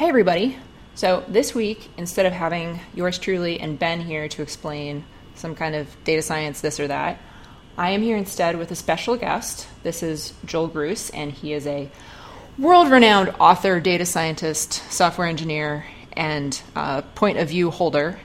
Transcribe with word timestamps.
Hey, 0.00 0.08
everybody. 0.08 0.56
So, 0.94 1.24
this 1.28 1.54
week, 1.54 1.90
instead 1.98 2.24
of 2.24 2.32
having 2.32 2.80
yours 2.94 3.18
truly 3.18 3.60
and 3.60 3.78
Ben 3.78 4.00
here 4.00 4.28
to 4.28 4.40
explain 4.40 5.04
some 5.34 5.54
kind 5.54 5.74
of 5.74 5.94
data 6.04 6.22
science, 6.22 6.62
this 6.62 6.80
or 6.80 6.88
that, 6.88 7.20
I 7.76 7.90
am 7.90 8.00
here 8.00 8.16
instead 8.16 8.56
with 8.56 8.70
a 8.70 8.74
special 8.74 9.18
guest. 9.18 9.68
This 9.82 10.02
is 10.02 10.32
Joel 10.46 10.70
Grus, 10.70 11.10
and 11.12 11.30
he 11.30 11.52
is 11.52 11.66
a 11.66 11.90
world 12.58 12.90
renowned 12.90 13.34
author, 13.38 13.78
data 13.78 14.06
scientist, 14.06 14.72
software 14.90 15.28
engineer, 15.28 15.84
and 16.14 16.58
uh, 16.74 17.02
point 17.14 17.36
of 17.36 17.50
view 17.50 17.70
holder. 17.70 18.18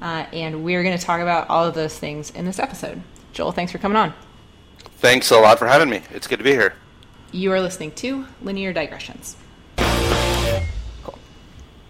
Uh, 0.00 0.26
and 0.32 0.64
we're 0.64 0.82
going 0.82 0.98
to 0.98 1.06
talk 1.06 1.20
about 1.20 1.48
all 1.48 1.64
of 1.64 1.74
those 1.74 1.96
things 1.96 2.30
in 2.30 2.46
this 2.46 2.58
episode. 2.58 3.00
Joel, 3.32 3.52
thanks 3.52 3.70
for 3.70 3.78
coming 3.78 3.96
on. 3.96 4.12
Thanks 4.96 5.30
a 5.30 5.36
lot 5.36 5.60
for 5.60 5.68
having 5.68 5.88
me. 5.88 6.02
It's 6.10 6.26
good 6.26 6.40
to 6.40 6.44
be 6.44 6.50
here. 6.50 6.74
You 7.30 7.52
are 7.52 7.60
listening 7.60 7.92
to 7.92 8.26
Linear 8.42 8.72
Digressions. 8.72 9.36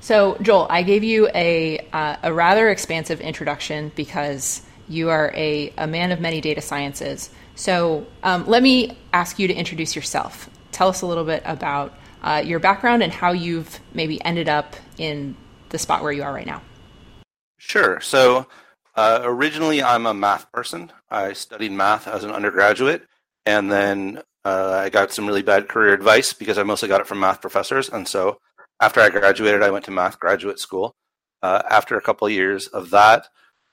So, 0.02 0.36
Joel, 0.42 0.66
I 0.68 0.82
gave 0.82 1.04
you 1.04 1.28
a, 1.32 1.78
uh, 1.92 2.16
a 2.24 2.32
rather 2.34 2.68
expansive 2.70 3.20
introduction 3.20 3.92
because 3.94 4.62
you 4.88 5.10
are 5.10 5.32
a, 5.32 5.72
a 5.78 5.86
man 5.86 6.10
of 6.10 6.18
many 6.18 6.40
data 6.40 6.60
sciences. 6.60 7.30
So, 7.54 8.04
um, 8.24 8.44
let 8.48 8.64
me 8.64 8.98
ask 9.12 9.38
you 9.38 9.46
to 9.46 9.54
introduce 9.54 9.94
yourself. 9.94 10.50
Tell 10.72 10.88
us 10.88 11.02
a 11.02 11.06
little 11.06 11.22
bit 11.22 11.44
about 11.46 11.94
uh, 12.20 12.42
your 12.44 12.58
background 12.58 13.04
and 13.04 13.12
how 13.12 13.30
you've 13.30 13.78
maybe 13.94 14.20
ended 14.24 14.48
up 14.48 14.74
in 14.98 15.36
the 15.68 15.78
spot 15.78 16.02
where 16.02 16.10
you 16.10 16.24
are 16.24 16.34
right 16.34 16.46
now. 16.46 16.62
Sure. 17.58 18.00
So, 18.00 18.48
uh, 18.96 19.20
originally, 19.22 19.84
I'm 19.84 20.06
a 20.06 20.14
math 20.14 20.50
person. 20.50 20.90
I 21.10 21.32
studied 21.32 21.70
math 21.70 22.08
as 22.08 22.24
an 22.24 22.32
undergraduate, 22.32 23.06
and 23.46 23.70
then 23.70 24.20
uh, 24.44 24.80
I 24.82 24.90
got 24.90 25.12
some 25.12 25.28
really 25.28 25.42
bad 25.42 25.68
career 25.68 25.94
advice 25.94 26.32
because 26.32 26.58
I 26.58 26.64
mostly 26.64 26.88
got 26.88 27.00
it 27.00 27.06
from 27.06 27.20
math 27.20 27.40
professors. 27.40 27.88
And 27.88 28.08
so 28.08 28.40
after 28.82 29.00
I 29.00 29.10
graduated, 29.10 29.62
I 29.62 29.70
went 29.70 29.84
to 29.84 29.92
math 29.92 30.18
graduate 30.18 30.58
school. 30.58 30.96
Uh, 31.40 31.62
after 31.70 31.96
a 31.96 32.02
couple 32.02 32.26
of 32.26 32.32
years 32.32 32.66
of 32.66 32.90
that, 32.90 33.28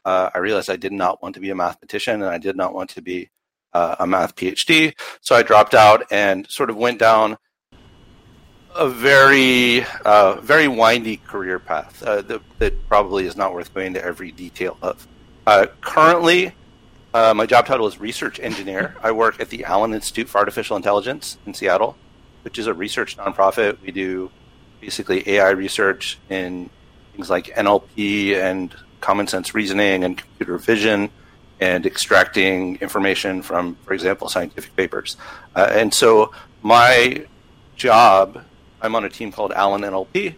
uh, 0.05 0.29
I 0.35 0.38
realized 0.38 0.69
I 0.69 0.75
did 0.75 0.93
not 0.93 1.21
want 1.23 1.33
to 1.33 1.41
be 1.41 1.49
a 1.49 1.55
mathematician 1.55 2.21
and 2.21 2.29
I 2.29 2.38
did 2.38 2.55
not 2.55 2.75
want 2.75 2.91
to 2.91 3.02
be 3.02 3.31
uh, 3.73 3.95
a 3.99 4.05
math 4.05 4.35
PhD. 4.35 4.93
So 5.21 5.35
I 5.35 5.41
dropped 5.41 5.73
out 5.73 6.03
and 6.11 6.47
sort 6.47 6.69
of 6.69 6.77
went 6.77 6.99
down 6.99 7.37
a 8.75 8.87
very, 8.87 9.83
uh, 10.05 10.39
very 10.41 10.67
windy 10.67 11.17
career 11.17 11.57
path 11.57 12.03
uh, 12.03 12.21
that, 12.21 12.41
that, 12.59 12.87
probably 12.87 13.25
is 13.25 13.35
not 13.35 13.52
worth 13.52 13.73
going 13.73 13.87
into 13.87 14.05
every 14.05 14.31
detail 14.31 14.77
of. 14.83 15.07
Uh, 15.47 15.65
currently, 15.81 16.53
my 17.13 17.47
job 17.47 17.65
title 17.65 17.87
is 17.87 17.99
research 17.99 18.39
engineer. 18.39 18.95
I 19.02 19.11
work 19.11 19.39
at 19.39 19.49
the 19.49 19.63
Allen 19.65 19.95
Institute 19.95 20.30
for 20.30 20.37
Artificial 20.37 20.77
Intelligence 20.77 21.39
in 21.47 21.55
Seattle, 21.55 21.97
which 22.43 22.59
is 22.59 22.67
a 22.67 22.75
research 22.75 23.17
nonprofit. 23.17 23.81
We 23.81 23.91
do 23.91 24.30
basically 24.80 25.27
AI 25.30 25.49
research 25.49 26.17
in 26.30 26.69
things 27.13 27.30
like 27.30 27.47
NLP 27.47 28.35
and 28.35 28.73
common 29.02 29.27
sense 29.27 29.53
reasoning 29.53 30.03
and 30.03 30.17
computer 30.17 30.58
vision 30.58 31.09
and 31.59 31.86
extracting 31.86 32.77
information 32.77 33.41
from, 33.41 33.75
for 33.86 33.94
example, 33.94 34.30
scientific 34.30 34.75
papers. 34.75 35.17
Uh, 35.55 35.67
and 35.71 35.94
so 35.94 36.31
my 36.61 37.25
job, 37.75 38.44
I'm 38.81 38.95
on 38.95 39.03
a 39.03 39.09
team 39.09 39.31
called 39.31 39.52
Allen 39.52 39.81
NLP, 39.81 40.36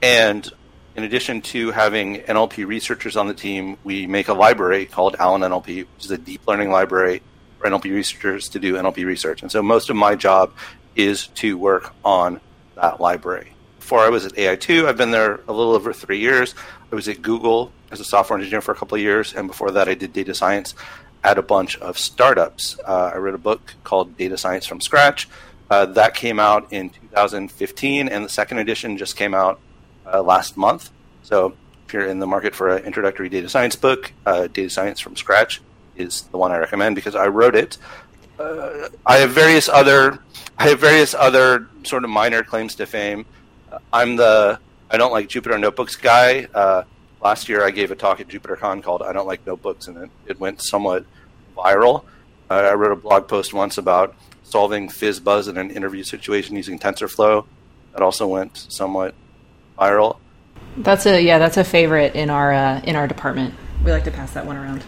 and 0.00 0.50
in 0.96 1.04
addition 1.04 1.42
to 1.42 1.70
having 1.70 2.20
NLP 2.20 2.66
researchers 2.66 3.16
on 3.16 3.28
the 3.28 3.34
team, 3.34 3.76
we 3.84 4.06
make 4.06 4.28
a 4.28 4.34
library 4.34 4.86
called 4.86 5.16
Allen 5.18 5.42
NLP, 5.42 5.86
which 5.94 6.04
is 6.04 6.10
a 6.10 6.18
deep 6.18 6.46
learning 6.46 6.70
library 6.70 7.22
for 7.58 7.68
NLP 7.68 7.84
researchers 7.84 8.48
to 8.50 8.58
do 8.58 8.74
NLP 8.74 9.04
research. 9.04 9.42
And 9.42 9.50
so 9.50 9.62
most 9.62 9.90
of 9.90 9.96
my 9.96 10.14
job 10.14 10.52
is 10.94 11.28
to 11.28 11.56
work 11.56 11.94
on 12.04 12.40
that 12.76 13.00
library 13.00 13.52
before 13.92 14.06
I 14.06 14.08
was 14.08 14.24
at 14.24 14.32
AI2. 14.32 14.86
I've 14.86 14.96
been 14.96 15.10
there 15.10 15.40
a 15.46 15.52
little 15.52 15.74
over 15.74 15.92
three 15.92 16.18
years. 16.18 16.54
I 16.90 16.94
was 16.94 17.08
at 17.08 17.20
Google 17.20 17.72
as 17.90 18.00
a 18.00 18.04
software 18.06 18.38
engineer 18.38 18.62
for 18.62 18.72
a 18.72 18.74
couple 18.74 18.96
of 18.96 19.02
years, 19.02 19.34
and 19.34 19.46
before 19.46 19.70
that, 19.72 19.86
I 19.86 19.92
did 19.92 20.14
data 20.14 20.32
science 20.32 20.74
at 21.22 21.36
a 21.36 21.42
bunch 21.42 21.76
of 21.76 21.98
startups. 21.98 22.78
Uh, 22.86 23.10
I 23.12 23.18
wrote 23.18 23.34
a 23.34 23.38
book 23.38 23.74
called 23.84 24.16
Data 24.16 24.38
Science 24.38 24.64
from 24.64 24.80
Scratch. 24.80 25.28
Uh, 25.68 25.84
that 25.84 26.14
came 26.14 26.40
out 26.40 26.72
in 26.72 26.88
2015, 26.88 28.08
and 28.08 28.24
the 28.24 28.30
second 28.30 28.60
edition 28.60 28.96
just 28.96 29.14
came 29.14 29.34
out 29.34 29.60
uh, 30.10 30.22
last 30.22 30.56
month. 30.56 30.88
So, 31.22 31.54
if 31.86 31.92
you're 31.92 32.06
in 32.06 32.18
the 32.18 32.26
market 32.26 32.54
for 32.54 32.74
an 32.74 32.86
introductory 32.86 33.28
data 33.28 33.50
science 33.50 33.76
book, 33.76 34.10
uh, 34.24 34.46
Data 34.46 34.70
Science 34.70 35.00
from 35.00 35.16
Scratch 35.16 35.60
is 35.96 36.22
the 36.22 36.38
one 36.38 36.50
I 36.50 36.56
recommend 36.56 36.96
because 36.96 37.14
I 37.14 37.26
wrote 37.26 37.54
it. 37.54 37.76
Uh, 38.38 38.88
I 39.04 39.18
have 39.18 39.32
various 39.32 39.68
other, 39.68 40.18
I 40.58 40.70
have 40.70 40.80
various 40.80 41.12
other 41.12 41.68
sort 41.82 42.04
of 42.04 42.08
minor 42.08 42.42
claims 42.42 42.74
to 42.76 42.86
fame. 42.86 43.26
I'm 43.92 44.16
the 44.16 44.58
I 44.90 44.96
don't 44.96 45.12
like 45.12 45.28
Jupyter 45.28 45.58
Notebooks 45.58 45.96
guy. 45.96 46.46
Uh, 46.54 46.84
last 47.22 47.48
year, 47.48 47.64
I 47.64 47.70
gave 47.70 47.90
a 47.90 47.94
talk 47.94 48.20
at 48.20 48.28
JupyterCon 48.28 48.82
called 48.82 49.02
"I 49.02 49.12
Don't 49.12 49.26
Like 49.26 49.46
Notebooks," 49.46 49.88
and 49.88 49.96
it, 49.96 50.10
it 50.26 50.40
went 50.40 50.60
somewhat 50.60 51.04
viral. 51.56 52.04
Uh, 52.50 52.54
I 52.54 52.74
wrote 52.74 52.92
a 52.92 52.96
blog 52.96 53.28
post 53.28 53.54
once 53.54 53.78
about 53.78 54.14
solving 54.42 54.88
FizzBuzz 54.88 55.48
in 55.48 55.56
an 55.56 55.70
interview 55.70 56.02
situation 56.02 56.56
using 56.56 56.78
TensorFlow. 56.78 57.46
That 57.92 58.02
also 58.02 58.26
went 58.26 58.56
somewhat 58.68 59.14
viral. 59.78 60.18
That's 60.76 61.06
a 61.06 61.20
yeah, 61.22 61.38
that's 61.38 61.56
a 61.56 61.64
favorite 61.64 62.14
in 62.14 62.28
our 62.28 62.52
uh, 62.52 62.80
in 62.84 62.96
our 62.96 63.06
department. 63.06 63.54
We 63.84 63.92
like 63.92 64.04
to 64.04 64.10
pass 64.10 64.32
that 64.34 64.46
one 64.46 64.56
around. 64.56 64.84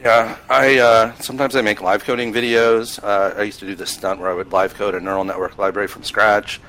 Yeah, 0.00 0.36
I 0.48 0.78
uh, 0.78 1.14
sometimes 1.16 1.56
I 1.56 1.62
make 1.62 1.80
live 1.82 2.04
coding 2.04 2.32
videos. 2.32 3.02
Uh, 3.02 3.34
I 3.36 3.42
used 3.42 3.60
to 3.60 3.66
do 3.66 3.74
this 3.74 3.90
stunt 3.90 4.20
where 4.20 4.30
I 4.30 4.34
would 4.34 4.52
live 4.52 4.74
code 4.74 4.94
a 4.94 5.00
neural 5.00 5.24
network 5.24 5.58
library 5.58 5.88
from 5.88 6.04
scratch. 6.04 6.60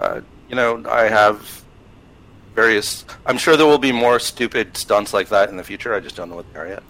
Uh, 0.00 0.22
you 0.54 0.60
know, 0.60 0.88
I 0.88 1.08
have 1.08 1.64
various. 2.54 3.04
I'm 3.26 3.38
sure 3.38 3.56
there 3.56 3.66
will 3.66 3.78
be 3.78 3.90
more 3.90 4.20
stupid 4.20 4.76
stunts 4.76 5.12
like 5.12 5.30
that 5.30 5.48
in 5.48 5.56
the 5.56 5.64
future. 5.64 5.92
I 5.92 5.98
just 5.98 6.14
don't 6.14 6.30
know 6.30 6.36
what 6.36 6.52
they 6.52 6.60
are 6.60 6.68
yet. 6.68 6.82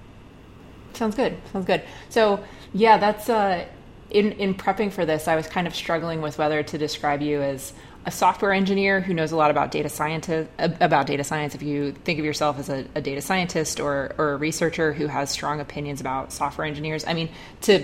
Sounds 0.93 1.17
good. 1.17 1.39
Sounds 1.51 1.65
good. 1.65 1.83
So 2.11 2.45
yeah, 2.75 2.99
that's 2.99 3.31
uh, 3.31 3.65
in 4.11 4.33
in 4.33 4.55
prepping 4.55 4.93
for 4.93 5.07
this. 5.07 5.29
I 5.29 5.35
was 5.35 5.47
kind 5.47 5.67
of 5.67 5.75
struggling 5.75 6.21
with 6.21 6.37
whether 6.37 6.63
to 6.63 6.77
describe 6.77 7.23
you 7.23 7.41
as 7.41 7.73
a 8.05 8.11
software 8.11 8.53
engineer 8.53 9.01
who 9.01 9.15
knows 9.15 9.33
a 9.33 9.37
lot 9.37 9.51
about 9.51 9.71
data 9.71 9.89
scientist 9.89 10.51
about 10.59 11.07
data 11.07 11.25
science. 11.25 11.55
If 11.55 11.63
you 11.63 11.93
think 11.93 12.19
of 12.19 12.25
yourself 12.27 12.59
as 12.59 12.69
a, 12.69 12.85
a 12.95 13.01
data 13.01 13.23
scientist 13.23 13.81
or 13.81 14.15
or 14.19 14.33
a 14.33 14.37
researcher 14.37 14.93
who 14.93 15.07
has 15.07 15.31
strong 15.31 15.59
opinions 15.59 16.03
about 16.03 16.35
software 16.35 16.67
engineers, 16.67 17.07
I 17.07 17.15
mean 17.15 17.31
to 17.63 17.83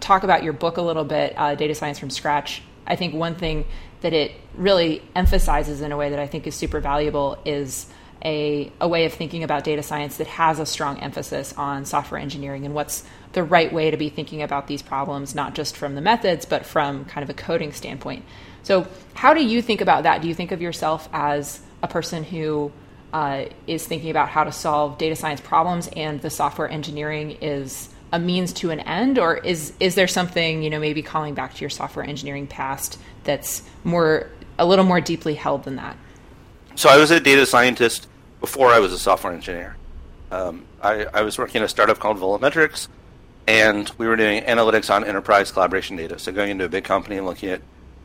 talk 0.00 0.24
about 0.24 0.42
your 0.42 0.54
book 0.54 0.78
a 0.78 0.82
little 0.82 1.04
bit, 1.04 1.34
uh, 1.36 1.54
data 1.54 1.74
science 1.74 1.98
from 1.98 2.08
scratch. 2.08 2.62
I 2.86 2.96
think 2.96 3.14
one 3.14 3.34
thing 3.34 3.66
that 4.00 4.12
it 4.12 4.32
really 4.54 5.02
emphasizes 5.14 5.80
in 5.80 5.92
a 5.92 5.96
way 5.96 6.10
that 6.10 6.18
I 6.18 6.26
think 6.26 6.46
is 6.46 6.54
super 6.54 6.80
valuable 6.80 7.38
is 7.44 7.86
a, 8.24 8.72
a 8.80 8.88
way 8.88 9.04
of 9.04 9.12
thinking 9.12 9.44
about 9.44 9.64
data 9.64 9.82
science 9.82 10.16
that 10.16 10.26
has 10.26 10.58
a 10.58 10.66
strong 10.66 10.98
emphasis 11.00 11.54
on 11.56 11.84
software 11.84 12.20
engineering 12.20 12.64
and 12.64 12.74
what's 12.74 13.04
the 13.32 13.42
right 13.42 13.72
way 13.72 13.90
to 13.90 13.96
be 13.96 14.08
thinking 14.08 14.42
about 14.42 14.66
these 14.66 14.82
problems, 14.82 15.34
not 15.34 15.54
just 15.54 15.76
from 15.76 15.94
the 15.94 16.00
methods, 16.00 16.46
but 16.46 16.64
from 16.64 17.04
kind 17.04 17.22
of 17.22 17.30
a 17.30 17.34
coding 17.34 17.72
standpoint. 17.72 18.24
So, 18.62 18.88
how 19.14 19.34
do 19.34 19.44
you 19.44 19.62
think 19.62 19.80
about 19.80 20.04
that? 20.04 20.22
Do 20.22 20.28
you 20.28 20.34
think 20.34 20.50
of 20.50 20.60
yourself 20.60 21.08
as 21.12 21.60
a 21.82 21.88
person 21.88 22.24
who 22.24 22.72
uh, 23.12 23.44
is 23.66 23.86
thinking 23.86 24.10
about 24.10 24.28
how 24.28 24.44
to 24.44 24.52
solve 24.52 24.98
data 24.98 25.14
science 25.14 25.40
problems 25.40 25.88
and 25.94 26.20
the 26.20 26.30
software 26.30 26.68
engineering 26.68 27.38
is 27.40 27.88
a 28.12 28.18
means 28.18 28.52
to 28.54 28.70
an 28.70 28.80
end, 28.80 29.18
or 29.18 29.36
is 29.36 29.72
is 29.80 29.94
there 29.94 30.08
something 30.08 30.62
you 30.62 30.70
know 30.70 30.80
maybe 30.80 31.02
calling 31.02 31.34
back 31.34 31.54
to 31.54 31.60
your 31.60 31.70
software 31.70 32.04
engineering 32.04 32.46
past 32.46 32.98
that's 33.24 33.62
more 33.84 34.30
a 34.58 34.66
little 34.66 34.84
more 34.84 35.00
deeply 35.00 35.34
held 35.34 35.64
than 35.64 35.76
that? 35.76 35.96
So 36.76 36.88
I 36.88 36.96
was 36.96 37.10
a 37.10 37.20
data 37.20 37.46
scientist 37.46 38.06
before 38.40 38.68
I 38.68 38.78
was 38.78 38.92
a 38.92 38.98
software 38.98 39.32
engineer. 39.32 39.76
Um, 40.30 40.64
I, 40.82 41.06
I, 41.14 41.22
was 41.22 41.38
working 41.38 41.62
at 41.62 41.64
a 41.64 41.68
startup 41.68 41.98
called 41.98 42.18
VoloMetrix, 42.18 42.88
and 43.46 43.90
we 43.96 44.06
were 44.06 44.16
doing 44.16 44.42
analytics 44.42 44.92
on 44.92 45.04
enterprise 45.04 45.52
collaboration 45.52 45.96
data. 45.96 46.18
So 46.18 46.32
going 46.32 46.50
into 46.50 46.64
a 46.64 46.68
big 46.68 46.84
company 46.84 47.16
and 47.16 47.26
looking 47.26 47.48
at 47.48 47.62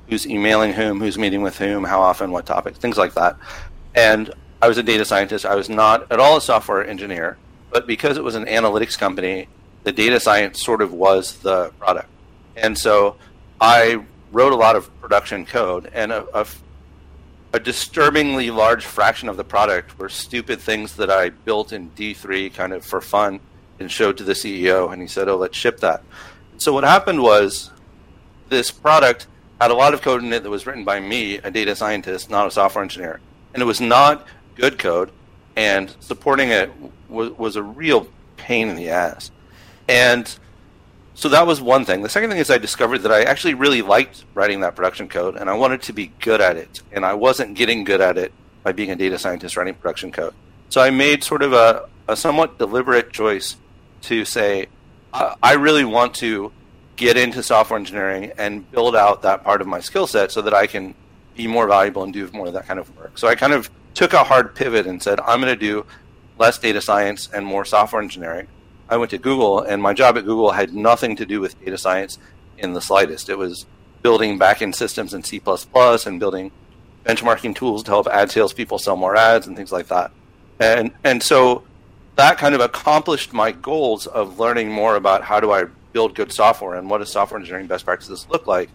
who's 0.08 0.28
emailing 0.28 0.74
whom, 0.74 1.00
who's 1.00 1.18
meeting 1.18 1.42
with 1.42 1.58
whom, 1.58 1.84
how 1.84 2.02
often, 2.02 2.32
what 2.32 2.46
topics, 2.46 2.78
things 2.78 2.98
like 2.98 3.14
that. 3.16 3.38
And 3.96 4.34
I 4.62 4.68
was 4.68 4.78
a 4.78 4.84
data 4.84 5.04
scientist. 5.04 5.46
I 5.46 5.56
was 5.56 5.70
not 5.70 6.12
at 6.12 6.20
all 6.20 6.38
a 6.38 6.42
software 6.42 6.86
engineer, 6.86 7.38
but 7.72 7.88
because 7.88 8.18
it 8.18 8.24
was 8.24 8.36
an 8.36 8.46
analytics 8.46 8.98
company, 8.98 9.48
the 9.84 9.92
data 9.92 10.20
science 10.20 10.64
sort 10.64 10.82
of 10.82 10.94
was 10.94 11.38
the 11.40 11.70
product. 11.80 12.10
And 12.56 12.78
so 12.78 13.16
I 13.60 14.04
wrote 14.32 14.54
a 14.54 14.56
lot 14.56 14.76
of 14.76 14.90
production 15.02 15.46
code, 15.46 15.90
and 15.94 16.12
a, 16.12 16.26
a, 16.38 16.46
a, 17.54 17.60
disturbingly 17.60 18.50
large 18.50 18.86
fraction 18.86 19.28
of 19.28 19.38
the 19.38 19.44
product 19.44 19.98
were 20.00 20.10
stupid 20.10 20.60
things 20.60 20.96
that 20.96 21.10
I 21.10 21.30
built 21.30 21.74
in 21.74 21.90
D3 21.92 22.54
kind 22.54 22.74
of 22.74 22.86
for 22.86 23.02
fun 23.02 23.40
and 23.80 23.92
showed 23.92 24.18
to 24.18 24.24
the 24.24 24.34
CEO, 24.34 24.92
and 24.92 25.02
he 25.02 25.08
said, 25.08 25.28
"Oh, 25.28 25.38
let's 25.38 25.58
ship 25.58 25.80
that." 25.80 26.04
So 26.58 26.74
what 26.74 26.84
happened 26.84 27.22
was 27.22 27.72
this 28.50 28.72
product 28.72 29.28
had 29.60 29.72
a 29.72 29.74
lot 29.74 29.94
of 29.94 30.02
code 30.02 30.24
in 30.24 30.32
it 30.34 30.44
that 30.44 30.50
was 30.50 30.66
written 30.66 30.86
by 30.86 31.00
me, 31.00 31.38
a 31.38 31.52
data 31.52 31.76
scientist, 31.76 32.30
not 32.30 32.48
a 32.48 32.52
software 32.52 32.84
engineer, 32.84 33.20
and 33.54 33.62
it 33.62 33.66
was 33.66 33.82
not 33.82 34.26
good 34.56 34.80
code, 34.80 35.12
and 35.56 35.94
supporting 36.00 36.50
it 36.50 36.72
was, 37.10 37.32
was 37.32 37.56
a 37.56 37.64
real 37.64 38.08
pain 38.38 38.70
in 38.70 38.76
the 38.76 38.90
ass. 38.90 39.32
And 39.92 40.34
so 41.16 41.28
that 41.28 41.46
was 41.46 41.60
one 41.60 41.84
thing. 41.84 42.02
The 42.02 42.08
second 42.08 42.30
thing 42.30 42.40
is 42.40 42.50
I 42.50 42.58
discovered 42.58 43.00
that 43.00 43.12
I 43.12 43.24
actually 43.24 43.56
really 43.56 43.82
liked 43.82 44.24
writing 44.34 44.62
that 44.62 44.74
production 44.74 45.10
code, 45.10 45.36
and 45.36 45.50
I 45.50 45.54
wanted 45.54 45.82
to 45.84 45.94
be 45.94 46.14
good 46.22 46.40
at 46.40 46.56
it, 46.56 46.82
and 46.94 47.06
I 47.06 47.14
wasn't 47.14 47.56
getting 47.56 47.84
good 47.84 48.00
at 48.00 48.18
it 48.18 48.32
by 48.64 48.72
being 48.72 48.90
a 48.90 48.96
data 48.96 49.20
scientist 49.20 49.58
writing 49.58 49.74
production 49.74 50.14
code. 50.14 50.34
So 50.70 50.80
I 50.80 50.92
made 50.92 51.26
sort 51.26 51.44
of 51.44 51.52
a, 51.52 51.90
a 52.08 52.16
somewhat 52.16 52.58
deliberate 52.58 53.12
choice 53.12 53.58
to 54.04 54.24
say, 54.24 54.68
I 55.14 55.56
really 55.56 55.84
want 55.84 56.14
to 56.16 56.54
get 56.96 57.18
into 57.18 57.44
software 57.44 57.78
engineering 57.78 58.32
and 58.38 58.72
build 58.72 58.96
out 58.96 59.24
that 59.24 59.44
part 59.44 59.60
of 59.60 59.68
my 59.68 59.82
skill 59.82 60.08
set 60.08 60.32
so 60.32 60.42
that 60.44 60.54
I 60.54 60.68
can 60.68 60.96
be 61.36 61.48
more 61.48 61.68
valuable 61.68 62.04
and 62.04 62.14
do 62.14 62.30
more 62.32 62.48
of 62.48 62.54
that 62.54 62.66
kind 62.66 62.80
of 62.80 62.96
work. 62.98 63.18
So 63.18 63.28
I 63.28 63.36
kind 63.36 63.52
of 63.52 63.70
took 63.94 64.14
a 64.14 64.24
hard 64.24 64.56
pivot 64.56 64.88
and 64.88 65.04
said, 65.04 65.20
I'm 65.20 65.42
going 65.42 65.54
to 65.54 65.60
do 65.60 65.86
less 66.38 66.58
data 66.58 66.80
science 66.80 67.28
and 67.34 67.46
more 67.46 67.66
software 67.66 68.02
engineering. 68.02 68.48
I 68.92 68.98
went 68.98 69.12
to 69.12 69.18
Google, 69.18 69.62
and 69.62 69.82
my 69.82 69.94
job 69.94 70.18
at 70.18 70.26
Google 70.26 70.52
had 70.52 70.74
nothing 70.76 71.16
to 71.16 71.26
do 71.26 71.40
with 71.40 71.58
data 71.64 71.78
science 71.78 72.20
in 72.58 72.74
the 72.74 72.82
slightest. 72.82 73.30
It 73.30 73.38
was 73.38 73.66
building 74.02 74.38
backend 74.38 74.76
systems 74.76 75.14
in 75.14 75.24
C 75.24 75.42
and 75.46 76.20
building 76.20 76.52
benchmarking 77.06 77.56
tools 77.56 77.84
to 77.84 77.92
help 77.92 78.08
ad 78.08 78.30
salespeople 78.30 78.80
sell 78.80 78.98
more 78.98 79.16
ads 79.16 79.48
and 79.48 79.56
things 79.56 79.72
like 79.72 79.88
that. 79.88 80.12
And 80.60 80.92
and 81.06 81.24
so 81.24 81.64
that 82.18 82.38
kind 82.38 82.54
of 82.54 82.60
accomplished 82.60 83.32
my 83.32 83.54
goals 83.54 84.08
of 84.08 84.40
learning 84.40 84.70
more 84.70 84.98
about 84.98 85.24
how 85.24 85.40
do 85.40 85.52
I 85.52 85.66
build 85.94 86.14
good 86.14 86.34
software 86.34 86.76
and 86.76 86.90
what 86.90 86.98
does 86.98 87.12
software 87.12 87.40
engineering 87.40 87.68
best 87.68 87.86
practices 87.86 88.28
look 88.30 88.46
like. 88.46 88.70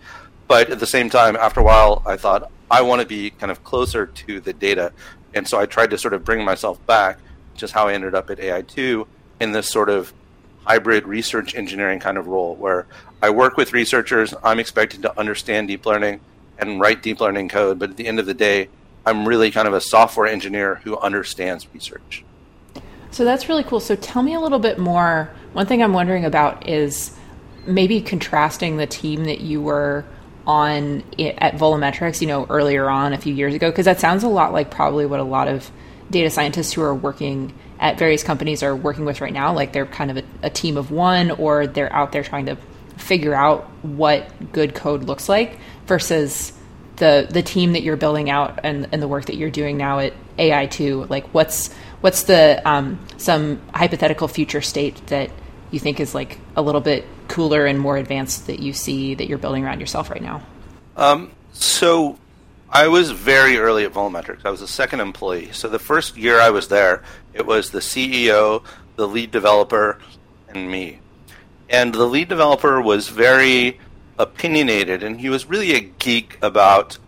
But 0.49 0.71
at 0.71 0.81
the 0.81 0.87
same 0.87 1.11
time, 1.11 1.37
after 1.37 1.61
a 1.61 1.63
while, 1.63 2.03
I 2.07 2.17
thought 2.17 2.51
I 2.71 2.81
want 2.81 3.03
to 3.03 3.07
be 3.07 3.31
kind 3.31 3.51
of 3.51 3.63
closer 3.65 4.07
to 4.07 4.41
the 4.41 4.55
data, 4.55 4.93
and 5.35 5.47
so 5.47 5.61
I 5.61 5.67
tried 5.67 5.91
to 5.91 5.99
sort 5.99 6.15
of 6.15 6.25
bring 6.25 6.43
myself 6.43 6.85
back, 6.87 7.19
which 7.53 7.63
is 7.63 7.71
how 7.71 7.89
I 7.89 7.93
ended 7.93 8.15
up 8.15 8.31
at 8.31 8.39
AI2 8.39 9.07
in 9.41 9.53
this 9.53 9.71
sort 9.71 9.89
of 9.89 10.13
hybrid 10.65 11.07
research 11.07 11.55
engineering 11.55 12.01
kind 12.01 12.19
of 12.19 12.27
role 12.27 12.55
where 12.57 12.87
I 13.23 13.31
work 13.31 13.57
with 13.57 13.73
researchers. 13.73 14.35
I'm 14.43 14.59
expected 14.59 15.03
to 15.03 15.19
understand 15.19 15.69
deep 15.69 15.87
learning 15.87 16.21
and 16.59 16.81
write 16.81 17.03
deep 17.03 17.21
learning 17.21 17.49
code, 17.49 17.79
but 17.79 17.91
at 17.91 17.97
the 17.97 18.07
end 18.07 18.19
of 18.19 18.27
the 18.27 18.35
day, 18.35 18.69
I'm 19.05 19.27
really 19.27 19.51
kind 19.51 19.69
of 19.69 19.75
a 19.75 19.81
software 19.81 20.27
engineer 20.27 20.77
who 20.77 20.99
understands 20.99 21.69
research. 21.73 22.25
So 23.13 23.25
that's 23.25 23.49
really 23.49 23.63
cool. 23.63 23.81
So 23.81 23.95
tell 23.95 24.23
me 24.23 24.35
a 24.35 24.41
little 24.41 24.59
bit 24.59 24.79
more. 24.79 25.31
One 25.53 25.67
thing 25.67 25.83
I'm 25.83 25.93
wondering 25.93 26.25
about 26.25 26.69
is 26.69 27.17
maybe 27.67 28.01
contrasting 28.01 28.77
the 28.77 28.87
team 28.87 29.25
that 29.25 29.41
you 29.41 29.63
were 29.63 30.05
on 30.47 30.99
at 31.19 31.55
VoloMetrix, 31.55 32.21
you 32.21 32.27
know, 32.27 32.47
earlier 32.51 32.89
on 32.91 33.13
a 33.13 33.19
few 33.19 33.35
years 33.35 33.55
ago, 33.55 33.71
because 33.71 33.85
that 33.85 34.01
sounds 34.01 34.23
a 34.23 34.29
lot 34.29 34.53
like 34.53 34.71
probably 34.71 35.07
what 35.07 35.21
a 35.21 35.25
lot 35.25 35.49
of 35.49 35.71
data 36.11 36.31
scientists 36.31 36.73
who 36.73 36.83
are 36.83 36.95
working 36.95 37.53
at 37.79 37.99
various 37.99 38.23
companies 38.23 38.63
are 38.63 38.75
working 38.75 39.05
with 39.05 39.21
right 39.21 39.33
now. 39.33 39.53
Like 39.53 39.73
they're 39.73 39.87
kind 39.87 40.11
of 40.11 40.19
a, 40.19 40.25
a 40.45 40.51
team 40.51 40.77
of 40.77 40.91
one, 40.91 41.31
or 41.33 41.67
they're 41.67 41.93
out 41.93 42.13
there 42.13 42.23
trying 42.23 42.47
to 42.47 42.57
figure 42.97 43.35
out 43.35 43.65
what 43.83 44.53
good 44.53 44.75
code 44.75 45.05
looks 45.05 45.29
like 45.29 45.59
versus 45.87 46.53
the 46.97 47.27
the 47.31 47.43
team 47.43 47.73
that 47.73 47.83
you're 47.83 47.97
building 47.97 48.31
out 48.31 48.61
and, 48.65 48.89
and 48.93 49.03
the 49.03 49.09
work 49.09 49.27
that 49.27 49.37
you're 49.37 49.51
doing 49.51 49.77
now 49.77 49.99
at 49.99 50.15
AI2. 50.39 51.09
Like 51.11 51.27
what's 51.35 51.73
what's 52.01 52.25
the 52.25 52.63
um, 52.69 52.99
some 53.19 53.61
hypothetical 53.75 54.29
future 54.29 54.63
state 54.63 55.07
that 55.09 55.31
you 55.71 55.79
think 55.81 56.01
is 56.01 56.15
like 56.15 56.39
a 56.55 56.63
little 56.63 56.81
bit 56.81 57.05
cooler 57.29 57.67
and 57.67 57.79
more 57.79 57.97
advanced 57.97 58.47
that 58.47 58.61
you 58.61 58.73
see 58.73 59.15
that 59.15 59.27
you're 59.27 59.39
building 59.39 59.65
around 59.65 59.81
yourself 59.81 60.11
right 60.11 60.23
now? 60.23 60.43
Um, 60.97 61.31
so 61.53 62.19
I 62.71 62.89
was 62.89 63.13
very 63.13 63.59
early 63.59 63.85
at 63.85 63.93
VoloMetrix. 63.93 64.45
I 64.45 64.51
was 64.51 64.61
the 64.61 64.69
second 64.69 65.01
employee. 65.01 65.51
So 65.53 65.69
the 65.69 65.79
first 65.79 66.17
year 66.17 66.41
I 66.41 66.51
was 66.51 66.69
there, 66.69 67.03
it 67.33 67.47
was 67.47 67.71
the 67.71 67.79
CEO, 67.79 68.65
the 68.97 69.07
lead 69.07 69.31
developer, 69.31 69.99
and 70.49 70.71
me. 70.71 71.01
And 71.69 71.95
the 71.95 72.07
lead 72.07 72.29
developer 72.29 72.81
was 72.81 73.09
very 73.09 73.79
opinionated, 74.19 75.03
and 75.03 75.21
he 75.21 75.29
was 75.29 75.47
really 75.47 75.75
a 75.75 75.81
geek 75.81 76.39
about 76.43 76.99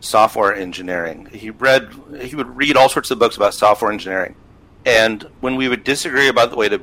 software 0.00 0.54
engineering. 0.54 1.26
He 1.32 1.50
read 1.50 1.90
he 2.20 2.36
would 2.36 2.56
read 2.56 2.76
all 2.76 2.88
sorts 2.88 3.10
of 3.10 3.18
books 3.18 3.36
about 3.36 3.54
software 3.54 3.92
engineering. 3.92 4.36
And 4.84 5.28
when 5.40 5.56
we 5.56 5.68
would 5.68 5.84
disagree 5.84 6.28
about 6.28 6.50
the 6.50 6.56
way 6.56 6.68
to 6.68 6.80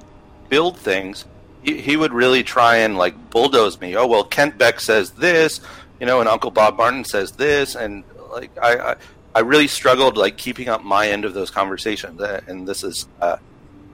build 0.50 0.78
things, 0.78 1.26
he, 1.64 1.80
he 1.82 1.96
would 1.96 2.14
really 2.14 2.44
try 2.44 2.78
and 2.78 2.98
like 2.98 3.30
bulldoze 3.30 3.80
me. 3.80 3.96
Oh 3.96 4.08
well, 4.08 4.24
Kent 4.24 4.58
Beck 4.58 4.80
says 4.80 5.12
this, 5.12 5.62
you 6.00 6.06
know, 6.06 6.20
and 6.20 6.30
Uncle 6.30 6.52
Bob 6.52 6.78
Martin 6.78 7.06
says 7.06 7.32
this, 7.34 7.76
and 7.76 8.04
like 8.34 8.52
I, 8.62 8.92
I, 8.92 8.96
I 9.36 9.40
really 9.40 9.68
struggled 9.68 10.18
like 10.18 10.38
keeping 10.38 10.70
up 10.70 10.84
my 10.84 11.08
end 11.08 11.26
of 11.26 11.34
those 11.34 11.50
conversations. 11.50 12.22
And 12.22 12.68
this 12.68 12.84
is, 12.84 13.08
uh, 13.22 13.38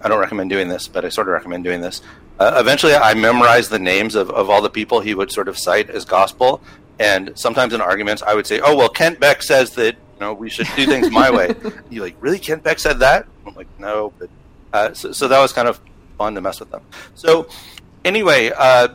I 0.02 0.08
don't 0.08 0.20
recommend 0.20 0.50
doing 0.50 0.68
this, 0.68 0.88
but 0.88 1.06
I 1.06 1.10
sort 1.10 1.28
of 1.28 1.34
recommend 1.34 1.64
doing 1.64 1.82
this. 1.82 2.02
Uh, 2.40 2.56
eventually, 2.58 2.94
I 2.94 3.14
memorized 3.14 3.70
the 3.70 3.80
names 3.80 4.16
of, 4.16 4.30
of 4.32 4.50
all 4.50 4.62
the 4.62 4.70
people 4.70 5.02
he 5.02 5.14
would 5.14 5.32
sort 5.32 5.50
of 5.50 5.58
cite 5.58 5.90
as 5.90 6.06
gospel, 6.06 6.62
and 6.98 7.38
sometimes 7.38 7.74
in 7.74 7.82
arguments, 7.82 8.22
I 8.22 8.34
would 8.34 8.48
say, 8.48 8.62
"Oh 8.64 8.78
well, 8.78 8.88
Kent 8.88 9.20
Beck 9.20 9.44
says 9.44 9.72
that 9.72 9.96
you 9.96 10.20
know 10.22 10.34
we 10.34 10.50
should 10.50 10.68
do 10.78 10.86
things 10.86 11.12
my 11.12 11.30
way." 11.30 11.54
You 11.90 12.02
like 12.02 12.16
really 12.22 12.40
Kent 12.40 12.64
Beck 12.64 12.80
said 12.80 13.00
that? 13.00 13.28
I'm 13.46 13.56
like, 13.56 13.68
no, 13.78 14.14
but 14.18 14.30
uh, 14.72 14.94
so, 14.94 15.12
so, 15.12 15.28
that 15.28 15.40
was 15.40 15.52
kind 15.52 15.68
of 15.68 15.82
fun 16.18 16.36
to 16.36 16.42
mess 16.42 16.60
with 16.60 16.72
them. 16.72 16.82
So 17.16 17.50
anyway, 18.06 18.52
uh, 18.56 18.90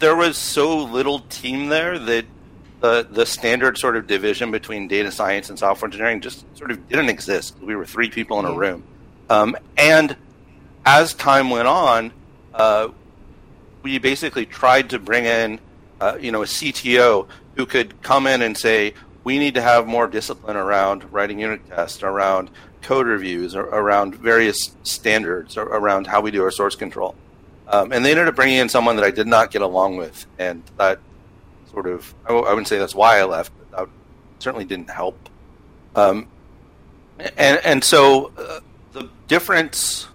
there 0.00 0.16
was 0.16 0.36
so 0.36 0.84
little 0.84 1.20
team 1.20 1.68
there 1.68 1.98
that 1.98 2.26
the 2.80 3.06
the 3.10 3.26
standard 3.26 3.78
sort 3.78 3.96
of 3.96 4.06
division 4.06 4.50
between 4.50 4.88
data 4.88 5.10
science 5.10 5.50
and 5.50 5.58
software 5.58 5.88
engineering 5.88 6.20
just 6.20 6.44
sort 6.56 6.70
of 6.70 6.88
didn't 6.88 7.08
exist. 7.08 7.56
We 7.60 7.74
were 7.76 7.86
three 7.86 8.10
people 8.10 8.38
in 8.38 8.44
a 8.44 8.52
room, 8.52 8.84
um, 9.30 9.56
and 9.76 10.16
as 10.84 11.14
time 11.14 11.50
went 11.50 11.68
on, 11.68 12.12
uh, 12.54 12.88
we 13.82 13.98
basically 13.98 14.46
tried 14.46 14.90
to 14.90 14.98
bring 14.98 15.24
in 15.24 15.60
uh, 16.00 16.16
you 16.20 16.32
know, 16.32 16.42
a 16.42 16.46
CTO 16.46 17.26
who 17.56 17.66
could 17.66 18.00
come 18.02 18.26
in 18.26 18.42
and 18.42 18.56
say, 18.56 18.94
we 19.24 19.38
need 19.38 19.54
to 19.54 19.62
have 19.62 19.86
more 19.86 20.06
discipline 20.06 20.56
around 20.56 21.12
writing 21.12 21.40
unit 21.40 21.66
tests, 21.68 22.02
around 22.02 22.50
code 22.82 23.06
reviews, 23.06 23.54
or 23.54 23.62
around 23.62 24.14
various 24.14 24.70
standards, 24.84 25.56
around 25.56 26.06
how 26.06 26.20
we 26.20 26.30
do 26.30 26.42
our 26.42 26.50
source 26.50 26.76
control. 26.76 27.14
Um, 27.66 27.92
and 27.92 28.04
they 28.04 28.12
ended 28.12 28.28
up 28.28 28.36
bringing 28.36 28.58
in 28.58 28.68
someone 28.68 28.96
that 28.96 29.04
I 29.04 29.10
did 29.10 29.26
not 29.26 29.50
get 29.50 29.60
along 29.60 29.96
with, 29.96 30.24
and 30.38 30.62
that 30.78 31.00
sort 31.82 31.94
of 31.94 32.12
I 32.26 32.32
wouldn't 32.32 32.66
say 32.66 32.78
that's 32.78 32.94
why 32.94 33.20
I 33.20 33.24
left, 33.24 33.52
but 33.56 33.78
that 33.78 33.88
certainly 34.40 34.64
didn't 34.64 34.90
help. 34.90 35.16
Um, 35.94 36.26
and 37.18 37.60
and 37.64 37.84
so 37.84 38.32
uh, 38.36 38.60
the 38.92 39.08
difference. 39.28 40.08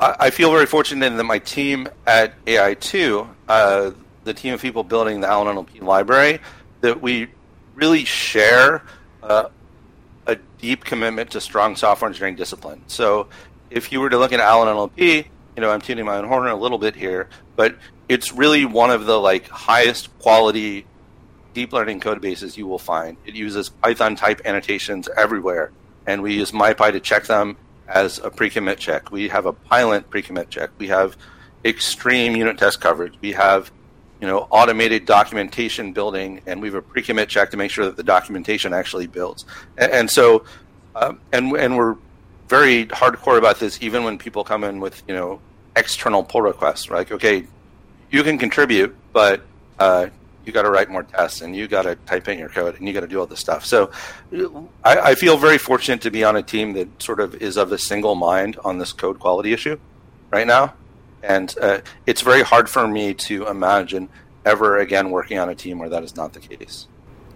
I, 0.00 0.16
I, 0.20 0.30
feel 0.30 0.52
very 0.52 0.66
fortunate 0.66 1.10
that 1.16 1.24
my 1.24 1.40
team 1.40 1.88
at 2.06 2.44
AI2, 2.44 3.28
uh, 3.48 3.90
the 4.22 4.34
team 4.34 4.54
of 4.54 4.62
people 4.62 4.84
building 4.84 5.20
the 5.20 5.26
Allen 5.26 5.56
NLP 5.56 5.82
library 5.82 6.38
that 6.82 7.02
we 7.02 7.26
really 7.74 8.04
share 8.04 8.84
uh, 9.24 9.48
a 10.28 10.36
deep 10.60 10.84
commitment 10.84 11.30
to 11.32 11.40
strong 11.40 11.74
software 11.74 12.08
engineering 12.08 12.36
discipline. 12.36 12.80
So 12.86 13.28
if 13.70 13.90
you 13.90 14.00
were 14.00 14.10
to 14.10 14.18
look 14.18 14.32
at 14.32 14.38
Allen 14.38 14.68
NLP, 14.68 15.26
you 15.56 15.60
know, 15.62 15.70
I'm 15.70 15.80
tuning 15.80 16.04
my 16.04 16.18
own 16.18 16.28
horn 16.28 16.46
a 16.46 16.54
little 16.54 16.78
bit 16.78 16.94
here, 16.94 17.28
but 17.56 17.74
it's 18.08 18.32
really 18.32 18.64
one 18.64 18.90
of 18.90 19.06
the 19.06 19.18
like 19.18 19.48
highest 19.48 20.16
quality 20.18 20.86
deep 21.54 21.72
learning 21.72 22.00
code 22.00 22.20
bases 22.20 22.56
you 22.56 22.66
will 22.66 22.78
find. 22.78 23.16
It 23.26 23.34
uses 23.34 23.68
Python 23.68 24.16
type 24.16 24.40
annotations 24.44 25.08
everywhere, 25.16 25.72
and 26.06 26.22
we 26.22 26.34
use 26.34 26.52
MyPy 26.52 26.92
to 26.92 27.00
check 27.00 27.24
them 27.24 27.56
as 27.86 28.18
a 28.18 28.30
pre-commit 28.30 28.78
check. 28.78 29.10
We 29.10 29.28
have 29.28 29.46
a 29.46 29.52
Pylint 29.52 30.10
pre-commit 30.10 30.50
check. 30.50 30.70
We 30.78 30.88
have 30.88 31.16
extreme 31.64 32.36
unit 32.36 32.58
test 32.58 32.80
coverage. 32.80 33.14
We 33.20 33.32
have 33.32 33.70
you 34.20 34.26
know, 34.26 34.48
automated 34.50 35.06
documentation 35.06 35.92
building, 35.92 36.40
and 36.46 36.60
we 36.60 36.68
have 36.68 36.74
a 36.74 36.82
pre-commit 36.82 37.28
check 37.28 37.50
to 37.52 37.56
make 37.56 37.70
sure 37.70 37.84
that 37.84 37.96
the 37.96 38.02
documentation 38.02 38.72
actually 38.72 39.06
builds. 39.06 39.44
And, 39.76 39.92
and 39.92 40.10
so, 40.10 40.44
um, 40.96 41.20
and 41.32 41.52
and 41.52 41.76
we're 41.76 41.96
very 42.48 42.86
hardcore 42.86 43.38
about 43.38 43.60
this, 43.60 43.80
even 43.80 44.04
when 44.04 44.18
people 44.18 44.42
come 44.42 44.64
in 44.64 44.80
with 44.80 45.02
you 45.06 45.14
know 45.14 45.40
external 45.76 46.24
pull 46.24 46.42
requests. 46.42 46.90
Like, 46.90 47.12
okay, 47.12 47.46
you 48.10 48.22
can 48.22 48.38
contribute, 48.38 48.96
but 49.12 49.42
uh, 49.78 50.08
you 50.44 50.52
got 50.52 50.62
to 50.62 50.70
write 50.70 50.90
more 50.90 51.02
tests, 51.02 51.40
and 51.40 51.54
you 51.54 51.68
got 51.68 51.82
to 51.82 51.94
type 51.94 52.28
in 52.28 52.38
your 52.38 52.48
code, 52.48 52.78
and 52.78 52.86
you 52.86 52.94
got 52.94 53.00
to 53.00 53.06
do 53.06 53.20
all 53.20 53.26
this 53.26 53.40
stuff. 53.40 53.64
So, 53.64 53.90
I, 54.84 54.98
I 54.98 55.14
feel 55.14 55.36
very 55.36 55.58
fortunate 55.58 56.00
to 56.02 56.10
be 56.10 56.24
on 56.24 56.36
a 56.36 56.42
team 56.42 56.72
that 56.74 57.02
sort 57.02 57.20
of 57.20 57.34
is 57.36 57.56
of 57.56 57.72
a 57.72 57.78
single 57.78 58.14
mind 58.14 58.56
on 58.64 58.78
this 58.78 58.92
code 58.92 59.18
quality 59.18 59.52
issue 59.52 59.78
right 60.30 60.46
now 60.46 60.74
and 61.22 61.54
uh, 61.60 61.80
it's 62.06 62.20
very 62.20 62.42
hard 62.42 62.68
for 62.68 62.86
me 62.86 63.14
to 63.14 63.46
imagine 63.46 64.08
ever 64.44 64.78
again 64.78 65.10
working 65.10 65.38
on 65.38 65.48
a 65.48 65.54
team 65.54 65.78
where 65.78 65.88
that 65.88 66.02
is 66.02 66.16
not 66.16 66.32
the 66.32 66.40
case. 66.40 66.86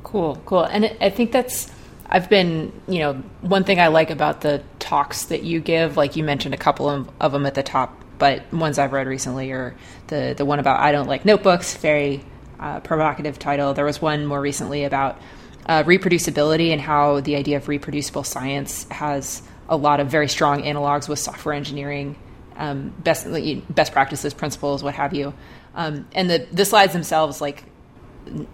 Cool, 0.03 0.41
cool. 0.47 0.65
And 0.65 0.97
I 1.01 1.11
think 1.11 1.33
that's, 1.33 1.71
I've 2.07 2.29
been, 2.29 2.73
you 2.89 3.01
know, 3.01 3.15
one 3.41 3.65
thing 3.65 3.81
I 3.81 3.89
like 3.89 4.11
about 4.11 4.41
the 4.41 4.63
talks 4.79 5.25
that 5.27 5.43
you 5.43 5.61
give, 5.61 5.97
like 5.97 6.17
you 6.17 6.25
mentioned 6.25 6.55
a 6.55 6.59
couple 6.59 6.89
of, 6.89 7.09
of 7.21 7.33
them 7.33 7.47
at 7.47 7.55
the 7.55 7.63
top, 7.63 8.02
but 8.23 8.53
ones 8.53 8.79
I've 8.79 8.93
read 8.93 9.09
recently 9.09 9.51
are 9.51 9.75
the, 10.07 10.33
the 10.37 10.45
one 10.45 10.61
about 10.61 10.79
I 10.79 10.93
don't 10.93 11.09
like 11.09 11.25
notebooks, 11.25 11.77
very 11.77 12.23
uh, 12.61 12.79
provocative 12.79 13.37
title. 13.37 13.75
There 13.75 13.85
was 13.85 14.01
one 14.01 14.27
more 14.27 14.41
recently 14.41 14.85
about 14.85 15.21
uh, 15.67 15.83
reproducibility 15.83 16.69
and 16.69 16.81
how 16.81 17.19
the 17.19 17.35
idea 17.35 17.57
of 17.57 17.67
reproducible 17.67 18.23
science 18.23 18.87
has 18.93 19.43
a 19.69 19.77
lot 19.77 19.99
of 19.99 20.07
very 20.07 20.29
strong 20.29 20.63
analogs 20.63 21.09
with 21.09 21.19
software 21.19 21.53
engineering 21.53 22.15
um, 22.55 22.91
best 22.91 23.27
best 23.69 23.93
practices, 23.93 24.33
principles, 24.35 24.85
what 24.85 24.95
have 24.95 25.13
you. 25.15 25.35
Um, 25.75 26.07
and 26.13 26.31
the 26.31 26.47
the 26.53 26.65
slides 26.65 26.93
themselves, 26.93 27.41
like 27.41 27.65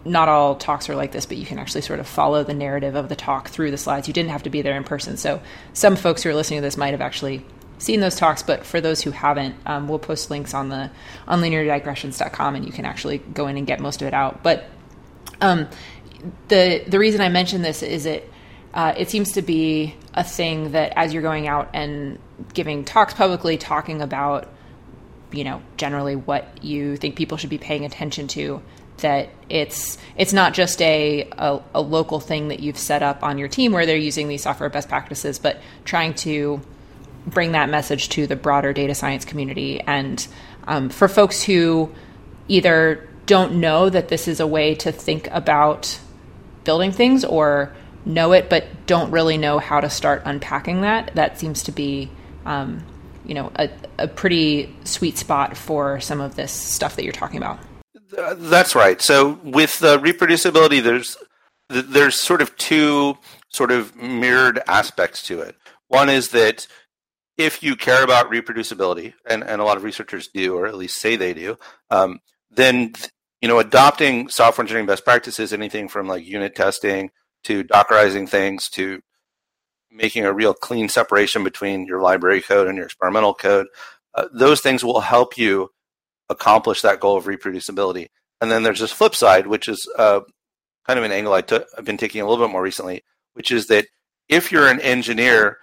not 0.02 0.30
all 0.30 0.54
talks 0.54 0.88
are 0.88 0.96
like 0.96 1.12
this, 1.12 1.26
but 1.26 1.36
you 1.36 1.44
can 1.44 1.58
actually 1.58 1.82
sort 1.82 2.00
of 2.00 2.06
follow 2.06 2.42
the 2.42 2.54
narrative 2.54 2.94
of 2.94 3.10
the 3.10 3.16
talk 3.16 3.48
through 3.48 3.70
the 3.70 3.76
slides. 3.76 4.08
You 4.08 4.14
didn't 4.14 4.30
have 4.30 4.44
to 4.44 4.50
be 4.50 4.62
there 4.62 4.78
in 4.78 4.84
person, 4.84 5.18
so 5.18 5.42
some 5.74 5.94
folks 5.94 6.22
who 6.22 6.30
are 6.30 6.34
listening 6.34 6.60
to 6.60 6.62
this 6.62 6.78
might 6.78 6.92
have 6.92 7.02
actually 7.02 7.44
seen 7.78 8.00
those 8.00 8.16
talks. 8.16 8.42
But 8.42 8.66
for 8.66 8.80
those 8.80 9.02
who 9.02 9.10
haven't, 9.10 9.56
um, 9.66 9.88
we'll 9.88 9.98
post 9.98 10.30
links 10.30 10.54
on 10.54 10.68
the 10.68 10.90
on 11.26 11.40
lineardigressions.com, 11.40 12.54
and 12.54 12.64
you 12.64 12.72
can 12.72 12.84
actually 12.84 13.18
go 13.18 13.46
in 13.46 13.56
and 13.56 13.66
get 13.66 13.80
most 13.80 14.02
of 14.02 14.08
it 14.08 14.14
out. 14.14 14.42
But 14.42 14.64
um, 15.40 15.68
the 16.48 16.84
the 16.86 16.98
reason 16.98 17.20
I 17.20 17.28
mention 17.28 17.62
this 17.62 17.82
is 17.82 18.06
it 18.06 18.30
uh, 18.74 18.94
it 18.96 19.10
seems 19.10 19.32
to 19.32 19.42
be 19.42 19.94
a 20.14 20.24
thing 20.24 20.72
that 20.72 20.92
as 20.96 21.12
you're 21.12 21.22
going 21.22 21.48
out 21.48 21.70
and 21.72 22.18
giving 22.54 22.84
talks 22.84 23.14
publicly, 23.14 23.56
talking 23.56 24.02
about 24.02 24.48
you 25.30 25.44
know 25.44 25.62
generally 25.76 26.16
what 26.16 26.62
you 26.62 26.96
think 26.96 27.16
people 27.16 27.36
should 27.36 27.50
be 27.50 27.58
paying 27.58 27.84
attention 27.84 28.28
to 28.28 28.62
that 28.98 29.28
it's 29.48 29.98
it's 30.16 30.32
not 30.32 30.54
just 30.54 30.80
a, 30.82 31.28
a, 31.32 31.60
a 31.74 31.80
local 31.80 32.20
thing 32.20 32.48
that 32.48 32.60
you've 32.60 32.78
set 32.78 33.02
up 33.02 33.22
on 33.22 33.38
your 33.38 33.48
team 33.48 33.72
where 33.72 33.86
they're 33.86 33.96
using 33.96 34.28
these 34.28 34.42
software 34.42 34.68
best 34.68 34.88
practices 34.88 35.38
but 35.38 35.60
trying 35.84 36.14
to 36.14 36.60
bring 37.26 37.52
that 37.52 37.68
message 37.68 38.08
to 38.10 38.26
the 38.26 38.36
broader 38.36 38.72
data 38.72 38.94
science 38.94 39.24
community. 39.24 39.80
And 39.80 40.26
um, 40.66 40.88
for 40.88 41.08
folks 41.08 41.42
who 41.42 41.92
either 42.48 43.08
don't 43.26 43.56
know 43.56 43.90
that 43.90 44.08
this 44.08 44.26
is 44.26 44.40
a 44.40 44.46
way 44.46 44.74
to 44.74 44.90
think 44.90 45.28
about 45.30 45.98
building 46.64 46.92
things 46.92 47.24
or 47.24 47.72
know 48.04 48.32
it 48.32 48.48
but 48.48 48.64
don't 48.86 49.10
really 49.10 49.36
know 49.36 49.58
how 49.58 49.80
to 49.80 49.90
start 49.90 50.22
unpacking 50.24 50.80
that 50.80 51.10
that 51.14 51.38
seems 51.38 51.62
to 51.62 51.72
be 51.72 52.10
um, 52.46 52.82
you 53.28 53.34
know 53.34 53.52
a, 53.56 53.70
a 53.98 54.08
pretty 54.08 54.74
sweet 54.84 55.16
spot 55.16 55.56
for 55.56 56.00
some 56.00 56.20
of 56.20 56.34
this 56.34 56.50
stuff 56.50 56.96
that 56.96 57.04
you're 57.04 57.12
talking 57.12 57.36
about. 57.36 57.60
That's 58.10 58.74
right. 58.74 59.00
So 59.00 59.38
with 59.44 59.78
the 59.78 59.98
reproducibility 59.98 60.82
there's 60.82 61.16
there's 61.68 62.20
sort 62.20 62.40
of 62.40 62.56
two 62.56 63.18
sort 63.50 63.70
of 63.70 63.94
mirrored 63.96 64.60
aspects 64.66 65.22
to 65.24 65.40
it. 65.40 65.54
One 65.88 66.08
is 66.08 66.30
that 66.30 66.66
if 67.38 67.62
you 67.62 67.76
care 67.76 68.04
about 68.04 68.30
reproducibility 68.30 69.14
and, 69.24 69.42
and 69.42 69.60
a 69.60 69.64
lot 69.64 69.76
of 69.76 69.84
researchers 69.84 70.28
do 70.28 70.56
or 70.56 70.66
at 70.66 70.76
least 70.76 70.98
say 70.98 71.16
they 71.16 71.32
do 71.32 71.56
um, 71.90 72.18
then 72.50 72.92
you 73.40 73.48
know, 73.48 73.58
adopting 73.58 74.28
software 74.28 74.64
engineering 74.64 74.86
best 74.86 75.04
practices, 75.04 75.52
anything 75.52 75.88
from 75.88 76.08
like 76.08 76.26
unit 76.26 76.54
testing 76.54 77.10
to 77.44 77.62
Dockerizing 77.64 78.28
things 78.28 78.68
to 78.70 79.00
making 79.90 80.24
a 80.24 80.32
real 80.32 80.54
clean 80.54 80.88
separation 80.88 81.44
between 81.44 81.86
your 81.86 82.00
library 82.00 82.42
code 82.42 82.66
and 82.66 82.76
your 82.76 82.86
experimental 82.86 83.34
code, 83.34 83.66
uh, 84.14 84.26
those 84.32 84.60
things 84.60 84.84
will 84.84 85.00
help 85.00 85.38
you 85.38 85.70
accomplish 86.28 86.82
that 86.82 87.00
goal 87.00 87.16
of 87.16 87.24
reproducibility. 87.24 88.08
And 88.40 88.50
then 88.50 88.62
there's 88.64 88.80
this 88.80 88.92
flip 88.92 89.14
side, 89.14 89.46
which 89.46 89.68
is 89.68 89.88
uh, 89.96 90.20
kind 90.86 90.98
of 90.98 91.04
an 91.04 91.12
angle 91.12 91.32
i 91.32 91.40
t- 91.40 91.60
I've 91.76 91.84
been 91.84 91.96
taking 91.96 92.20
a 92.20 92.28
little 92.28 92.44
bit 92.44 92.52
more 92.52 92.62
recently, 92.62 93.02
which 93.34 93.50
is 93.50 93.68
that 93.68 93.86
if 94.28 94.52
you're 94.52 94.68
an 94.68 94.80
engineer 94.80 95.58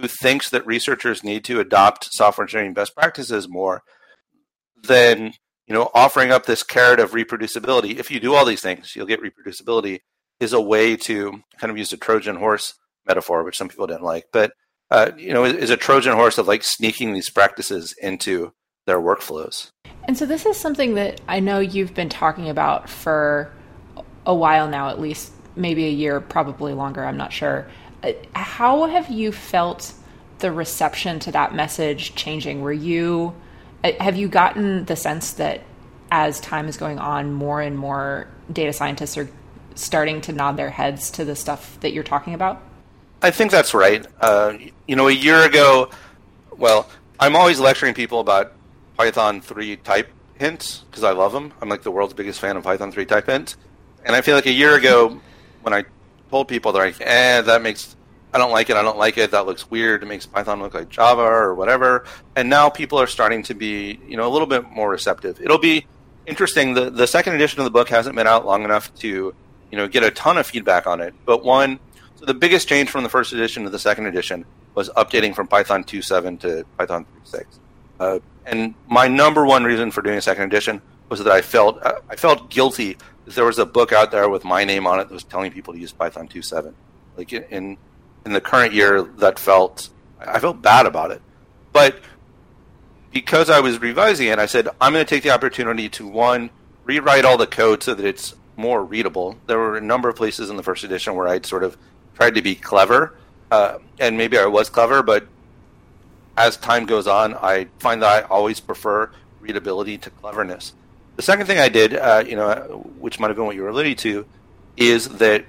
who 0.00 0.08
thinks 0.08 0.50
that 0.50 0.66
researchers 0.66 1.22
need 1.22 1.44
to 1.44 1.60
adopt 1.60 2.08
software 2.12 2.44
engineering 2.44 2.74
best 2.74 2.94
practices 2.94 3.48
more, 3.48 3.82
than 4.82 5.32
you 5.66 5.74
know, 5.74 5.90
offering 5.94 6.32
up 6.32 6.46
this 6.46 6.62
carrot 6.62 6.98
of 6.98 7.12
reproducibility. 7.12 7.98
If 7.98 8.10
you 8.10 8.18
do 8.18 8.34
all 8.34 8.44
these 8.44 8.62
things, 8.62 8.96
you'll 8.96 9.06
get 9.06 9.20
reproducibility. 9.22 10.00
Is 10.40 10.52
a 10.54 10.60
way 10.60 10.96
to 10.96 11.42
kind 11.58 11.70
of 11.70 11.76
use 11.76 11.92
a 11.92 11.98
Trojan 11.98 12.36
horse 12.36 12.72
metaphor, 13.06 13.44
which 13.44 13.58
some 13.58 13.68
people 13.68 13.86
didn't 13.86 14.02
like, 14.02 14.24
but 14.32 14.52
uh, 14.90 15.10
you 15.16 15.34
know, 15.34 15.44
is 15.44 15.68
a 15.68 15.76
Trojan 15.76 16.14
horse 16.14 16.38
of 16.38 16.48
like 16.48 16.62
sneaking 16.64 17.12
these 17.12 17.30
practices 17.30 17.94
into 18.00 18.52
their 18.86 18.98
workflows. 18.98 19.70
And 20.04 20.16
so 20.16 20.24
this 20.24 20.46
is 20.46 20.56
something 20.56 20.94
that 20.94 21.20
I 21.28 21.40
know 21.40 21.60
you've 21.60 21.94
been 21.94 22.08
talking 22.08 22.48
about 22.48 22.88
for 22.88 23.52
a 24.24 24.34
while 24.34 24.66
now, 24.66 24.88
at 24.88 24.98
least 24.98 25.32
maybe 25.56 25.84
a 25.86 25.90
year, 25.90 26.20
probably 26.20 26.72
longer. 26.72 27.04
I'm 27.04 27.18
not 27.18 27.32
sure. 27.32 27.66
How 28.34 28.86
have 28.86 29.10
you 29.10 29.32
felt 29.32 29.92
the 30.38 30.50
reception 30.50 31.20
to 31.20 31.32
that 31.32 31.54
message 31.54 32.14
changing? 32.14 32.62
Were 32.62 32.72
you 32.72 33.34
have 33.82 34.16
you 34.16 34.28
gotten 34.28 34.84
the 34.84 34.96
sense 34.96 35.32
that 35.32 35.62
as 36.10 36.40
time 36.40 36.68
is 36.68 36.76
going 36.76 36.98
on, 36.98 37.32
more 37.32 37.60
and 37.60 37.78
more 37.78 38.28
data 38.52 38.72
scientists 38.72 39.16
are 39.16 39.28
starting 39.74 40.20
to 40.22 40.32
nod 40.32 40.56
their 40.56 40.70
heads 40.70 41.10
to 41.12 41.24
the 41.24 41.36
stuff 41.36 41.78
that 41.80 41.92
you're 41.92 42.04
talking 42.04 42.34
about? 42.34 42.60
I 43.22 43.30
think 43.30 43.50
that's 43.50 43.74
right. 43.74 44.04
Uh, 44.20 44.54
you 44.86 44.96
know, 44.96 45.08
a 45.08 45.12
year 45.12 45.44
ago, 45.44 45.90
well, 46.56 46.88
I'm 47.18 47.36
always 47.36 47.60
lecturing 47.60 47.94
people 47.94 48.20
about 48.20 48.52
Python 48.96 49.40
3 49.40 49.76
type 49.76 50.08
hints 50.34 50.84
because 50.90 51.04
I 51.04 51.12
love 51.12 51.32
them. 51.32 51.52
I'm 51.60 51.68
like 51.68 51.82
the 51.82 51.90
world's 51.90 52.14
biggest 52.14 52.40
fan 52.40 52.56
of 52.56 52.64
Python 52.64 52.90
3 52.90 53.04
type 53.06 53.26
hints. 53.26 53.56
And 54.04 54.16
I 54.16 54.22
feel 54.22 54.34
like 54.34 54.46
a 54.46 54.52
year 54.52 54.74
ago, 54.74 55.20
when 55.62 55.74
I 55.74 55.84
told 56.30 56.48
people, 56.48 56.72
they're 56.72 56.86
like, 56.86 57.00
eh, 57.00 57.42
that 57.42 57.62
makes 57.62 57.96
I 58.32 58.38
don't 58.38 58.52
like 58.52 58.70
it. 58.70 58.76
I 58.76 58.82
don't 58.82 58.98
like 58.98 59.18
it. 59.18 59.32
That 59.32 59.46
looks 59.46 59.70
weird. 59.70 60.02
It 60.02 60.06
makes 60.06 60.24
Python 60.24 60.60
look 60.60 60.74
like 60.74 60.88
Java 60.88 61.22
or 61.22 61.54
whatever. 61.54 62.04
And 62.36 62.48
now 62.48 62.68
people 62.68 63.00
are 63.00 63.08
starting 63.08 63.42
to 63.44 63.54
be, 63.54 63.98
you 64.06 64.16
know, 64.16 64.26
a 64.26 64.30
little 64.30 64.46
bit 64.46 64.70
more 64.70 64.88
receptive. 64.88 65.40
It'll 65.40 65.58
be 65.58 65.86
interesting. 66.26 66.74
The 66.74 66.90
the 66.90 67.06
second 67.06 67.34
edition 67.34 67.60
of 67.60 67.64
the 67.64 67.70
book 67.70 67.88
hasn't 67.88 68.14
been 68.14 68.28
out 68.28 68.46
long 68.46 68.62
enough 68.64 68.94
to, 68.96 69.08
you 69.08 69.78
know, 69.78 69.88
get 69.88 70.04
a 70.04 70.10
ton 70.12 70.38
of 70.38 70.46
feedback 70.46 70.86
on 70.86 71.00
it. 71.00 71.12
But 71.24 71.44
one, 71.44 71.80
so 72.16 72.24
the 72.24 72.34
biggest 72.34 72.68
change 72.68 72.88
from 72.88 73.02
the 73.02 73.08
first 73.08 73.32
edition 73.32 73.64
to 73.64 73.70
the 73.70 73.78
second 73.78 74.06
edition 74.06 74.44
was 74.74 74.90
updating 74.90 75.34
from 75.34 75.48
Python 75.48 75.82
2.7 75.82 76.40
to 76.40 76.64
Python 76.78 77.06
3.6. 77.26 77.44
Uh, 77.98 78.18
and 78.46 78.74
my 78.88 79.08
number 79.08 79.44
one 79.44 79.64
reason 79.64 79.90
for 79.90 80.02
doing 80.02 80.16
a 80.16 80.22
second 80.22 80.44
edition 80.44 80.80
was 81.08 81.22
that 81.24 81.32
I 81.32 81.42
felt 81.42 81.82
I 81.84 82.14
felt 82.14 82.48
guilty 82.48 82.96
there 83.34 83.44
was 83.44 83.58
a 83.58 83.66
book 83.66 83.92
out 83.92 84.10
there 84.10 84.28
with 84.28 84.44
my 84.44 84.64
name 84.64 84.86
on 84.86 85.00
it 85.00 85.08
that 85.08 85.14
was 85.14 85.24
telling 85.24 85.50
people 85.52 85.74
to 85.74 85.80
use 85.80 85.92
Python 85.92 86.28
2.7. 86.28 86.74
Like 87.16 87.32
in 87.32 87.76
in 88.24 88.32
the 88.32 88.40
current 88.40 88.72
year 88.72 89.02
that 89.02 89.38
felt 89.38 89.90
I 90.20 90.38
felt 90.38 90.62
bad 90.62 90.86
about 90.86 91.10
it. 91.10 91.22
But 91.72 91.96
because 93.12 93.50
I 93.50 93.60
was 93.60 93.80
revising 93.80 94.28
it, 94.28 94.38
I 94.38 94.46
said 94.46 94.68
I'm 94.80 94.92
going 94.92 95.04
to 95.04 95.08
take 95.08 95.22
the 95.22 95.30
opportunity 95.30 95.88
to 95.90 96.06
one 96.06 96.50
rewrite 96.84 97.24
all 97.24 97.36
the 97.36 97.46
code 97.46 97.82
so 97.82 97.94
that 97.94 98.04
it's 98.04 98.34
more 98.56 98.84
readable. 98.84 99.36
There 99.46 99.58
were 99.58 99.76
a 99.76 99.80
number 99.80 100.08
of 100.08 100.16
places 100.16 100.50
in 100.50 100.56
the 100.56 100.62
first 100.62 100.84
edition 100.84 101.14
where 101.14 101.28
I'd 101.28 101.46
sort 101.46 101.64
of 101.64 101.76
tried 102.14 102.34
to 102.34 102.42
be 102.42 102.54
clever, 102.54 103.14
uh, 103.50 103.78
and 103.98 104.18
maybe 104.18 104.38
I 104.38 104.46
was 104.46 104.68
clever, 104.68 105.02
but 105.02 105.26
as 106.36 106.56
time 106.56 106.86
goes 106.86 107.06
on, 107.06 107.34
I 107.34 107.68
find 107.78 108.02
that 108.02 108.24
I 108.24 108.28
always 108.28 108.60
prefer 108.60 109.10
readability 109.40 109.98
to 109.98 110.10
cleverness. 110.10 110.74
The 111.20 111.26
second 111.26 111.44
thing 111.44 111.58
I 111.58 111.68
did, 111.68 111.94
uh, 111.94 112.24
you 112.26 112.34
know, 112.34 112.82
which 112.98 113.20
might 113.20 113.28
have 113.28 113.36
been 113.36 113.44
what 113.44 113.54
you 113.54 113.60
were 113.60 113.68
alluding 113.68 113.96
to, 113.96 114.24
is 114.78 115.06
that 115.18 115.44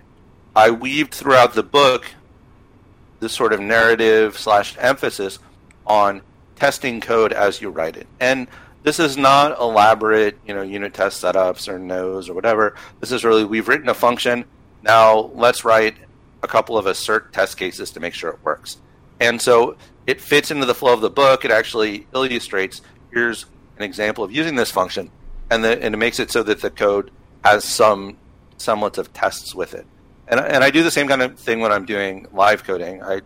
I 0.54 0.70
weaved 0.70 1.14
throughout 1.14 1.54
the 1.54 1.64
book 1.64 2.08
this 3.22 3.32
sort 3.32 3.54
of 3.54 3.62
narrative 3.62 4.38
slash 4.38 4.76
emphasis 4.78 5.40
on 5.88 6.24
testing 6.58 7.00
code 7.00 7.32
as 7.32 7.62
you 7.62 7.70
write 7.70 7.96
it. 7.96 8.06
And 8.20 8.50
this 8.84 9.00
is 9.00 9.16
not 9.16 9.58
elaborate, 9.62 10.38
you 10.46 10.54
know, 10.54 10.62
unit 10.62 10.94
test 10.94 11.24
setups 11.24 11.70
or 11.70 11.80
nose 11.80 12.28
or 12.28 12.34
whatever. 12.34 12.76
This 13.00 13.14
is 13.14 13.24
really 13.24 13.46
we've 13.46 13.70
written 13.70 13.88
a 13.88 13.94
function. 13.94 14.44
Now 14.84 15.32
let's 15.36 15.64
write 15.64 15.96
a 16.44 16.50
couple 16.50 16.78
of 16.78 16.86
assert 16.86 17.32
test 17.32 17.56
cases 17.56 17.92
to 17.92 18.02
make 18.02 18.14
sure 18.14 18.32
it 18.32 18.44
works. 18.44 18.76
And 19.22 19.42
so 19.42 19.78
it 20.06 20.20
fits 20.20 20.52
into 20.52 20.66
the 20.66 20.76
flow 20.76 20.94
of 20.94 21.00
the 21.00 21.10
book. 21.10 21.46
It 21.46 21.52
actually 21.52 22.08
illustrates 22.14 22.82
here's 23.14 23.46
an 23.78 23.84
example 23.84 24.26
of 24.26 24.34
using 24.34 24.56
this 24.56 24.70
function, 24.70 25.10
and, 25.52 25.64
the, 25.64 25.84
and 25.84 25.94
it 25.94 25.98
makes 25.98 26.20
it 26.20 26.32
so 26.32 26.42
that 26.42 26.62
the 26.62 26.72
code 26.72 27.12
has 27.44 27.64
some 27.64 28.18
semblance 28.58 28.98
of 28.98 29.14
tests 29.14 29.54
with 29.54 29.76
it 29.76 29.86
and 30.32 30.40
and 30.40 30.64
I 30.64 30.72
do 30.72 30.82
the 30.82 30.90
same 30.90 31.08
kind 31.08 31.22
of 31.22 31.38
thing 31.38 31.60
when 31.60 31.72
I'm 31.72 31.86
doing 31.86 32.28
live 32.32 32.64
coding. 32.64 33.04
I 33.04 33.22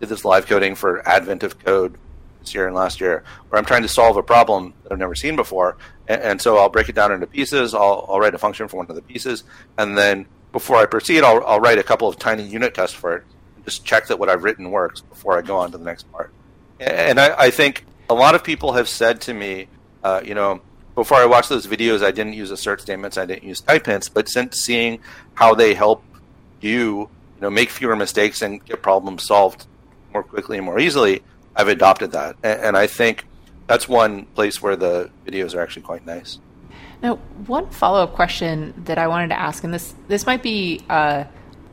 did 0.00 0.08
this 0.08 0.24
live 0.24 0.46
coding 0.46 0.74
for 0.74 1.06
Advent 1.08 1.44
of 1.44 1.58
Code 1.58 1.96
this 2.40 2.54
year 2.54 2.66
and 2.66 2.74
last 2.74 3.00
year, 3.00 3.22
where 3.48 3.58
I'm 3.58 3.64
trying 3.64 3.82
to 3.82 3.88
solve 3.88 4.16
a 4.16 4.22
problem 4.22 4.74
that 4.82 4.92
I've 4.92 4.98
never 4.98 5.14
seen 5.14 5.36
before, 5.36 5.76
and, 6.08 6.20
and 6.20 6.42
so 6.42 6.58
I'll 6.58 6.68
break 6.68 6.88
it 6.88 6.94
down 6.94 7.12
into 7.12 7.26
pieces. 7.26 7.72
I'll 7.72 8.04
I'll 8.08 8.18
write 8.18 8.34
a 8.34 8.38
function 8.38 8.68
for 8.68 8.78
one 8.78 8.86
of 8.88 8.96
the 8.96 9.02
pieces, 9.02 9.44
and 9.78 9.96
then 9.96 10.26
before 10.52 10.76
I 10.76 10.86
proceed, 10.86 11.22
I'll 11.22 11.42
I'll 11.46 11.60
write 11.60 11.78
a 11.78 11.84
couple 11.84 12.08
of 12.08 12.18
tiny 12.18 12.42
unit 12.42 12.74
tests 12.74 12.96
for 12.96 13.16
it, 13.18 13.24
just 13.64 13.84
check 13.84 14.08
that 14.08 14.18
what 14.18 14.28
I've 14.28 14.42
written 14.42 14.70
works 14.70 15.00
before 15.02 15.38
I 15.38 15.42
go 15.42 15.56
on 15.58 15.70
to 15.72 15.78
the 15.78 15.84
next 15.84 16.10
part. 16.10 16.32
And 16.80 17.20
I, 17.20 17.34
I 17.38 17.50
think 17.50 17.84
a 18.08 18.14
lot 18.14 18.34
of 18.34 18.42
people 18.42 18.72
have 18.72 18.88
said 18.88 19.20
to 19.22 19.34
me, 19.34 19.68
uh, 20.02 20.22
you 20.24 20.34
know, 20.34 20.62
before 21.00 21.16
I 21.16 21.24
watched 21.24 21.48
those 21.48 21.66
videos, 21.66 22.04
I 22.04 22.10
didn't 22.10 22.34
use 22.34 22.50
assert 22.50 22.82
statements, 22.82 23.16
I 23.16 23.24
didn't 23.24 23.44
use 23.44 23.62
type 23.62 23.86
hints, 23.86 24.10
but 24.10 24.28
since 24.28 24.58
seeing 24.58 25.00
how 25.32 25.54
they 25.54 25.72
help 25.72 26.04
you, 26.60 27.08
you 27.36 27.40
know, 27.40 27.48
make 27.48 27.70
fewer 27.70 27.96
mistakes 27.96 28.42
and 28.42 28.62
get 28.66 28.82
problems 28.82 29.26
solved 29.26 29.66
more 30.12 30.22
quickly 30.22 30.58
and 30.58 30.66
more 30.66 30.78
easily, 30.78 31.22
I've 31.56 31.68
adopted 31.68 32.12
that. 32.12 32.36
And, 32.42 32.60
and 32.60 32.76
I 32.76 32.86
think 32.86 33.24
that's 33.66 33.88
one 33.88 34.26
place 34.26 34.60
where 34.60 34.76
the 34.76 35.08
videos 35.26 35.54
are 35.54 35.62
actually 35.62 35.84
quite 35.84 36.04
nice. 36.04 36.38
Now, 37.02 37.16
one 37.46 37.70
follow 37.70 38.02
up 38.02 38.12
question 38.12 38.74
that 38.84 38.98
I 38.98 39.06
wanted 39.06 39.28
to 39.28 39.40
ask, 39.40 39.64
and 39.64 39.72
this 39.72 39.94
this 40.06 40.26
might 40.26 40.42
be 40.42 40.82
uh, 40.90 41.24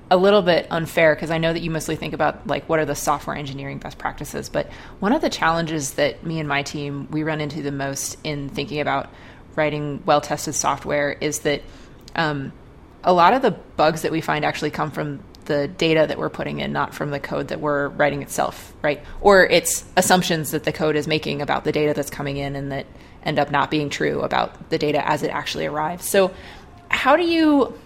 a 0.09 0.17
little 0.17 0.41
bit 0.41 0.67
unfair 0.71 1.15
because 1.15 1.31
I 1.31 1.37
know 1.37 1.51
that 1.51 1.61
you 1.61 1.69
mostly 1.69 1.95
think 1.95 2.13
about 2.13 2.47
like 2.47 2.67
what 2.69 2.79
are 2.79 2.85
the 2.85 2.95
software 2.95 3.35
engineering 3.35 3.77
best 3.77 3.97
practices, 3.97 4.49
but 4.49 4.69
one 4.99 5.11
of 5.11 5.21
the 5.21 5.29
challenges 5.29 5.93
that 5.93 6.25
me 6.25 6.39
and 6.39 6.47
my 6.47 6.63
team 6.63 7.07
we 7.11 7.23
run 7.23 7.41
into 7.41 7.61
the 7.61 7.71
most 7.71 8.17
in 8.23 8.49
thinking 8.49 8.79
about 8.79 9.09
writing 9.55 10.01
well 10.05 10.21
tested 10.21 10.55
software 10.55 11.11
is 11.11 11.39
that 11.39 11.61
um, 12.15 12.53
a 13.03 13.13
lot 13.13 13.33
of 13.33 13.41
the 13.41 13.51
bugs 13.51 14.03
that 14.03 14.11
we 14.11 14.21
find 14.21 14.45
actually 14.45 14.71
come 14.71 14.91
from 14.91 15.19
the 15.45 15.67
data 15.67 16.05
that 16.07 16.17
we're 16.17 16.29
putting 16.29 16.59
in, 16.59 16.71
not 16.71 16.93
from 16.93 17.09
the 17.09 17.19
code 17.19 17.47
that 17.49 17.59
we're 17.59 17.87
writing 17.89 18.21
itself, 18.21 18.73
right? 18.81 19.01
Or 19.21 19.45
it's 19.45 19.85
assumptions 19.95 20.51
that 20.51 20.63
the 20.63 20.73
code 20.73 20.95
is 20.95 21.07
making 21.07 21.41
about 21.41 21.63
the 21.63 21.71
data 21.71 21.93
that's 21.93 22.09
coming 22.09 22.37
in 22.37 22.55
and 22.55 22.71
that 22.71 22.85
end 23.23 23.39
up 23.39 23.49
not 23.49 23.71
being 23.71 23.89
true 23.89 24.21
about 24.21 24.69
the 24.69 24.77
data 24.77 25.05
as 25.07 25.23
it 25.23 25.29
actually 25.29 25.65
arrives. 25.65 26.07
So, 26.07 26.33
how 26.89 27.15
do 27.15 27.23
you? 27.23 27.77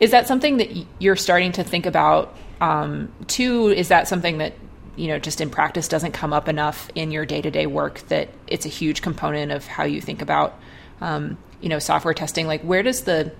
Is 0.00 0.10
that 0.10 0.26
something 0.26 0.58
that 0.58 0.70
you're 0.98 1.16
starting 1.16 1.52
to 1.52 1.64
think 1.64 1.86
about? 1.86 2.36
Um, 2.60 3.12
two, 3.26 3.68
is 3.68 3.88
that 3.88 4.08
something 4.08 4.38
that 4.38 4.54
you 4.96 5.08
know 5.08 5.18
just 5.18 5.40
in 5.40 5.50
practice 5.50 5.88
doesn't 5.88 6.12
come 6.12 6.32
up 6.32 6.48
enough 6.48 6.90
in 6.94 7.10
your 7.10 7.26
day 7.26 7.42
to 7.42 7.50
day 7.50 7.66
work 7.66 8.00
that 8.08 8.28
it's 8.46 8.66
a 8.66 8.70
huge 8.70 9.02
component 9.02 9.52
of 9.52 9.66
how 9.66 9.84
you 9.84 10.00
think 10.00 10.22
about 10.22 10.58
um, 11.00 11.36
you 11.60 11.68
know 11.68 11.78
software 11.78 12.14
testing? 12.14 12.46
Like, 12.46 12.62
where 12.62 12.82
does 12.82 13.02
the 13.02 13.32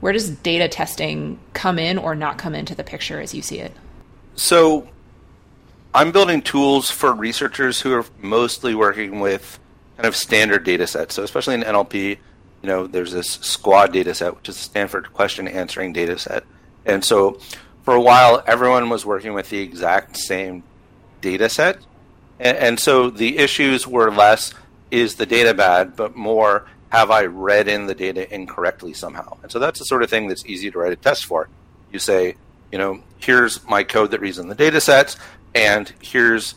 where 0.00 0.12
does 0.12 0.30
data 0.30 0.68
testing 0.68 1.38
come 1.52 1.78
in 1.78 1.98
or 1.98 2.14
not 2.14 2.38
come 2.38 2.54
into 2.54 2.74
the 2.74 2.84
picture 2.84 3.20
as 3.20 3.34
you 3.34 3.42
see 3.42 3.60
it? 3.60 3.72
So, 4.34 4.88
I'm 5.94 6.10
building 6.10 6.42
tools 6.42 6.90
for 6.90 7.12
researchers 7.12 7.80
who 7.80 7.92
are 7.92 8.04
mostly 8.20 8.74
working 8.74 9.20
with 9.20 9.60
kind 9.96 10.06
of 10.06 10.16
standard 10.16 10.64
data 10.64 10.86
sets. 10.86 11.14
So, 11.14 11.22
especially 11.22 11.54
in 11.54 11.62
NLP, 11.62 12.18
you 12.62 12.68
know, 12.68 12.86
there's 12.86 13.12
this 13.12 13.38
SQUAD 13.40 13.92
data 13.92 14.14
set, 14.14 14.36
which 14.36 14.48
is 14.48 14.56
a 14.56 14.60
Stanford 14.60 15.12
question 15.12 15.48
answering 15.48 15.92
data 15.92 16.18
set. 16.18 16.44
And 16.84 17.04
so, 17.04 17.40
for 17.82 17.94
a 17.94 18.00
while, 18.00 18.42
everyone 18.46 18.88
was 18.88 19.04
working 19.04 19.34
with 19.34 19.50
the 19.50 19.58
exact 19.58 20.16
same 20.16 20.62
data 21.20 21.48
set. 21.48 21.78
And, 22.38 22.56
and 22.56 22.80
so 22.80 23.10
the 23.10 23.38
issues 23.38 23.86
were 23.86 24.10
less 24.10 24.54
is 24.90 25.16
the 25.16 25.26
data 25.26 25.54
bad, 25.54 25.96
but 25.96 26.14
more 26.14 26.66
have 26.90 27.10
I 27.10 27.24
read 27.24 27.68
in 27.68 27.86
the 27.86 27.94
data 27.94 28.32
incorrectly 28.32 28.92
somehow? 28.92 29.38
And 29.42 29.50
so 29.50 29.58
that's 29.58 29.78
the 29.78 29.84
sort 29.86 30.02
of 30.02 30.10
thing 30.10 30.28
that's 30.28 30.44
easy 30.44 30.70
to 30.70 30.78
write 30.78 30.92
a 30.92 30.96
test 30.96 31.24
for. 31.24 31.48
You 31.90 31.98
say, 31.98 32.36
you 32.70 32.78
know, 32.78 33.02
here's 33.18 33.66
my 33.66 33.82
code 33.82 34.10
that 34.10 34.20
reads 34.20 34.38
in 34.38 34.48
the 34.48 34.54
data 34.54 34.80
sets, 34.80 35.16
and 35.54 35.92
here's 36.00 36.56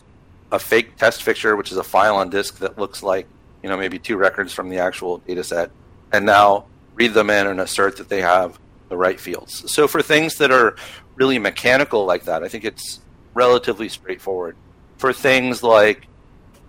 a 0.52 0.58
fake 0.58 0.96
test 0.96 1.22
fixture, 1.22 1.56
which 1.56 1.72
is 1.72 1.78
a 1.78 1.82
file 1.82 2.16
on 2.16 2.30
disk 2.30 2.58
that 2.58 2.78
looks 2.78 3.02
like, 3.02 3.26
you 3.62 3.68
know, 3.68 3.76
maybe 3.76 3.98
two 3.98 4.16
records 4.16 4.52
from 4.52 4.68
the 4.68 4.78
actual 4.78 5.18
data 5.18 5.42
set. 5.42 5.70
And 6.12 6.26
now 6.26 6.66
read 6.94 7.14
them 7.14 7.30
in 7.30 7.46
and 7.46 7.60
assert 7.60 7.96
that 7.98 8.08
they 8.08 8.22
have 8.22 8.58
the 8.88 8.96
right 8.96 9.20
fields. 9.20 9.70
So 9.72 9.88
for 9.88 10.02
things 10.02 10.36
that 10.36 10.50
are 10.50 10.76
really 11.16 11.38
mechanical 11.38 12.04
like 12.04 12.24
that, 12.24 12.42
I 12.42 12.48
think 12.48 12.64
it's 12.64 13.00
relatively 13.34 13.88
straightforward. 13.88 14.56
For 14.96 15.12
things 15.12 15.62
like, 15.62 16.06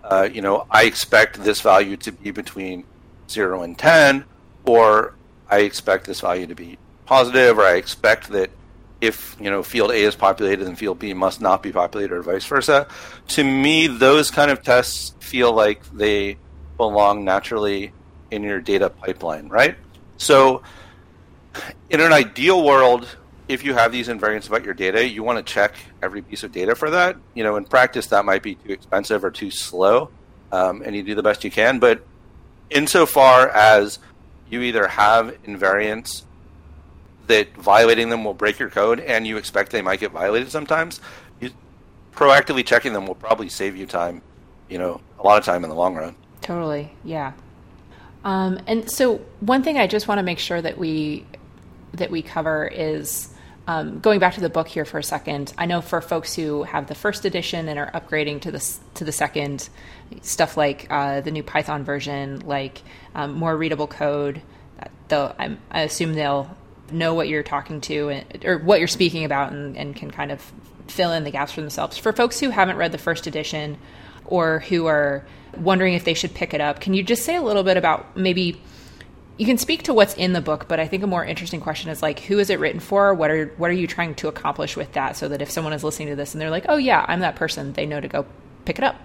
uh, 0.04 0.28
you 0.30 0.42
know, 0.42 0.66
I 0.70 0.84
expect 0.84 1.42
this 1.42 1.60
value 1.60 1.96
to 1.98 2.12
be 2.12 2.30
between 2.30 2.84
0 3.28 3.62
and 3.62 3.78
10, 3.78 4.24
or 4.64 5.14
I 5.48 5.60
expect 5.60 6.06
this 6.06 6.20
value 6.20 6.46
to 6.46 6.54
be 6.54 6.78
positive, 7.06 7.58
or 7.58 7.62
I 7.62 7.76
expect 7.76 8.28
that 8.30 8.50
if 9.00 9.36
you 9.40 9.48
know 9.48 9.62
field 9.62 9.92
A 9.92 9.94
is 9.94 10.16
populated 10.16 10.66
and 10.66 10.76
field 10.76 10.98
B 10.98 11.14
must 11.14 11.40
not 11.40 11.62
be 11.62 11.72
populated, 11.72 12.14
or 12.14 12.22
vice 12.22 12.44
versa. 12.44 12.88
To 13.28 13.44
me, 13.44 13.86
those 13.86 14.30
kind 14.30 14.50
of 14.50 14.62
tests 14.62 15.14
feel 15.20 15.52
like 15.52 15.84
they 15.92 16.36
belong 16.76 17.24
naturally 17.24 17.92
in 18.30 18.42
your 18.42 18.60
data 18.60 18.90
pipeline, 18.90 19.48
right? 19.48 19.76
So, 20.16 20.62
in 21.90 22.00
an 22.00 22.12
ideal 22.12 22.64
world, 22.64 23.16
if 23.48 23.64
you 23.64 23.74
have 23.74 23.92
these 23.92 24.08
invariants 24.08 24.46
about 24.46 24.64
your 24.64 24.74
data, 24.74 25.08
you 25.08 25.22
want 25.22 25.44
to 25.44 25.52
check 25.52 25.74
every 26.02 26.22
piece 26.22 26.42
of 26.42 26.52
data 26.52 26.74
for 26.74 26.90
that. 26.90 27.16
You 27.34 27.44
know, 27.44 27.56
in 27.56 27.64
practice, 27.64 28.06
that 28.08 28.24
might 28.24 28.42
be 28.42 28.56
too 28.56 28.72
expensive 28.72 29.24
or 29.24 29.30
too 29.30 29.50
slow, 29.50 30.10
um, 30.52 30.82
and 30.82 30.94
you 30.94 31.02
do 31.02 31.14
the 31.14 31.22
best 31.22 31.44
you 31.44 31.50
can. 31.50 31.78
But 31.78 32.06
insofar 32.70 33.48
as 33.48 33.98
you 34.50 34.62
either 34.62 34.86
have 34.86 35.42
invariants 35.44 36.22
that 37.26 37.54
violating 37.56 38.08
them 38.08 38.24
will 38.24 38.34
break 38.34 38.58
your 38.58 38.70
code 38.70 39.00
and 39.00 39.26
you 39.26 39.36
expect 39.36 39.70
they 39.70 39.82
might 39.82 40.00
get 40.00 40.10
violated 40.10 40.50
sometimes, 40.50 41.00
you, 41.40 41.50
proactively 42.12 42.64
checking 42.64 42.92
them 42.92 43.06
will 43.06 43.14
probably 43.14 43.48
save 43.48 43.76
you 43.76 43.86
time, 43.86 44.22
you 44.68 44.78
know, 44.78 45.00
a 45.18 45.22
lot 45.22 45.38
of 45.38 45.44
time 45.44 45.62
in 45.62 45.70
the 45.70 45.76
long 45.76 45.94
run. 45.94 46.14
Totally, 46.40 46.90
yeah. 47.04 47.32
Um, 48.24 48.60
and 48.66 48.90
so 48.90 49.18
one 49.40 49.62
thing 49.62 49.78
I 49.78 49.86
just 49.86 50.08
want 50.08 50.18
to 50.18 50.22
make 50.22 50.38
sure 50.38 50.60
that 50.60 50.78
we 50.78 51.24
that 51.92 52.10
we 52.10 52.22
cover 52.22 52.66
is 52.66 53.32
um, 53.66 54.00
going 54.00 54.18
back 54.18 54.34
to 54.34 54.40
the 54.40 54.48
book 54.48 54.66
here 54.66 54.84
for 54.84 54.98
a 54.98 55.02
second, 55.02 55.52
I 55.58 55.66
know 55.66 55.80
for 55.80 56.00
folks 56.00 56.34
who 56.34 56.62
have 56.62 56.86
the 56.86 56.94
first 56.94 57.24
edition 57.24 57.68
and 57.68 57.78
are 57.78 57.90
upgrading 57.92 58.40
to 58.42 58.50
the 58.50 58.74
to 58.94 59.04
the 59.04 59.12
second, 59.12 59.68
stuff 60.22 60.56
like 60.56 60.86
uh, 60.90 61.20
the 61.20 61.30
new 61.30 61.42
Python 61.42 61.84
version, 61.84 62.40
like 62.40 62.82
um, 63.14 63.34
more 63.34 63.56
readable 63.56 63.86
code, 63.86 64.40
though 65.08 65.34
I'm, 65.38 65.58
I 65.70 65.82
assume 65.82 66.14
they'll 66.14 66.56
know 66.90 67.12
what 67.12 67.28
you're 67.28 67.42
talking 67.42 67.82
to 67.82 68.08
and, 68.08 68.44
or 68.46 68.58
what 68.58 68.78
you're 68.78 68.88
speaking 68.88 69.24
about 69.24 69.52
and, 69.52 69.76
and 69.76 69.94
can 69.94 70.10
kind 70.10 70.32
of 70.32 70.52
fill 70.86 71.12
in 71.12 71.24
the 71.24 71.30
gaps 71.30 71.52
for 71.52 71.60
themselves. 71.60 71.98
For 71.98 72.12
folks 72.14 72.40
who 72.40 72.48
haven't 72.48 72.76
read 72.76 72.92
the 72.92 72.98
first 72.98 73.26
edition 73.26 73.76
or 74.28 74.60
who 74.60 74.86
are 74.86 75.26
wondering 75.56 75.94
if 75.94 76.04
they 76.04 76.14
should 76.14 76.34
pick 76.34 76.54
it 76.54 76.60
up, 76.60 76.80
can 76.80 76.94
you 76.94 77.02
just 77.02 77.24
say 77.24 77.36
a 77.36 77.42
little 77.42 77.64
bit 77.64 77.76
about 77.76 78.16
maybe? 78.16 78.60
you 79.38 79.46
can 79.46 79.56
speak 79.56 79.84
to 79.84 79.94
what's 79.94 80.14
in 80.14 80.32
the 80.32 80.40
book, 80.40 80.66
but 80.66 80.80
I 80.80 80.88
think 80.88 81.04
a 81.04 81.06
more 81.06 81.24
interesting 81.24 81.60
question 81.60 81.90
is 81.90 82.02
like, 82.02 82.18
who 82.18 82.40
is 82.40 82.50
it 82.50 82.58
written 82.58 82.80
for? 82.80 83.14
What 83.14 83.30
are 83.30 83.46
what 83.56 83.70
are 83.70 83.74
you 83.74 83.86
trying 83.86 84.16
to 84.16 84.28
accomplish 84.28 84.76
with 84.76 84.92
that? 84.94 85.16
So 85.16 85.28
that 85.28 85.40
if 85.40 85.48
someone 85.48 85.72
is 85.72 85.84
listening 85.84 86.08
to 86.08 86.16
this 86.16 86.34
and 86.34 86.40
they're 86.40 86.50
like, 86.50 86.66
oh 86.68 86.76
yeah, 86.76 87.04
I'm 87.08 87.20
that 87.20 87.36
person, 87.36 87.72
they 87.72 87.86
know 87.86 88.00
to 88.00 88.08
go 88.08 88.26
pick 88.64 88.78
it 88.78 88.84
up. 88.84 88.96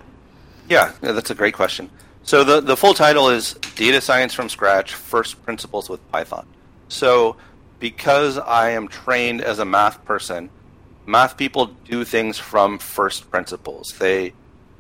Yeah, 0.68 0.92
that's 1.02 1.30
a 1.30 1.36
great 1.36 1.54
question. 1.54 1.90
So 2.24 2.44
the 2.44 2.62
the 2.62 2.76
full 2.76 2.96
title 2.96 3.30
is 3.30 3.54
Data 3.76 4.02
Science 4.02 4.34
from 4.34 4.50
Scratch: 4.50 4.94
First 4.96 5.44
Principles 5.46 5.88
with 5.88 6.12
Python. 6.12 6.48
So 6.88 7.36
because 7.80 8.40
I 8.40 8.72
am 8.72 8.88
trained 8.88 9.42
as 9.42 9.60
a 9.60 9.66
math 9.66 10.04
person, 10.04 10.50
math 11.06 11.38
people 11.38 11.68
do 11.86 12.04
things 12.04 12.40
from 12.40 12.80
first 12.80 13.30
principles. 13.30 13.94
They 14.00 14.34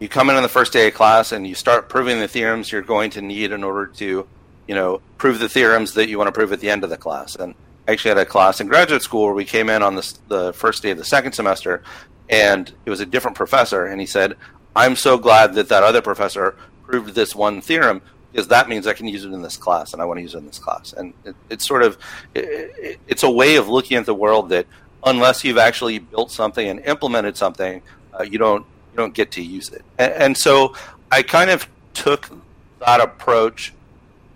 you 0.04 0.10
come 0.10 0.30
in 0.30 0.36
on 0.36 0.44
the 0.44 0.50
first 0.50 0.74
day 0.74 0.88
of 0.89 0.94
class 0.94 1.32
and 1.32 1.48
you 1.48 1.56
start 1.56 1.89
proving 1.89 2.20
the 2.20 2.28
theorems 2.28 2.72
you're 2.72 2.82
going 2.82 3.10
to 3.12 3.22
need 3.22 3.52
in 3.52 3.63
order 3.63 3.88
to 3.88 4.28
you 4.68 4.76
know, 4.76 5.02
prove 5.18 5.39
the 5.39 5.50
theorems 5.50 5.94
that 5.94 6.10
you 6.10 6.18
want 6.18 6.28
to 6.28 6.32
prove 6.32 6.52
at 6.52 6.60
the 6.60 6.70
end 6.70 6.84
of 6.84 6.89
the 6.89 6.98
class. 6.98 7.36
And 7.36 7.54
I 7.88 7.92
actually 7.92 8.10
had 8.10 8.18
a 8.18 8.26
class 8.26 8.62
in 8.62 8.68
graduate 8.68 9.02
school 9.02 9.26
where 9.26 9.34
we 9.34 9.46
came 9.46 9.70
in 9.70 9.84
on 9.84 9.96
the, 9.96 10.13
the 10.28 10.54
first 10.54 10.84
day 10.84 10.92
of 10.92 10.98
the 10.98 11.06
second 11.06 11.34
semester, 11.34 11.84
and 12.30 12.74
it 12.86 12.89
was 12.89 13.00
a 13.02 13.06
different 13.06 13.36
professor, 13.36 13.86
and 13.86 14.00
he 14.00 14.08
said, 14.08 14.38
"I'm 14.76 14.96
so 14.96 15.18
glad 15.18 15.56
that 15.56 15.70
that 15.70 15.84
other 15.84 16.02
professor 16.02 16.56
proved 16.84 17.13
this 17.13 17.36
one 17.36 17.62
theorem." 17.62 18.02
Because 18.32 18.48
that 18.48 18.68
means 18.68 18.88
I 18.88 18.94
can 18.94 19.08
use 19.08 19.26
it 19.26 19.32
in 19.32 19.44
this 19.44 19.58
class, 19.58 19.94
and 19.94 20.02
I 20.02 20.06
want 20.06 20.18
to 20.18 20.22
use 20.24 20.34
it 20.34 20.39
in 20.39 20.48
this 20.48 20.58
class. 20.58 20.92
And 20.94 21.13
it, 21.24 21.36
it's 21.52 21.68
sort 21.68 21.84
of, 21.84 22.00
it, 22.34 23.00
it's 23.08 23.22
a 23.22 23.30
way 23.30 23.58
of 23.58 23.70
looking 23.70 23.96
at 23.98 24.08
the 24.08 24.16
world 24.16 24.50
that, 24.50 24.66
unless 25.06 25.44
you've 25.44 25.60
actually 25.60 26.00
built 26.00 26.32
something 26.32 26.68
and 26.68 26.80
implemented 26.80 27.38
something, 27.38 27.84
uh, 28.20 28.24
you 28.24 28.39
don't 28.39 28.66
you 28.93 28.97
don't 28.97 29.13
get 29.13 29.32
to 29.32 29.41
use 29.41 29.69
it. 29.69 29.84
And, 29.97 30.13
and 30.13 30.38
so 30.38 30.75
I 31.12 31.23
kind 31.23 31.49
of 31.49 31.67
took 31.93 32.29
that 32.79 33.01
approach 33.01 33.73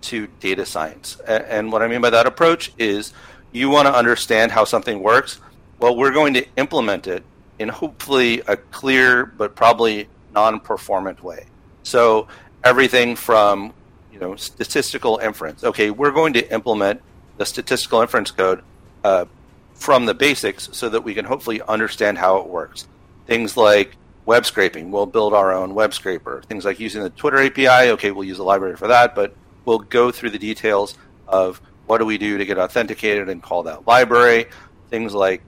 to 0.00 0.26
data 0.40 0.66
science. 0.66 1.18
And 1.26 1.72
what 1.72 1.82
I 1.82 1.88
mean 1.88 2.00
by 2.00 2.10
that 2.10 2.26
approach 2.26 2.72
is 2.78 3.12
you 3.52 3.68
want 3.68 3.86
to 3.86 3.94
understand 3.94 4.52
how 4.52 4.64
something 4.64 5.02
works. 5.02 5.40
Well, 5.78 5.96
we're 5.96 6.12
going 6.12 6.34
to 6.34 6.46
implement 6.56 7.06
it 7.06 7.24
in 7.58 7.68
hopefully 7.68 8.42
a 8.46 8.56
clear 8.56 9.26
but 9.26 9.54
probably 9.54 10.08
non-performant 10.34 11.22
way. 11.22 11.46
So 11.82 12.28
everything 12.64 13.16
from 13.16 13.72
you 14.12 14.18
know 14.18 14.36
statistical 14.36 15.18
inference. 15.18 15.64
Okay, 15.64 15.90
we're 15.90 16.10
going 16.10 16.32
to 16.34 16.52
implement 16.52 17.00
the 17.36 17.46
statistical 17.46 18.00
inference 18.00 18.30
code 18.30 18.62
uh, 19.04 19.26
from 19.74 20.06
the 20.06 20.14
basics 20.14 20.68
so 20.72 20.88
that 20.88 21.02
we 21.02 21.14
can 21.14 21.24
hopefully 21.24 21.62
understand 21.62 22.18
how 22.18 22.38
it 22.38 22.46
works. 22.46 22.86
Things 23.26 23.56
like 23.56 23.96
web 24.28 24.44
scraping, 24.44 24.90
we'll 24.90 25.06
build 25.06 25.32
our 25.32 25.54
own 25.54 25.74
web 25.74 25.94
scraper. 25.94 26.42
Things 26.46 26.66
like 26.66 26.78
using 26.78 27.02
the 27.02 27.08
Twitter 27.08 27.38
API, 27.38 27.90
okay, 27.92 28.10
we'll 28.10 28.28
use 28.28 28.38
a 28.38 28.44
library 28.44 28.76
for 28.76 28.86
that, 28.88 29.14
but 29.14 29.34
we'll 29.64 29.78
go 29.78 30.10
through 30.10 30.28
the 30.28 30.38
details 30.38 30.98
of 31.26 31.62
what 31.86 31.96
do 31.96 32.04
we 32.04 32.18
do 32.18 32.36
to 32.36 32.44
get 32.44 32.58
authenticated 32.58 33.30
and 33.30 33.42
call 33.42 33.62
that 33.62 33.86
library, 33.86 34.44
things 34.90 35.14
like 35.14 35.42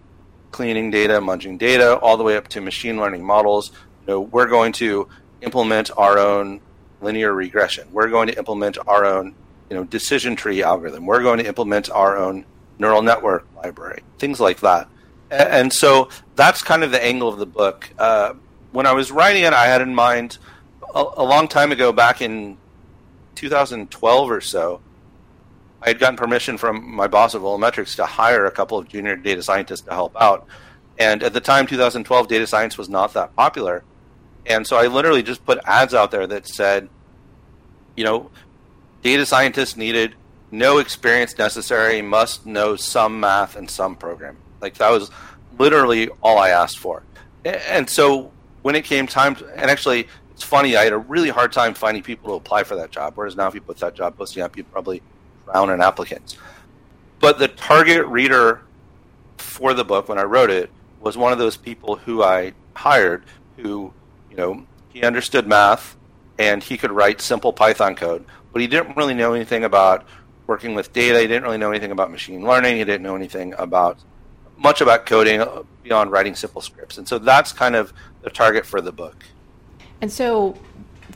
cleaning 0.50 0.90
data, 0.90 1.20
munging 1.20 1.58
data, 1.58 1.98
all 1.98 2.16
the 2.16 2.24
way 2.24 2.38
up 2.38 2.48
to 2.48 2.62
machine 2.62 2.96
learning 2.96 3.22
models. 3.22 3.70
You 4.00 4.14
know, 4.14 4.20
we're 4.22 4.48
going 4.48 4.72
to 4.72 5.08
implement 5.42 5.90
our 5.98 6.18
own 6.18 6.62
linear 7.02 7.34
regression. 7.34 7.86
We're 7.92 8.08
going 8.08 8.28
to 8.28 8.38
implement 8.38 8.78
our 8.86 9.04
own, 9.04 9.34
you 9.68 9.76
know, 9.76 9.84
decision 9.84 10.36
tree 10.36 10.62
algorithm. 10.62 11.04
We're 11.04 11.22
going 11.22 11.38
to 11.38 11.46
implement 11.46 11.90
our 11.90 12.16
own 12.16 12.46
neural 12.78 13.02
network 13.02 13.46
library, 13.54 14.04
things 14.18 14.40
like 14.40 14.60
that. 14.60 14.88
And 15.30 15.70
so 15.70 16.08
that's 16.34 16.62
kind 16.62 16.82
of 16.82 16.90
the 16.92 17.04
angle 17.04 17.28
of 17.28 17.38
the 17.38 17.46
book. 17.46 17.90
Uh, 17.98 18.34
when 18.72 18.86
I 18.86 18.92
was 18.92 19.10
writing 19.10 19.42
it, 19.42 19.52
I 19.52 19.66
had 19.66 19.80
in 19.80 19.94
mind 19.94 20.38
a, 20.94 21.04
a 21.16 21.24
long 21.24 21.48
time 21.48 21.72
ago, 21.72 21.92
back 21.92 22.20
in 22.20 22.56
2012 23.34 24.30
or 24.30 24.40
so, 24.40 24.80
I 25.82 25.88
had 25.88 25.98
gotten 25.98 26.16
permission 26.16 26.58
from 26.58 26.94
my 26.94 27.06
boss 27.06 27.34
at 27.34 27.40
VoloMetrix 27.40 27.96
to 27.96 28.06
hire 28.06 28.46
a 28.46 28.50
couple 28.50 28.78
of 28.78 28.88
junior 28.88 29.16
data 29.16 29.42
scientists 29.42 29.82
to 29.82 29.92
help 29.92 30.14
out. 30.20 30.46
And 30.98 31.22
at 31.22 31.32
the 31.32 31.40
time, 31.40 31.66
2012, 31.66 32.28
data 32.28 32.46
science 32.46 32.76
was 32.76 32.88
not 32.88 33.14
that 33.14 33.34
popular. 33.34 33.82
And 34.44 34.66
so 34.66 34.76
I 34.76 34.86
literally 34.86 35.22
just 35.22 35.44
put 35.44 35.58
ads 35.64 35.94
out 35.94 36.10
there 36.10 36.26
that 36.26 36.46
said, 36.46 36.88
you 37.96 38.04
know, 38.04 38.30
data 39.02 39.24
scientists 39.24 39.76
needed 39.76 40.14
no 40.50 40.78
experience 40.78 41.38
necessary, 41.38 42.02
must 42.02 42.44
know 42.44 42.76
some 42.76 43.20
math 43.20 43.56
and 43.56 43.70
some 43.70 43.96
programming. 43.96 44.42
Like 44.60 44.74
that 44.74 44.90
was 44.90 45.10
literally 45.58 46.08
all 46.22 46.38
I 46.38 46.50
asked 46.50 46.78
for. 46.78 47.02
And 47.44 47.88
so 47.88 48.32
when 48.62 48.74
it 48.74 48.84
came 48.84 49.06
time, 49.06 49.34
to, 49.36 49.46
and 49.56 49.70
actually, 49.70 50.08
it's 50.32 50.42
funny, 50.42 50.76
I 50.76 50.84
had 50.84 50.92
a 50.92 50.98
really 50.98 51.28
hard 51.28 51.52
time 51.52 51.74
finding 51.74 52.02
people 52.02 52.30
to 52.30 52.34
apply 52.34 52.64
for 52.64 52.76
that 52.76 52.90
job. 52.90 53.12
Whereas 53.16 53.36
now, 53.36 53.48
if 53.48 53.54
you 53.54 53.60
put 53.60 53.78
that 53.78 53.94
job 53.94 54.16
posting 54.16 54.42
up, 54.42 54.56
you'd 54.56 54.70
probably 54.72 55.02
drown 55.44 55.70
in 55.70 55.80
applicants. 55.80 56.36
But 57.20 57.38
the 57.38 57.48
target 57.48 58.06
reader 58.06 58.62
for 59.36 59.74
the 59.74 59.84
book 59.84 60.08
when 60.08 60.18
I 60.18 60.22
wrote 60.22 60.50
it 60.50 60.70
was 61.00 61.16
one 61.16 61.32
of 61.32 61.38
those 61.38 61.56
people 61.56 61.96
who 61.96 62.22
I 62.22 62.52
hired 62.74 63.24
who, 63.56 63.92
you 64.30 64.36
know, 64.36 64.64
he 64.88 65.02
understood 65.02 65.46
math 65.46 65.96
and 66.38 66.62
he 66.62 66.78
could 66.78 66.90
write 66.90 67.20
simple 67.20 67.52
Python 67.52 67.94
code, 67.94 68.24
but 68.52 68.62
he 68.62 68.66
didn't 68.66 68.96
really 68.96 69.14
know 69.14 69.34
anything 69.34 69.64
about 69.64 70.06
working 70.46 70.74
with 70.74 70.92
data. 70.92 71.20
He 71.20 71.26
didn't 71.26 71.44
really 71.44 71.58
know 71.58 71.70
anything 71.70 71.92
about 71.92 72.10
machine 72.10 72.42
learning. 72.42 72.76
He 72.76 72.84
didn't 72.84 73.02
know 73.02 73.16
anything 73.16 73.54
about 73.58 73.98
much 74.60 74.80
about 74.80 75.06
coding 75.06 75.42
beyond 75.82 76.12
writing 76.12 76.34
simple 76.34 76.60
scripts. 76.60 76.98
And 76.98 77.08
so 77.08 77.18
that's 77.18 77.52
kind 77.52 77.74
of 77.74 77.92
the 78.22 78.30
target 78.30 78.66
for 78.66 78.80
the 78.80 78.92
book. 78.92 79.24
And 80.00 80.12
so 80.12 80.56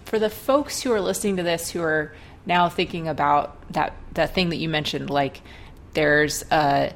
for 0.06 0.18
the 0.18 0.30
folks 0.30 0.82
who 0.82 0.92
are 0.92 1.00
listening 1.00 1.36
to 1.36 1.42
this 1.42 1.70
who 1.70 1.82
are 1.82 2.14
now 2.46 2.68
thinking 2.68 3.06
about 3.08 3.56
that 3.72 3.94
that 4.12 4.34
thing 4.34 4.50
that 4.50 4.56
you 4.56 4.68
mentioned 4.68 5.08
like 5.08 5.40
there's 5.94 6.42
uh, 6.50 6.92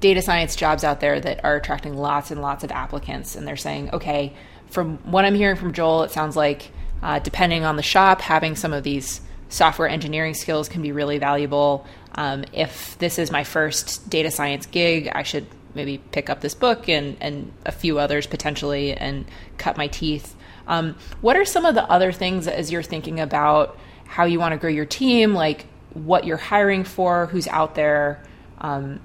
data 0.00 0.22
science 0.22 0.56
jobs 0.56 0.84
out 0.84 1.00
there 1.00 1.20
that 1.20 1.44
are 1.44 1.56
attracting 1.56 1.96
lots 1.96 2.30
and 2.30 2.40
lots 2.40 2.64
of 2.64 2.70
applicants 2.70 3.36
and 3.36 3.46
they're 3.46 3.56
saying 3.56 3.90
okay 3.92 4.32
from 4.70 4.96
what 4.98 5.26
i'm 5.26 5.34
hearing 5.34 5.56
from 5.56 5.72
joel 5.72 6.04
it 6.04 6.10
sounds 6.10 6.36
like 6.36 6.70
uh, 7.02 7.18
depending 7.18 7.64
on 7.64 7.76
the 7.76 7.82
shop 7.82 8.20
having 8.20 8.56
some 8.56 8.72
of 8.72 8.82
these 8.82 9.20
software 9.48 9.88
engineering 9.88 10.34
skills 10.34 10.68
can 10.68 10.82
be 10.82 10.92
really 10.92 11.18
valuable. 11.18 11.86
Um, 12.16 12.44
if 12.52 12.96
this 12.98 13.18
is 13.18 13.30
my 13.30 13.44
first 13.44 14.08
data 14.08 14.30
science 14.30 14.66
gig, 14.66 15.10
I 15.14 15.22
should 15.22 15.46
maybe 15.74 15.98
pick 15.98 16.30
up 16.30 16.40
this 16.40 16.54
book 16.54 16.88
and, 16.88 17.16
and 17.20 17.52
a 17.64 17.72
few 17.72 17.98
others 17.98 18.26
potentially 18.26 18.94
and 18.94 19.26
cut 19.58 19.76
my 19.76 19.86
teeth. 19.88 20.34
Um, 20.66 20.96
what 21.20 21.36
are 21.36 21.44
some 21.44 21.64
of 21.64 21.74
the 21.74 21.84
other 21.84 22.12
things 22.12 22.48
as 22.48 22.72
you're 22.72 22.82
thinking 22.82 23.20
about 23.20 23.78
how 24.06 24.24
you 24.24 24.38
want 24.38 24.52
to 24.52 24.58
grow 24.58 24.70
your 24.70 24.86
team, 24.86 25.34
like 25.34 25.66
what 25.92 26.24
you're 26.24 26.36
hiring 26.38 26.84
for, 26.84 27.26
who's 27.26 27.46
out 27.48 27.74
there? 27.74 28.22
Um, 28.58 29.00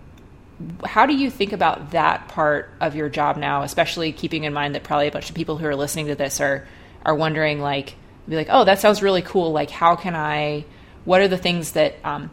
how 0.85 1.05
do 1.05 1.13
you 1.13 1.29
think 1.29 1.53
about 1.53 1.91
that 1.91 2.27
part 2.29 2.69
of 2.79 2.95
your 2.95 3.09
job 3.09 3.37
now, 3.37 3.63
especially 3.63 4.11
keeping 4.11 4.43
in 4.43 4.53
mind 4.53 4.75
that 4.75 4.83
probably 4.83 5.07
a 5.07 5.11
bunch 5.11 5.29
of 5.29 5.35
people 5.35 5.57
who 5.57 5.65
are 5.65 5.75
listening 5.75 6.07
to 6.07 6.15
this 6.15 6.39
are 6.39 6.67
are 7.03 7.15
wondering 7.15 7.59
like, 7.59 7.95
be 8.29 8.35
like, 8.35 8.47
oh, 8.49 8.63
that 8.63 8.79
sounds 8.79 9.01
really 9.01 9.23
cool. 9.23 9.51
Like, 9.51 9.71
how 9.71 9.95
can 9.95 10.15
I? 10.15 10.65
What 11.03 11.21
are 11.21 11.27
the 11.27 11.37
things 11.37 11.71
that 11.71 11.95
um, 12.03 12.29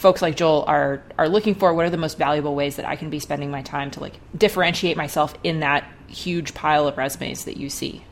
folks 0.00 0.22
like 0.22 0.34
Joel 0.34 0.64
are 0.66 1.02
are 1.18 1.28
looking 1.28 1.54
for? 1.54 1.74
What 1.74 1.84
are 1.84 1.90
the 1.90 1.96
most 1.96 2.18
valuable 2.18 2.54
ways 2.54 2.76
that 2.76 2.86
I 2.86 2.96
can 2.96 3.10
be 3.10 3.20
spending 3.20 3.50
my 3.50 3.62
time 3.62 3.90
to 3.92 4.00
like 4.00 4.14
differentiate 4.36 4.96
myself 4.96 5.34
in 5.44 5.60
that 5.60 5.84
huge 6.08 6.54
pile 6.54 6.88
of 6.88 6.96
resumes 6.96 7.44
that 7.44 7.56
you 7.56 7.68
see? 7.68 8.04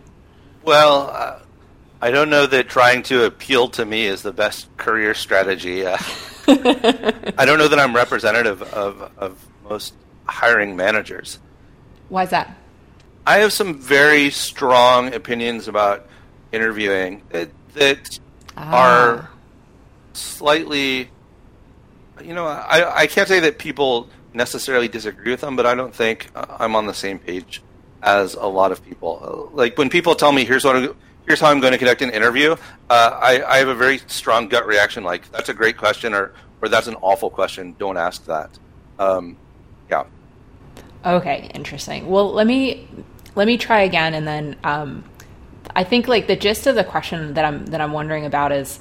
Well, 0.63 1.11
uh, 1.11 1.39
I 2.01 2.11
don't 2.11 2.31
know 2.31 2.47
that 2.47 2.69
trying 2.69 3.03
to 3.05 3.25
appeal 3.25 3.69
to 3.71 3.85
me 3.85 4.07
is 4.07 4.23
the 4.23 4.33
best 4.33 4.75
career 4.77 5.15
strategy. 5.15 5.87
Uh, 5.87 5.97
I 6.49 7.45
don't 7.45 7.59
know 7.59 7.69
that 7.69 7.79
I'm 7.79 7.97
representative 7.97 8.63
of, 8.63 9.11
of 9.17 9.47
most 9.69 9.95
hiring 10.27 10.77
managers. 10.77 11.39
Why 12.09 12.25
is 12.25 12.31
that? 12.31 12.57
I 13.27 13.39
have 13.39 13.53
some 13.53 13.79
very 13.79 14.31
strong 14.31 15.13
opinions 15.13 15.69
about 15.69 16.07
interviewing 16.53 17.23
that, 17.31 17.51
that 17.75 18.21
ah. 18.57 18.77
are 18.77 19.31
slightly 20.13 21.11
you 22.25 22.35
know 22.35 22.47
I, 22.47 23.03
I 23.03 23.07
can't 23.07 23.29
say 23.29 23.41
that 23.41 23.59
people 23.59 24.09
necessarily 24.35 24.89
disagree 24.89 25.33
with 25.33 25.41
them 25.41 25.57
but 25.57 25.67
i 25.67 25.75
don't 25.75 25.95
think 25.95 26.31
uh, 26.35 26.45
i'm 26.59 26.77
on 26.77 26.87
the 26.87 26.95
same 26.95 27.19
page 27.19 27.63
as 28.03 28.35
a 28.35 28.47
lot 28.47 28.71
of 28.73 28.85
people. 28.85 29.51
Like 29.53 29.77
when 29.77 29.91
people 29.91 30.15
tell 30.15 30.33
me 30.33 30.45
here's 30.45 30.65
what 30.65 30.77
I'm, 30.77 30.95
here's 31.27 31.41
how 31.41 31.51
i'm 31.51 31.61
going 31.61 31.73
to 31.73 31.79
conduct 31.79 32.03
an 32.03 32.11
interview 32.11 32.53
uh, 32.91 33.19
I, 33.21 33.43
I 33.43 33.57
have 33.59 33.69
a 33.69 33.75
very 33.75 33.99
strong 34.07 34.49
gut 34.49 34.67
reaction 34.67 35.05
like 35.05 35.31
that's 35.31 35.49
a 35.49 35.55
great 35.55 35.77
question 35.77 36.15
or 36.15 36.33
or 36.61 36.69
that's 36.69 36.87
an 36.87 36.97
awful 36.97 37.31
question 37.31 37.75
don't 37.79 37.97
ask 37.97 38.25
that. 38.27 38.51
Um, 38.99 39.37
yeah. 39.91 40.05
Okay 41.05 41.51
interesting. 41.55 42.09
Well 42.09 42.33
let 42.33 42.47
me 42.47 42.89
let 43.35 43.47
me 43.47 43.59
try 43.59 43.83
again 43.83 44.15
and 44.15 44.27
then 44.27 44.57
um, 44.65 45.05
I 45.75 45.85
think 45.85 46.09
like 46.09 46.27
the 46.27 46.37
gist 46.37 46.67
of 46.67 46.75
the 46.75 46.85
question 46.85 47.35
that 47.35 47.45
I'm 47.45 47.67
that 47.67 47.81
I'm 47.81 47.93
wondering 47.93 48.25
about 48.25 48.53
is 48.53 48.81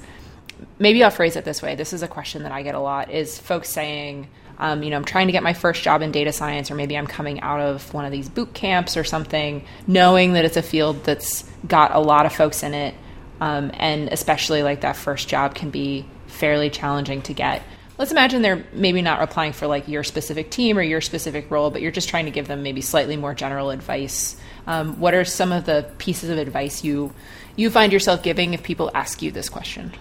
maybe 0.78 1.02
I'll 1.02 1.10
phrase 1.10 1.36
it 1.36 1.44
this 1.44 1.62
way. 1.62 1.74
This 1.74 1.92
is 1.92 2.02
a 2.02 2.08
question 2.08 2.42
that 2.42 2.52
I 2.52 2.62
get 2.62 2.74
a 2.74 2.80
lot: 2.80 3.10
is 3.10 3.38
folks 3.38 3.68
saying, 3.68 4.28
um, 4.58 4.82
you 4.82 4.90
know, 4.90 4.96
I'm 4.96 5.04
trying 5.04 5.28
to 5.28 5.32
get 5.32 5.42
my 5.42 5.52
first 5.52 5.82
job 5.82 6.02
in 6.02 6.12
data 6.12 6.32
science, 6.32 6.70
or 6.70 6.74
maybe 6.74 6.96
I'm 6.96 7.06
coming 7.06 7.40
out 7.40 7.60
of 7.60 7.92
one 7.94 8.04
of 8.04 8.12
these 8.12 8.28
boot 8.28 8.54
camps 8.54 8.96
or 8.96 9.04
something, 9.04 9.64
knowing 9.86 10.34
that 10.34 10.44
it's 10.44 10.56
a 10.56 10.62
field 10.62 11.04
that's 11.04 11.44
got 11.66 11.94
a 11.94 12.00
lot 12.00 12.26
of 12.26 12.32
folks 12.32 12.62
in 12.62 12.74
it, 12.74 12.94
um, 13.40 13.70
and 13.74 14.08
especially 14.08 14.62
like 14.62 14.82
that 14.82 14.96
first 14.96 15.28
job 15.28 15.54
can 15.54 15.70
be 15.70 16.06
fairly 16.26 16.70
challenging 16.70 17.22
to 17.22 17.32
get. 17.32 17.62
Let's 17.98 18.12
imagine 18.12 18.42
they're 18.42 18.64
maybe 18.72 19.02
not 19.02 19.20
applying 19.20 19.52
for 19.52 19.66
like 19.66 19.88
your 19.88 20.04
specific 20.04 20.50
team 20.50 20.78
or 20.78 20.82
your 20.82 21.00
specific 21.00 21.50
role, 21.50 21.70
but 21.70 21.82
you're 21.82 21.90
just 21.90 22.08
trying 22.08 22.26
to 22.26 22.30
give 22.30 22.46
them 22.46 22.62
maybe 22.62 22.80
slightly 22.80 23.16
more 23.16 23.34
general 23.34 23.70
advice 23.70 24.36
um, 24.68 25.00
what 25.00 25.14
are 25.14 25.24
some 25.24 25.50
of 25.50 25.64
the 25.64 25.90
pieces 25.96 26.28
of 26.28 26.36
advice 26.36 26.84
you 26.84 27.14
you 27.56 27.70
find 27.70 27.90
yourself 27.90 28.22
giving 28.22 28.52
if 28.52 28.62
people 28.62 28.90
ask 28.94 29.22
you 29.22 29.32
this 29.32 29.48
question? 29.48 29.92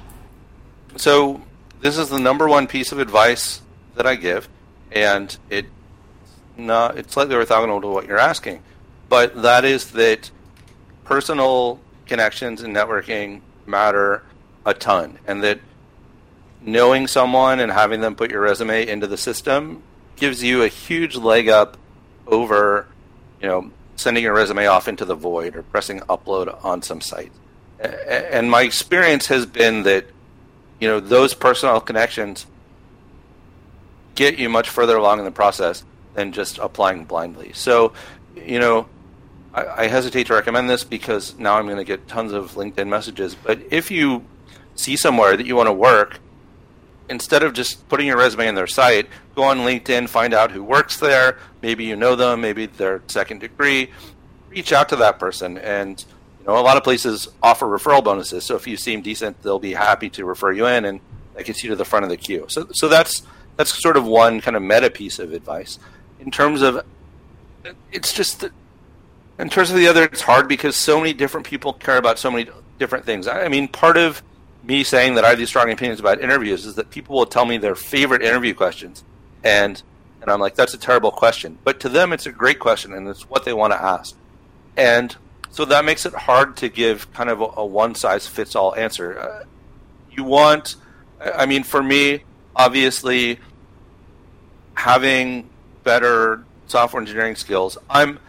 So 0.97 1.41
this 1.81 1.97
is 1.97 2.09
the 2.09 2.19
number 2.19 2.47
one 2.47 2.67
piece 2.67 2.91
of 2.91 2.99
advice 2.99 3.61
that 3.95 4.05
I 4.07 4.15
give, 4.15 4.49
and 4.91 5.37
not 6.57 6.97
it's 6.97 7.13
slightly 7.13 7.35
orthogonal 7.35 7.81
to 7.81 7.87
what 7.87 8.07
you're 8.07 8.17
asking, 8.17 8.61
but 9.09 9.41
that 9.43 9.63
is 9.63 9.91
that 9.91 10.31
personal 11.03 11.79
connections 12.07 12.61
and 12.63 12.75
networking 12.75 13.41
matter 13.65 14.23
a 14.65 14.73
ton, 14.73 15.19
and 15.27 15.43
that 15.43 15.59
knowing 16.61 17.07
someone 17.07 17.59
and 17.59 17.71
having 17.71 18.01
them 18.01 18.15
put 18.15 18.31
your 18.31 18.41
resume 18.41 18.87
into 18.87 19.07
the 19.07 19.17
system 19.17 19.83
gives 20.15 20.43
you 20.43 20.63
a 20.63 20.67
huge 20.67 21.15
leg 21.15 21.47
up 21.47 21.77
over 22.25 22.87
you 23.39 23.47
know 23.47 23.71
sending 23.95 24.23
your 24.23 24.33
resume 24.33 24.65
off 24.65 24.87
into 24.87 25.05
the 25.05 25.15
void 25.15 25.55
or 25.55 25.63
pressing 25.63 25.99
upload 26.01 26.63
on 26.65 26.81
some 26.81 27.01
site. 27.01 27.31
And 27.79 28.49
my 28.49 28.63
experience 28.63 29.27
has 29.27 29.45
been 29.45 29.83
that 29.83 30.05
you 30.79 30.87
know 30.87 30.99
those 30.99 31.33
personal 31.33 31.79
connections 31.79 32.45
get 34.15 34.37
you 34.37 34.49
much 34.49 34.69
further 34.69 34.97
along 34.97 35.19
in 35.19 35.25
the 35.25 35.31
process 35.31 35.85
than 36.15 36.31
just 36.31 36.57
applying 36.57 37.05
blindly. 37.05 37.53
So, 37.53 37.93
you 38.35 38.59
know, 38.59 38.87
I, 39.53 39.83
I 39.83 39.87
hesitate 39.87 40.27
to 40.27 40.33
recommend 40.33 40.69
this 40.69 40.83
because 40.83 41.37
now 41.37 41.57
I'm 41.57 41.65
going 41.65 41.77
to 41.77 41.83
get 41.83 42.07
tons 42.07 42.33
of 42.33 42.53
LinkedIn 42.53 42.87
messages. 42.87 43.35
But 43.35 43.61
if 43.69 43.91
you 43.91 44.25
see 44.75 44.97
somewhere 44.97 45.37
that 45.37 45.45
you 45.45 45.55
want 45.55 45.67
to 45.67 45.73
work, 45.73 46.19
instead 47.09 47.43
of 47.43 47.53
just 47.53 47.87
putting 47.87 48.07
your 48.07 48.17
resume 48.17 48.47
in 48.47 48.55
their 48.55 48.67
site, 48.67 49.07
go 49.35 49.43
on 49.43 49.59
LinkedIn, 49.59 50.09
find 50.09 50.33
out 50.33 50.51
who 50.51 50.63
works 50.63 50.97
there. 50.99 51.37
Maybe 51.61 51.85
you 51.85 51.95
know 51.95 52.15
them, 52.15 52.41
maybe 52.41 52.65
they're 52.65 53.03
second 53.07 53.39
degree. 53.39 53.91
Reach 54.49 54.73
out 54.73 54.89
to 54.89 54.95
that 54.97 55.19
person, 55.19 55.57
and 55.59 56.03
know 56.47 56.59
a 56.59 56.61
lot 56.61 56.77
of 56.77 56.83
places 56.83 57.27
offer 57.43 57.65
referral 57.65 58.03
bonuses. 58.03 58.45
So 58.45 58.55
if 58.55 58.67
you 58.67 58.77
seem 58.77 59.01
decent, 59.01 59.41
they'll 59.43 59.59
be 59.59 59.73
happy 59.73 60.09
to 60.11 60.25
refer 60.25 60.51
you 60.51 60.65
in, 60.67 60.85
and 60.85 60.99
that 61.35 61.45
gets 61.45 61.63
you 61.63 61.69
to 61.69 61.75
the 61.75 61.85
front 61.85 62.03
of 62.03 62.09
the 62.09 62.17
queue. 62.17 62.45
So 62.49 62.67
so 62.73 62.87
that's 62.87 63.23
that's 63.57 63.81
sort 63.81 63.97
of 63.97 64.05
one 64.05 64.41
kind 64.41 64.55
of 64.55 64.63
meta 64.63 64.89
piece 64.89 65.19
of 65.19 65.33
advice. 65.33 65.79
In 66.19 66.31
terms 66.31 66.61
of, 66.61 66.83
it's 67.91 68.13
just 68.13 68.45
in 69.39 69.49
terms 69.49 69.69
of 69.69 69.75
the 69.75 69.87
other, 69.87 70.03
it's 70.03 70.21
hard 70.21 70.47
because 70.47 70.75
so 70.75 70.99
many 70.99 71.13
different 71.13 71.45
people 71.45 71.73
care 71.73 71.97
about 71.97 72.17
so 72.17 72.31
many 72.31 72.49
different 72.79 73.05
things. 73.05 73.27
I 73.27 73.47
mean, 73.49 73.67
part 73.67 73.97
of 73.97 74.23
me 74.63 74.83
saying 74.83 75.15
that 75.15 75.23
I 75.23 75.29
have 75.29 75.37
these 75.37 75.49
strong 75.49 75.71
opinions 75.71 75.99
about 75.99 76.21
interviews 76.21 76.65
is 76.65 76.75
that 76.75 76.89
people 76.89 77.15
will 77.15 77.25
tell 77.25 77.45
me 77.45 77.57
their 77.57 77.75
favorite 77.75 78.21
interview 78.21 78.53
questions, 78.53 79.03
and 79.43 79.81
and 80.21 80.31
I'm 80.31 80.39
like, 80.39 80.55
that's 80.55 80.73
a 80.73 80.77
terrible 80.77 81.11
question. 81.11 81.57
But 81.63 81.79
to 81.81 81.89
them, 81.89 82.11
it's 82.13 82.25
a 82.25 82.31
great 82.31 82.59
question, 82.59 82.93
and 82.93 83.07
it's 83.07 83.29
what 83.29 83.45
they 83.45 83.53
want 83.53 83.73
to 83.73 83.81
ask. 83.81 84.15
And 84.75 85.15
so 85.51 85.65
that 85.65 85.85
makes 85.85 86.05
it 86.05 86.13
hard 86.13 86.57
to 86.57 86.69
give 86.69 87.11
kind 87.13 87.29
of 87.29 87.41
a, 87.41 87.47
a 87.57 87.65
one 87.65 87.95
size 87.95 88.27
fits 88.27 88.55
all 88.55 88.75
answer. 88.75 89.19
Uh, 89.19 89.43
you 90.11 90.23
want, 90.23 90.75
I 91.21 91.45
mean, 91.45 91.63
for 91.63 91.81
me, 91.81 92.23
obviously, 92.55 93.39
having 94.73 95.49
better 95.83 96.43
software 96.67 97.01
engineering 97.01 97.35
skills. 97.35 97.77
I'm 97.89 98.19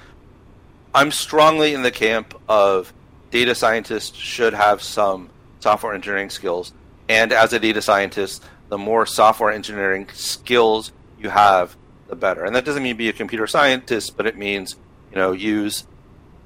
I'm 0.95 1.11
strongly 1.11 1.75
in 1.75 1.83
the 1.83 1.91
camp 1.91 2.35
of 2.49 2.93
data 3.31 3.55
scientists 3.55 4.17
should 4.17 4.55
have 4.55 4.83
some 4.83 5.31
software 5.61 5.93
engineering 5.93 6.31
skills. 6.31 6.73
And 7.09 7.33
as 7.33 7.53
a 7.53 7.59
data 7.59 7.83
scientist, 7.83 8.45
the 8.69 8.79
more 8.79 9.07
software 9.07 9.51
engineering 9.51 10.09
skills 10.13 10.93
you 11.19 11.31
have, 11.31 11.77
the 12.09 12.17
better. 12.17 12.45
And 12.45 12.55
that 12.55 12.65
doesn't 12.65 12.83
mean 12.83 12.97
be 12.97 13.09
a 13.09 13.13
computer 13.13 13.47
scientist, 13.47 14.17
but 14.17 14.27
it 14.27 14.37
means 14.37 14.77
you 15.11 15.17
know 15.17 15.33
use 15.33 15.85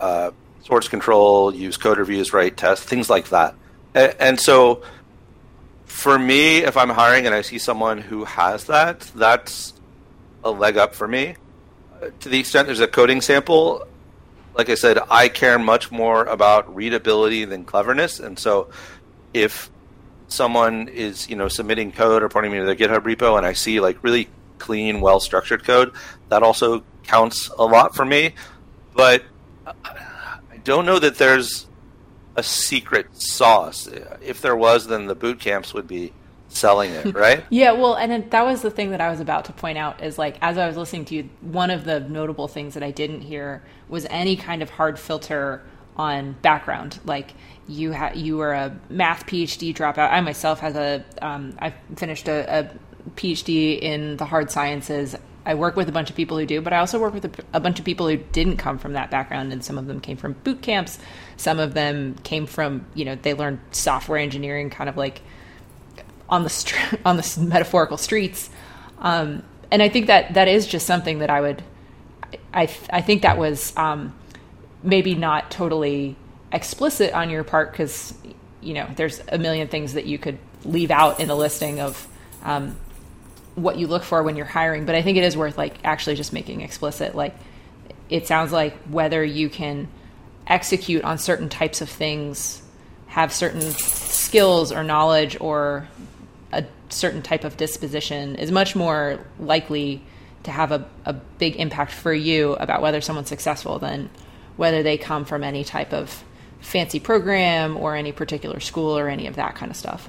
uh, 0.01 0.33
source 0.63 0.89
control, 0.89 1.55
use 1.55 1.77
code 1.77 1.99
reviews, 1.99 2.33
write 2.33 2.57
tests, 2.57 2.85
things 2.85 3.11
like 3.11 3.29
that. 3.31 3.55
And, 3.95 4.15
and 4.19 4.41
so, 4.41 4.83
for 5.85 6.19
me, 6.19 6.59
if 6.59 6.77
I'm 6.77 6.89
hiring 6.89 7.27
and 7.27 7.35
I 7.35 7.43
see 7.43 7.59
someone 7.59 7.99
who 7.99 8.25
has 8.25 8.65
that, 8.65 9.01
that's 9.15 9.75
a 10.45 10.51
leg 10.51 10.77
up 10.77 10.95
for 10.95 11.07
me. 11.07 11.37
Uh, 12.01 12.11
to 12.21 12.29
the 12.29 12.39
extent 12.39 12.67
there's 12.67 12.81
a 12.81 12.89
coding 12.89 13.21
sample, 13.21 13.87
like 14.55 14.69
I 14.69 14.75
said, 14.75 14.99
I 15.11 15.29
care 15.29 15.59
much 15.59 15.91
more 15.91 16.25
about 16.25 16.75
readability 16.75 17.45
than 17.45 17.65
cleverness, 17.65 18.21
and 18.21 18.39
so 18.39 18.71
if 19.33 19.71
someone 20.29 20.89
is 20.89 21.29
you 21.29 21.37
know 21.37 21.49
submitting 21.49 21.93
code 21.93 22.23
or 22.23 22.29
pointing 22.29 22.53
me 22.53 22.59
to 22.59 22.65
their 22.65 22.77
GitHub 22.77 23.01
repo, 23.01 23.37
and 23.37 23.47
I 23.47 23.53
see 23.53 23.81
like 23.81 24.03
really 24.03 24.29
clean, 24.59 25.01
well 25.01 25.21
structured 25.21 25.65
code, 25.65 25.93
that 26.29 26.43
also 26.43 26.85
counts 27.05 27.51
a 27.59 27.65
lot 27.65 27.95
for 27.95 28.05
me. 28.05 28.35
But 28.95 29.23
I 29.67 30.02
don't 30.65 30.87
know 30.87 30.99
that 30.99 31.17
there's 31.17 31.67
a 32.37 32.43
secret 32.43 33.07
sauce. 33.17 33.89
If 34.23 34.41
there 34.41 34.57
was, 34.57 34.87
then 34.87 35.07
the 35.07 35.15
boot 35.15 35.41
camps 35.41 35.75
would 35.75 35.87
be 35.87 36.13
selling 36.49 36.93
it, 36.93 37.15
right? 37.15 37.45
yeah, 37.51 37.73
well, 37.73 37.95
and 37.95 38.31
that 38.31 38.45
was 38.45 38.63
the 38.63 38.71
thing 38.71 38.91
that 38.91 39.01
I 39.01 39.11
was 39.11 39.21
about 39.21 39.47
to 39.47 39.53
point 39.53 39.79
out 39.79 40.03
is 40.03 40.19
like 40.19 40.37
as 40.41 40.59
I 40.59 40.67
was 40.67 40.77
listening 40.77 41.05
to 41.07 41.17
you, 41.17 41.31
one 41.41 41.71
of 41.71 41.85
the 41.85 42.01
notable 42.01 42.49
things 42.49 42.75
that 42.75 42.83
I 42.83 42.91
didn't 42.91 43.23
hear 43.23 43.63
was 43.89 44.07
any 44.11 44.37
kind 44.37 44.63
of 44.63 44.71
hard 44.71 44.99
filter 44.99 45.63
on 45.97 46.33
background. 46.43 46.99
Like 47.05 47.35
you 47.69 47.93
had 47.93 48.17
you 48.17 48.37
were 48.37 48.53
a 48.53 48.79
math 48.89 49.27
PhD 49.27 49.75
dropout. 49.75 50.11
I 50.11 50.21
myself 50.21 50.61
has 50.61 50.77
a 50.77 51.05
um, 51.21 51.57
I 51.59 51.75
finished 51.97 52.29
a, 52.29 52.61
a 52.61 53.11
PhD 53.17 53.79
in 53.81 54.17
the 54.17 54.25
hard 54.25 54.51
sciences. 54.51 55.17
I 55.45 55.55
work 55.55 55.77
with 55.77 55.89
a 55.89 55.93
bunch 55.93 56.09
of 56.09 56.17
people 56.17 56.39
who 56.39 56.47
do, 56.47 56.61
but 56.61 56.73
I 56.73 56.79
also 56.79 57.01
work 57.01 57.15
with 57.15 57.25
a, 57.25 57.45
a, 57.55 57.61
bunch 57.61 57.79
of 57.79 57.85
people 57.85 58.09
who 58.09 58.17
didn't 58.17 58.59
come 58.59 58.79
from 58.79 58.93
that 58.93 59.11
background, 59.11 59.53
and 59.53 59.65
some 59.65 59.77
of 59.77 59.87
them 59.87 60.01
came 60.01 60.17
from 60.17 60.35
boot 60.45 60.63
camps. 60.63 60.99
Some 61.37 61.59
of 61.59 61.75
them 61.75 62.15
came 62.23 62.47
from, 62.47 62.87
you 62.95 63.05
know, 63.05 63.17
they 63.17 63.35
learned 63.35 63.61
software 63.73 64.19
engineering, 64.19 64.71
kind 64.71 64.89
of 64.89 64.97
like 64.97 65.21
on 66.29 66.45
the 66.45 66.49
str- 66.49 66.97
on 67.05 67.17
the 67.17 67.39
metaphorical 67.41 67.97
streets. 67.97 68.51
Um, 68.99 69.43
and 69.71 69.83
I 69.83 69.89
think 69.89 70.07
that 70.07 70.35
that 70.35 70.49
is 70.49 70.67
just 70.67 70.87
something 70.87 71.19
that 71.21 71.31
I 71.31 71.41
would, 71.41 71.63
I 72.55 72.63
I 72.91 73.01
think 73.01 73.23
that 73.23 73.39
was 73.39 73.77
um, 73.77 74.15
maybe 74.83 75.15
not 75.15 75.51
totally 75.51 76.17
explicit 76.53 77.13
on 77.15 77.31
your 77.31 77.43
part 77.43 77.73
because 77.73 78.15
you 78.61 78.75
know 78.75 78.89
there's 78.97 79.21
a 79.29 79.39
million 79.39 79.69
things 79.69 79.95
that 79.95 80.07
you 80.07 80.19
could 80.19 80.39
leave 80.65 80.91
out 80.91 81.19
in 81.19 81.31
a 81.31 81.35
listing 81.35 81.81
of 81.81 82.07
um, 82.45 82.77
what 83.55 83.79
you 83.79 83.87
look 83.87 84.03
for 84.03 84.23
when 84.23 84.37
you're 84.37 84.47
hiring. 84.47 84.87
But 84.87 84.95
I 84.95 85.03
think 85.03 85.19
it 85.19 85.25
is 85.25 85.37
worth 85.37 85.59
like 85.59 85.75
actually 85.85 86.17
just 86.17 86.33
making 86.33 86.61
explicit. 86.63 87.15
Like 87.15 87.35
it 88.09 88.27
sounds 88.27 88.53
like 88.53 88.77
whether 88.85 89.25
you 89.25 89.49
can 89.49 89.89
execute 90.47 91.05
on 91.05 91.19
certain 91.19 91.49
types 91.49 91.81
of 91.81 91.89
things, 91.89 92.63
have 93.07 93.33
certain 93.33 93.61
skills 93.61 94.73
or 94.73 94.83
knowledge 94.83 95.37
or 95.41 95.89
a 96.53 96.65
certain 96.89 97.23
type 97.23 97.45
of 97.45 97.57
disposition 97.57 98.37
is 98.37 98.51
much 98.51 98.75
more 98.75 99.19
likely 99.39 100.03
to 100.45 100.51
have 100.51 100.73
a, 100.73 100.87
a 101.05 101.13
big 101.13 101.57
impact 101.57 101.93
for 101.93 102.13
you 102.13 102.55
about 102.55 102.83
whether 102.83 103.01
someone's 103.01 103.29
successful 103.29 103.79
than 103.79 104.11
whether 104.57 104.83
they 104.83 104.99
come 104.99 105.25
from 105.25 105.45
any 105.45 105.65
type 105.65 105.93
of 105.93 106.25
fancy 106.61 107.01
program 107.01 107.77
or 107.77 107.97
any 107.97 108.13
particular 108.13 108.61
school 108.61 108.99
or 108.99 109.09
any 109.09 109.27
of 109.27 109.37
that 109.37 109.55
kind 109.55 109.71
of 109.71 109.77
stuff. 109.77 110.09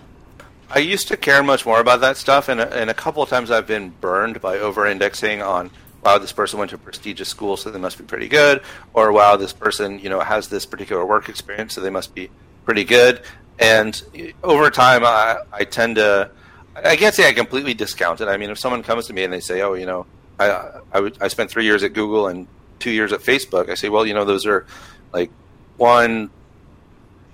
I 0.75 0.79
used 0.79 1.07
to 1.09 1.17
care 1.17 1.43
much 1.43 1.67
more 1.67 1.79
about 1.79 2.01
that 2.01 2.17
stuff, 2.17 2.49
and, 2.49 2.59
and 2.59 2.89
a 2.89 2.95
couple 2.95 3.21
of 3.21 3.29
times 3.29 3.51
I've 3.51 3.67
been 3.67 3.89
burned 4.01 4.41
by 4.41 4.57
over 4.57 4.87
indexing 4.87 5.39
on, 5.43 5.69
wow, 6.03 6.17
this 6.17 6.31
person 6.31 6.57
went 6.57 6.69
to 6.71 6.77
a 6.77 6.79
prestigious 6.79 7.29
school, 7.29 7.57
so 7.57 7.69
they 7.69 7.77
must 7.77 7.99
be 7.99 8.03
pretty 8.03 8.27
good, 8.27 8.63
or 8.95 9.11
wow, 9.11 9.35
this 9.35 9.53
person 9.53 9.99
you 9.99 10.09
know 10.09 10.19
has 10.19 10.47
this 10.47 10.65
particular 10.65 11.05
work 11.05 11.29
experience, 11.29 11.75
so 11.75 11.81
they 11.81 11.91
must 11.91 12.15
be 12.15 12.31
pretty 12.65 12.83
good. 12.83 13.21
And 13.59 14.01
uh, 14.17 14.31
over 14.43 14.71
time, 14.71 15.05
I, 15.05 15.37
I 15.51 15.63
tend 15.63 15.97
to, 15.97 16.31
I 16.75 16.95
can't 16.95 17.13
say 17.13 17.29
I 17.29 17.33
completely 17.33 17.75
discount 17.75 18.19
it. 18.21 18.27
I 18.27 18.37
mean, 18.37 18.49
if 18.49 18.57
someone 18.57 18.81
comes 18.81 19.05
to 19.07 19.13
me 19.13 19.23
and 19.23 19.31
they 19.31 19.41
say, 19.41 19.61
oh, 19.61 19.75
you 19.75 19.85
know, 19.85 20.07
I, 20.39 20.49
I, 20.91 20.95
w- 20.95 21.15
I 21.21 21.27
spent 21.27 21.51
three 21.51 21.65
years 21.65 21.83
at 21.83 21.93
Google 21.93 22.27
and 22.27 22.47
two 22.79 22.89
years 22.89 23.13
at 23.13 23.19
Facebook, 23.19 23.69
I 23.69 23.75
say, 23.75 23.89
well, 23.89 24.07
you 24.07 24.15
know, 24.15 24.25
those 24.25 24.47
are 24.47 24.65
like 25.13 25.29
one, 25.77 26.31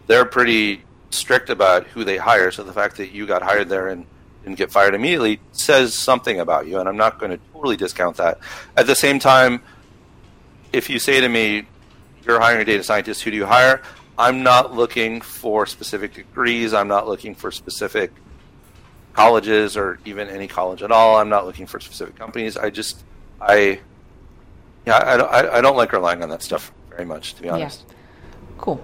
they're 0.07 0.25
pretty 0.25 0.83
strict 1.11 1.49
about 1.49 1.87
who 1.87 2.03
they 2.03 2.17
hire. 2.17 2.51
So 2.51 2.63
the 2.63 2.73
fact 2.73 2.97
that 2.97 3.11
you 3.11 3.25
got 3.25 3.41
hired 3.41 3.69
there 3.69 3.87
and 3.87 4.05
didn't 4.43 4.57
get 4.57 4.71
fired 4.71 4.95
immediately 4.95 5.39
says 5.51 5.93
something 5.93 6.39
about 6.39 6.67
you. 6.67 6.79
And 6.79 6.87
I'm 6.87 6.97
not 6.97 7.19
going 7.19 7.31
to 7.31 7.39
totally 7.53 7.77
discount 7.77 8.17
that. 8.17 8.39
At 8.77 8.87
the 8.87 8.95
same 8.95 9.19
time, 9.19 9.61
if 10.71 10.89
you 10.89 10.99
say 10.99 11.19
to 11.21 11.29
me, 11.29 11.67
you're 12.25 12.39
hiring 12.39 12.61
a 12.61 12.65
data 12.65 12.83
scientist, 12.83 13.23
who 13.23 13.31
do 13.31 13.37
you 13.37 13.45
hire? 13.45 13.81
I'm 14.17 14.43
not 14.43 14.75
looking 14.75 15.21
for 15.21 15.65
specific 15.65 16.13
degrees. 16.13 16.73
I'm 16.73 16.87
not 16.87 17.07
looking 17.07 17.33
for 17.35 17.51
specific 17.51 18.11
colleges 19.13 19.75
or 19.77 19.99
even 20.05 20.27
any 20.29 20.47
college 20.47 20.83
at 20.83 20.91
all. 20.91 21.17
I'm 21.17 21.29
not 21.29 21.45
looking 21.45 21.65
for 21.65 21.79
specific 21.79 22.15
companies. 22.15 22.57
I 22.57 22.69
just, 22.69 23.03
I, 23.41 23.79
yeah, 24.85 24.97
I, 24.97 25.15
I, 25.15 25.57
I 25.57 25.61
don't 25.61 25.77
like 25.77 25.93
relying 25.93 26.21
on 26.21 26.29
that 26.29 26.43
stuff 26.43 26.71
very 26.89 27.05
much, 27.05 27.33
to 27.35 27.41
be 27.41 27.49
honest. 27.49 27.85
Yeah. 27.87 27.95
Cool. 28.57 28.81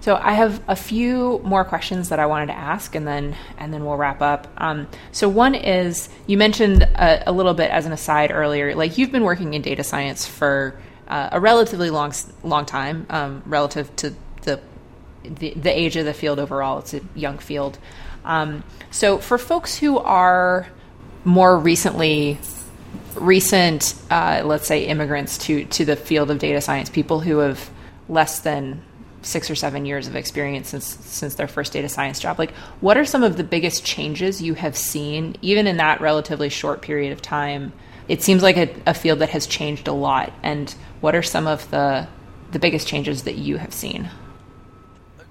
So 0.00 0.16
I 0.22 0.32
have 0.34 0.62
a 0.68 0.76
few 0.76 1.40
more 1.44 1.64
questions 1.64 2.10
that 2.10 2.18
I 2.18 2.26
wanted 2.26 2.46
to 2.46 2.52
ask, 2.52 2.94
and 2.94 3.06
then 3.06 3.36
and 3.58 3.72
then 3.72 3.84
we'll 3.84 3.96
wrap 3.96 4.22
up. 4.22 4.46
Um, 4.56 4.86
so 5.12 5.28
one 5.28 5.54
is 5.54 6.08
you 6.26 6.38
mentioned 6.38 6.82
a, 6.82 7.30
a, 7.30 7.32
little 7.32 7.54
bit 7.54 7.70
as 7.70 7.86
an 7.86 7.92
aside 7.92 8.30
earlier, 8.30 8.74
like 8.74 8.98
you've 8.98 9.12
been 9.12 9.24
working 9.24 9.54
in 9.54 9.62
data 9.62 9.82
science 9.82 10.26
for 10.26 10.78
uh, 11.08 11.30
a 11.32 11.40
relatively 11.40 11.90
long 11.90 12.12
long 12.42 12.66
time, 12.66 13.06
um, 13.10 13.42
relative 13.46 13.94
to 13.96 14.14
the, 14.42 14.60
the, 15.24 15.54
the 15.54 15.70
age 15.70 15.96
of 15.96 16.04
the 16.04 16.14
field 16.14 16.38
overall. 16.38 16.78
It's 16.78 16.94
a 16.94 17.00
young 17.14 17.38
field. 17.38 17.78
Um, 18.24 18.64
so 18.90 19.18
for 19.18 19.38
folks 19.38 19.76
who 19.76 19.98
are 19.98 20.68
more 21.24 21.58
recently 21.58 22.38
recent, 23.14 23.94
uh, 24.10 24.42
let's 24.44 24.66
say 24.66 24.84
immigrants 24.86 25.38
to 25.38 25.64
to 25.66 25.84
the 25.84 25.96
field 25.96 26.30
of 26.30 26.38
data 26.38 26.60
science, 26.60 26.90
people 26.90 27.20
who 27.20 27.38
have 27.38 27.70
less 28.08 28.40
than 28.40 28.82
six 29.22 29.50
or 29.50 29.54
seven 29.54 29.84
years 29.86 30.06
of 30.06 30.16
experience 30.16 30.68
since 30.68 30.86
since 30.86 31.34
their 31.34 31.48
first 31.48 31.72
data 31.72 31.88
science 31.88 32.20
job. 32.20 32.38
Like 32.38 32.52
what 32.80 32.96
are 32.96 33.04
some 33.04 33.22
of 33.22 33.36
the 33.36 33.44
biggest 33.44 33.84
changes 33.84 34.40
you 34.40 34.54
have 34.54 34.76
seen 34.76 35.36
even 35.42 35.66
in 35.66 35.78
that 35.78 36.00
relatively 36.00 36.48
short 36.48 36.82
period 36.82 37.12
of 37.12 37.20
time? 37.22 37.72
It 38.08 38.22
seems 38.22 38.42
like 38.42 38.56
a, 38.56 38.74
a 38.86 38.94
field 38.94 39.18
that 39.18 39.30
has 39.30 39.46
changed 39.46 39.88
a 39.88 39.92
lot. 39.92 40.32
And 40.42 40.72
what 41.00 41.14
are 41.14 41.22
some 41.22 41.46
of 41.46 41.70
the 41.70 42.08
the 42.52 42.58
biggest 42.58 42.86
changes 42.86 43.24
that 43.24 43.36
you 43.36 43.56
have 43.56 43.74
seen? 43.74 44.08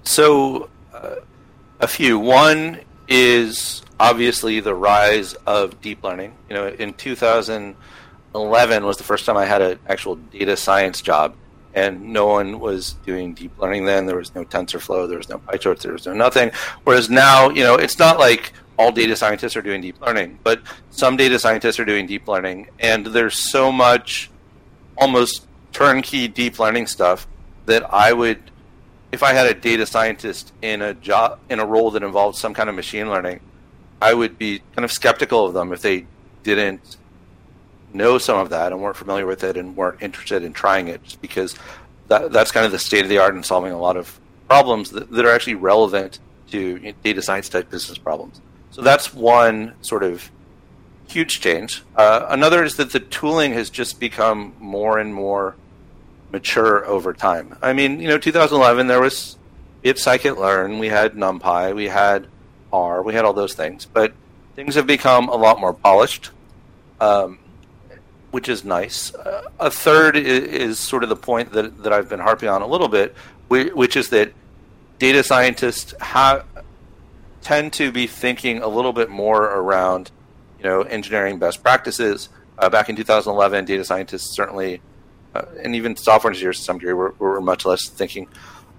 So 0.04 0.68
uh, 0.92 1.16
a 1.80 1.88
few. 1.88 2.18
One 2.18 2.80
is 3.08 3.82
obviously 3.98 4.60
the 4.60 4.74
rise 4.74 5.34
of 5.46 5.80
deep 5.80 6.04
learning. 6.04 6.34
You 6.48 6.56
know 6.56 6.68
in 6.68 6.92
2011 6.92 8.84
was 8.84 8.98
the 8.98 9.04
first 9.04 9.24
time 9.24 9.36
i 9.36 9.46
had 9.46 9.62
an 9.62 9.78
actual 9.86 10.16
data 10.16 10.56
science 10.56 11.00
job 11.00 11.34
and 11.76 12.02
no 12.02 12.26
one 12.26 12.58
was 12.58 12.94
doing 13.04 13.34
deep 13.34 13.56
learning 13.58 13.84
then. 13.84 14.06
There 14.06 14.16
was 14.16 14.34
no 14.34 14.44
TensorFlow, 14.44 15.08
there 15.08 15.18
was 15.18 15.28
no 15.28 15.38
PyTorch, 15.38 15.82
there 15.82 15.92
was 15.92 16.06
no 16.06 16.14
nothing. 16.14 16.50
Whereas 16.84 17.08
now, 17.10 17.50
you 17.50 17.62
know, 17.62 17.74
it's 17.76 17.98
not 17.98 18.18
like 18.18 18.54
all 18.78 18.90
data 18.90 19.14
scientists 19.14 19.56
are 19.56 19.62
doing 19.62 19.82
deep 19.82 20.00
learning, 20.00 20.38
but 20.42 20.62
some 20.90 21.16
data 21.16 21.38
scientists 21.38 21.78
are 21.78 21.84
doing 21.84 22.06
deep 22.06 22.26
learning, 22.26 22.68
and 22.80 23.06
there's 23.06 23.50
so 23.50 23.70
much 23.70 24.30
almost 24.96 25.46
turnkey 25.72 26.26
deep 26.26 26.58
learning 26.58 26.86
stuff 26.86 27.28
that 27.66 27.82
I 27.92 28.12
would, 28.12 28.50
if 29.12 29.22
I 29.22 29.34
had 29.34 29.46
a 29.46 29.54
data 29.54 29.84
scientist 29.84 30.52
in 30.62 30.80
a 30.80 30.94
job 30.94 31.38
in 31.50 31.60
a 31.60 31.66
role 31.66 31.90
that 31.90 32.02
involved 32.02 32.38
some 32.38 32.54
kind 32.54 32.70
of 32.70 32.74
machine 32.74 33.10
learning, 33.10 33.40
I 34.00 34.14
would 34.14 34.38
be 34.38 34.60
kind 34.74 34.84
of 34.84 34.92
skeptical 34.92 35.44
of 35.44 35.52
them 35.52 35.72
if 35.72 35.82
they 35.82 36.06
didn't 36.42 36.96
know 37.96 38.18
some 38.18 38.38
of 38.38 38.50
that 38.50 38.72
and 38.72 38.80
weren't 38.80 38.96
familiar 38.96 39.26
with 39.26 39.44
it 39.44 39.56
and 39.56 39.76
weren't 39.76 40.02
interested 40.02 40.42
in 40.42 40.52
trying 40.52 40.88
it 40.88 41.02
just 41.02 41.20
because 41.20 41.56
that, 42.08 42.32
that's 42.32 42.52
kind 42.52 42.66
of 42.66 42.72
the 42.72 42.78
state 42.78 43.02
of 43.02 43.08
the 43.08 43.18
art 43.18 43.34
in 43.34 43.42
solving 43.42 43.72
a 43.72 43.78
lot 43.78 43.96
of 43.96 44.18
problems 44.48 44.90
that, 44.90 45.10
that 45.10 45.24
are 45.24 45.32
actually 45.32 45.54
relevant 45.54 46.18
to 46.50 46.92
data 47.02 47.22
science 47.22 47.48
type 47.48 47.70
business 47.70 47.98
problems. 47.98 48.40
So 48.70 48.82
that's 48.82 49.12
one 49.12 49.74
sort 49.80 50.02
of 50.02 50.30
huge 51.08 51.40
change. 51.40 51.82
Uh, 51.96 52.26
another 52.28 52.62
is 52.62 52.76
that 52.76 52.92
the 52.92 53.00
tooling 53.00 53.52
has 53.52 53.70
just 53.70 53.98
become 53.98 54.54
more 54.60 54.98
and 54.98 55.14
more 55.14 55.56
mature 56.30 56.84
over 56.86 57.12
time. 57.12 57.56
I 57.62 57.72
mean, 57.72 58.00
you 58.00 58.08
know, 58.08 58.18
2011 58.18 58.86
there 58.86 59.00
was 59.00 59.36
it 59.82 59.96
scikit-learn, 59.96 60.78
we 60.78 60.88
had 60.88 61.14
NumPy, 61.14 61.74
we 61.74 61.86
had 61.86 62.26
R, 62.72 63.02
we 63.02 63.14
had 63.14 63.24
all 63.24 63.32
those 63.32 63.54
things, 63.54 63.86
but 63.86 64.12
things 64.56 64.74
have 64.74 64.86
become 64.86 65.28
a 65.28 65.36
lot 65.36 65.60
more 65.60 65.72
polished. 65.72 66.30
Um, 67.00 67.38
which 68.36 68.50
is 68.50 68.66
nice. 68.66 69.14
Uh, 69.14 69.48
a 69.58 69.70
third 69.70 70.14
is, 70.14 70.44
is, 70.44 70.78
sort 70.78 71.02
of 71.02 71.08
the 71.08 71.16
point 71.16 71.52
that, 71.52 71.82
that 71.82 71.90
I've 71.90 72.06
been 72.06 72.20
harping 72.20 72.50
on 72.50 72.60
a 72.60 72.66
little 72.66 72.86
bit, 72.86 73.16
which 73.48 73.96
is 73.96 74.10
that 74.10 74.30
data 74.98 75.22
scientists 75.22 75.94
have 76.02 76.44
tend 77.40 77.72
to 77.72 77.90
be 77.90 78.06
thinking 78.06 78.60
a 78.60 78.68
little 78.68 78.92
bit 78.92 79.08
more 79.08 79.42
around, 79.44 80.10
you 80.58 80.64
know, 80.64 80.82
engineering 80.82 81.38
best 81.38 81.62
practices. 81.62 82.28
Uh, 82.58 82.68
back 82.68 82.90
in 82.90 82.96
2011, 82.96 83.64
data 83.64 83.82
scientists 83.86 84.36
certainly, 84.36 84.82
uh, 85.34 85.46
and 85.64 85.74
even 85.74 85.96
software 85.96 86.30
engineers 86.30 86.58
to 86.58 86.64
some 86.64 86.76
degree, 86.76 86.92
were, 86.92 87.14
were 87.18 87.40
much 87.40 87.64
less 87.64 87.88
thinking 87.88 88.28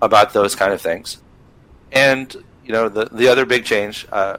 about 0.03 0.33
those 0.33 0.53
kind 0.53 0.71
of 0.71 0.79
things. 0.79 1.17
And 1.91 2.31
you 2.63 2.73
know, 2.73 2.89
the 2.89 3.05
the 3.05 3.27
other 3.27 3.47
big 3.47 3.65
change 3.65 4.05
uh, 4.11 4.37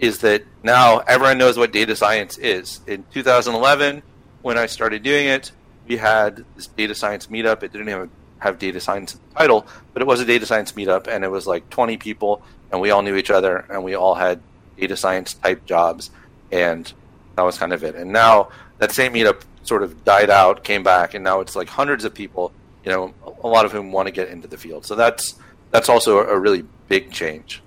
is 0.00 0.18
that 0.22 0.42
now 0.64 0.98
everyone 1.06 1.38
knows 1.38 1.56
what 1.56 1.72
data 1.72 1.94
science 1.94 2.36
is. 2.38 2.80
In 2.88 3.04
2011, 3.12 4.02
when 4.48 4.56
I 4.56 4.64
started 4.64 5.02
doing 5.02 5.26
it, 5.26 5.52
we 5.86 5.98
had 5.98 6.42
this 6.56 6.68
data 6.68 6.94
science 6.94 7.26
meetup. 7.26 7.62
It 7.62 7.70
didn't 7.70 7.90
even 7.90 8.10
have 8.38 8.58
data 8.58 8.80
science 8.80 9.20
title, 9.36 9.66
but 9.92 10.00
it 10.00 10.06
was 10.06 10.20
a 10.20 10.24
data 10.24 10.46
science 10.46 10.72
meetup, 10.72 11.06
and 11.06 11.22
it 11.22 11.28
was 11.28 11.46
like 11.46 11.68
20 11.68 11.98
people, 11.98 12.40
and 12.72 12.80
we 12.80 12.90
all 12.90 13.02
knew 13.02 13.14
each 13.14 13.30
other, 13.30 13.66
and 13.68 13.84
we 13.84 13.94
all 13.94 14.14
had 14.14 14.40
data 14.78 14.96
science 14.96 15.34
type 15.34 15.66
jobs, 15.66 16.10
and 16.50 16.90
that 17.36 17.42
was 17.42 17.58
kind 17.58 17.74
of 17.74 17.84
it. 17.84 17.94
And 17.94 18.10
now 18.10 18.48
that 18.78 18.90
same 18.90 19.12
meetup 19.12 19.42
sort 19.64 19.82
of 19.82 20.02
died 20.02 20.30
out, 20.30 20.64
came 20.64 20.82
back, 20.82 21.12
and 21.12 21.22
now 21.22 21.40
it's 21.40 21.54
like 21.54 21.68
hundreds 21.68 22.06
of 22.06 22.14
people, 22.14 22.50
you 22.86 22.90
know, 22.90 23.12
a 23.44 23.48
lot 23.48 23.66
of 23.66 23.72
whom 23.72 23.92
want 23.92 24.06
to 24.06 24.12
get 24.12 24.30
into 24.30 24.48
the 24.48 24.56
field. 24.56 24.86
So 24.86 24.94
that's 24.94 25.34
that's 25.72 25.90
also 25.90 26.20
a 26.20 26.38
really 26.38 26.64
big 26.88 27.12
change. 27.12 27.60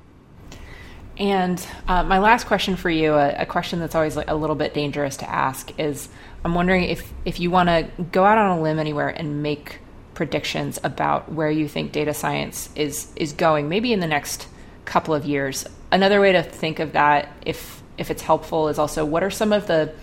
And 1.22 1.64
uh, 1.88 2.02
my 2.02 2.18
last 2.18 2.48
question 2.48 2.76
for 2.76 2.90
you, 2.90 3.14
a, 3.14 3.42
a, 3.42 3.46
question 3.46 3.80
that's 3.80 3.94
always 3.94 4.16
like 4.16 4.30
a 4.30 4.34
little 4.34 4.56
bit 4.56 4.74
dangerous 4.74 5.18
to 5.18 5.30
ask, 5.30 5.78
is 5.80 6.10
I'm 6.44 6.56
wondering 6.56 6.86
if 6.86 7.12
if 7.26 7.40
you 7.40 7.52
want 7.52 7.70
to 7.70 7.88
go 8.12 8.24
out 8.24 8.38
on 8.38 8.58
a 8.58 8.62
limb 8.62 8.80
anywhere 8.80 9.10
and 9.10 9.44
make 9.44 9.80
predictions 10.14 10.80
about 10.84 11.32
where 11.32 11.50
you 11.50 11.68
think 11.68 11.92
data 11.92 12.14
science 12.14 12.70
is 12.76 13.12
is 13.16 13.34
going, 13.34 13.70
maybe 13.70 13.94
in 13.94 14.00
the 14.00 14.08
next 14.08 14.48
couple 14.86 15.14
of 15.14 15.26
years. 15.26 15.66
Another 15.92 16.20
way 16.20 16.32
to 16.32 16.44
think 16.44 16.80
of 16.80 16.94
that, 16.94 17.30
if 17.46 17.82
if 17.98 18.10
it's 18.10 18.22
helpful, 18.22 18.68
is 18.70 18.80
also 18.80 19.06
what 19.06 19.24
are 19.24 19.30
some 19.30 19.54
of 19.54 19.68
the 19.68 19.94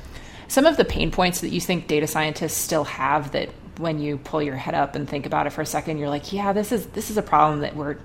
some 0.47 0.65
of 0.65 0.77
the 0.77 0.85
pain 0.85 1.11
points 1.11 1.41
that 1.41 1.51
you 1.51 1.61
think 1.61 1.87
data 1.89 2.07
scientists 2.07 2.57
still 2.57 2.85
have 2.85 3.33
that 3.33 3.51
when 3.77 3.99
you 3.99 4.19
pull 4.19 4.43
your 4.43 4.57
head 4.57 4.75
up 4.75 4.97
and 4.97 5.09
think 5.09 5.27
about 5.27 5.47
it 5.47 5.51
for 5.51 5.61
a 5.61 5.67
second, 5.67 5.99
you're 5.99 6.09
like, 6.09 6.33
yeah, 6.33 6.53
this 6.53 6.73
is 6.73 6.87
this 6.89 7.11
is 7.11 7.17
a 7.17 7.23
problem 7.23 7.61
that 7.61 7.77
we're 7.77 7.97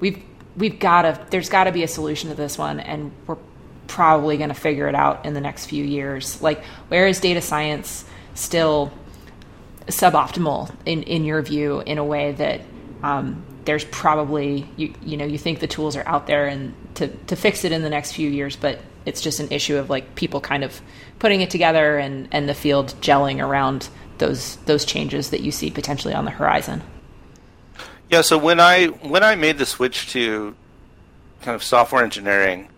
we've 0.00 0.22
we've 0.56 0.78
got 0.78 1.02
to 1.02 1.26
there's 1.30 1.48
got 1.48 1.64
to 1.64 1.72
be 1.72 1.82
a 1.82 1.88
solution 1.88 2.30
to 2.30 2.36
this 2.36 2.56
one, 2.58 2.80
and 2.80 3.12
we're 3.26 3.36
probably 3.86 4.36
going 4.36 4.48
to 4.48 4.54
figure 4.54 4.88
it 4.88 4.94
out 4.94 5.26
in 5.26 5.34
the 5.34 5.40
next 5.40 5.66
few 5.66 5.84
years. 5.84 6.40
Like, 6.40 6.64
where 6.88 7.06
is 7.06 7.20
data 7.20 7.40
science 7.40 8.04
still 8.34 8.92
suboptimal 9.86 10.74
in 10.86 11.02
in 11.02 11.24
your 11.24 11.42
view 11.42 11.80
in 11.80 11.98
a 11.98 12.04
way 12.04 12.32
that 12.32 12.60
um, 13.02 13.42
there's 13.64 13.84
probably 13.84 14.68
you 14.76 14.94
you 15.02 15.16
know 15.16 15.24
you 15.24 15.38
think 15.38 15.60
the 15.60 15.66
tools 15.66 15.96
are 15.96 16.06
out 16.06 16.26
there 16.26 16.46
and 16.46 16.74
to 16.94 17.08
to 17.08 17.36
fix 17.36 17.64
it 17.64 17.72
in 17.72 17.82
the 17.82 17.90
next 17.90 18.12
few 18.12 18.28
years, 18.28 18.56
but 18.56 18.80
it's 19.04 19.20
just 19.20 19.40
an 19.40 19.50
issue 19.50 19.76
of 19.76 19.90
like 19.90 20.14
people 20.14 20.40
kind 20.40 20.64
of 20.64 20.80
putting 21.18 21.40
it 21.40 21.50
together 21.50 21.98
and 21.98 22.28
and 22.32 22.48
the 22.48 22.54
field 22.54 22.94
gelling 23.00 23.44
around 23.44 23.88
those 24.18 24.56
those 24.66 24.84
changes 24.84 25.30
that 25.30 25.40
you 25.40 25.50
see 25.50 25.70
potentially 25.70 26.14
on 26.14 26.24
the 26.24 26.30
horizon. 26.30 26.82
Yeah, 28.08 28.20
so 28.20 28.38
when 28.38 28.60
I 28.60 28.86
when 28.86 29.24
I 29.24 29.34
made 29.36 29.58
the 29.58 29.66
switch 29.66 30.10
to 30.12 30.54
kind 31.40 31.54
of 31.54 31.62
software 31.62 32.04
engineering, 32.04 32.68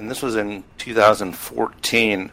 and 0.00 0.10
this 0.10 0.22
was 0.22 0.36
in 0.36 0.64
2014. 0.78 2.32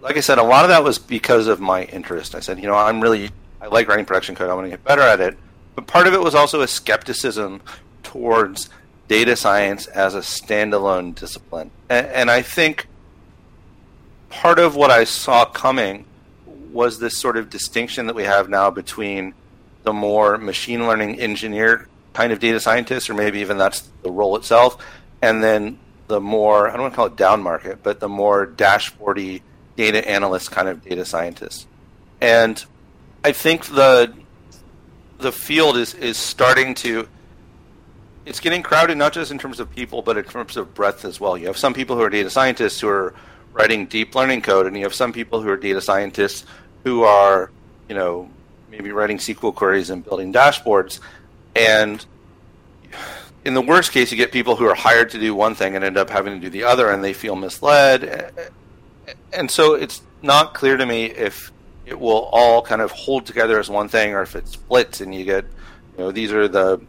Like 0.00 0.16
I 0.16 0.20
said, 0.20 0.38
a 0.38 0.42
lot 0.42 0.64
of 0.64 0.70
that 0.70 0.82
was 0.82 0.98
because 0.98 1.46
of 1.46 1.60
my 1.60 1.84
interest. 1.84 2.34
I 2.34 2.40
said, 2.40 2.58
you 2.58 2.66
know, 2.66 2.74
I'm 2.74 3.00
really 3.00 3.30
I 3.60 3.66
like 3.66 3.88
writing 3.88 4.04
production 4.04 4.34
code. 4.34 4.50
I 4.50 4.54
want 4.54 4.66
to 4.66 4.70
get 4.70 4.84
better 4.84 5.02
at 5.02 5.20
it. 5.20 5.38
But 5.74 5.86
part 5.86 6.06
of 6.06 6.14
it 6.14 6.20
was 6.20 6.34
also 6.34 6.62
a 6.62 6.68
skepticism 6.68 7.62
towards 8.02 8.70
data 9.08 9.36
science 9.36 9.86
as 9.86 10.14
a 10.14 10.20
standalone 10.20 11.14
discipline. 11.14 11.70
And, 11.88 12.06
and 12.06 12.30
I 12.30 12.42
think 12.42 12.88
part 14.30 14.58
of 14.58 14.74
what 14.74 14.90
I 14.90 15.04
saw 15.04 15.44
coming 15.44 16.06
was 16.72 16.98
this 16.98 17.18
sort 17.18 17.36
of 17.36 17.50
distinction 17.50 18.06
that 18.06 18.16
we 18.16 18.24
have 18.24 18.48
now 18.48 18.70
between 18.70 19.34
the 19.84 19.92
more 19.92 20.38
machine 20.38 20.86
learning 20.86 21.20
engineer 21.20 21.88
kind 22.14 22.32
of 22.32 22.40
data 22.40 22.58
scientist, 22.58 23.08
or 23.10 23.14
maybe 23.14 23.40
even 23.40 23.58
that's 23.58 23.88
the 24.02 24.10
role 24.10 24.36
itself, 24.36 24.84
and 25.22 25.42
then 25.42 25.78
the 26.12 26.20
more 26.20 26.68
I 26.68 26.72
don't 26.72 26.82
want 26.82 26.92
to 26.92 26.96
call 26.96 27.06
it 27.06 27.16
down 27.16 27.42
market, 27.42 27.82
but 27.82 27.98
the 27.98 28.08
more 28.08 28.46
dashboardy 28.46 29.40
data 29.76 30.06
analyst 30.06 30.50
kind 30.50 30.68
of 30.68 30.84
data 30.84 31.06
scientist. 31.06 31.66
And 32.20 32.62
I 33.24 33.32
think 33.32 33.64
the 33.64 34.12
the 35.18 35.32
field 35.32 35.78
is 35.78 35.94
is 35.94 36.18
starting 36.18 36.74
to 36.74 37.08
it's 38.26 38.40
getting 38.40 38.62
crowded 38.62 38.98
not 38.98 39.14
just 39.14 39.30
in 39.30 39.38
terms 39.38 39.58
of 39.58 39.70
people 39.70 40.02
but 40.02 40.18
in 40.18 40.24
terms 40.24 40.58
of 40.58 40.74
breadth 40.74 41.06
as 41.06 41.18
well. 41.18 41.38
You 41.38 41.46
have 41.46 41.56
some 41.56 41.72
people 41.72 41.96
who 41.96 42.02
are 42.02 42.10
data 42.10 42.28
scientists 42.28 42.78
who 42.78 42.88
are 42.88 43.14
writing 43.54 43.86
deep 43.86 44.14
learning 44.14 44.42
code 44.42 44.66
and 44.66 44.76
you 44.76 44.82
have 44.82 44.94
some 44.94 45.14
people 45.14 45.40
who 45.40 45.48
are 45.48 45.56
data 45.56 45.80
scientists 45.80 46.44
who 46.84 47.04
are, 47.04 47.50
you 47.88 47.94
know, 47.94 48.28
maybe 48.70 48.92
writing 48.92 49.16
SQL 49.16 49.54
queries 49.54 49.88
and 49.88 50.04
building 50.04 50.30
dashboards. 50.30 51.00
And 51.56 52.04
in 53.44 53.54
the 53.54 53.60
worst 53.60 53.92
case, 53.92 54.10
you 54.10 54.16
get 54.16 54.32
people 54.32 54.56
who 54.56 54.66
are 54.66 54.74
hired 54.74 55.10
to 55.10 55.18
do 55.18 55.34
one 55.34 55.54
thing 55.54 55.74
and 55.74 55.84
end 55.84 55.96
up 55.96 56.10
having 56.10 56.34
to 56.34 56.40
do 56.40 56.50
the 56.50 56.64
other, 56.64 56.90
and 56.90 57.02
they 57.02 57.12
feel 57.12 57.36
misled. 57.36 58.32
And 59.32 59.50
so 59.50 59.74
it's 59.74 60.02
not 60.22 60.54
clear 60.54 60.76
to 60.76 60.86
me 60.86 61.06
if 61.06 61.50
it 61.84 61.98
will 61.98 62.28
all 62.32 62.62
kind 62.62 62.80
of 62.80 62.90
hold 62.92 63.26
together 63.26 63.58
as 63.58 63.68
one 63.68 63.88
thing, 63.88 64.14
or 64.14 64.22
if 64.22 64.36
it 64.36 64.46
splits 64.46 65.00
and 65.00 65.14
you 65.14 65.24
get, 65.24 65.44
you 65.96 66.04
know, 66.04 66.12
these 66.12 66.32
are 66.32 66.46
the 66.46 66.80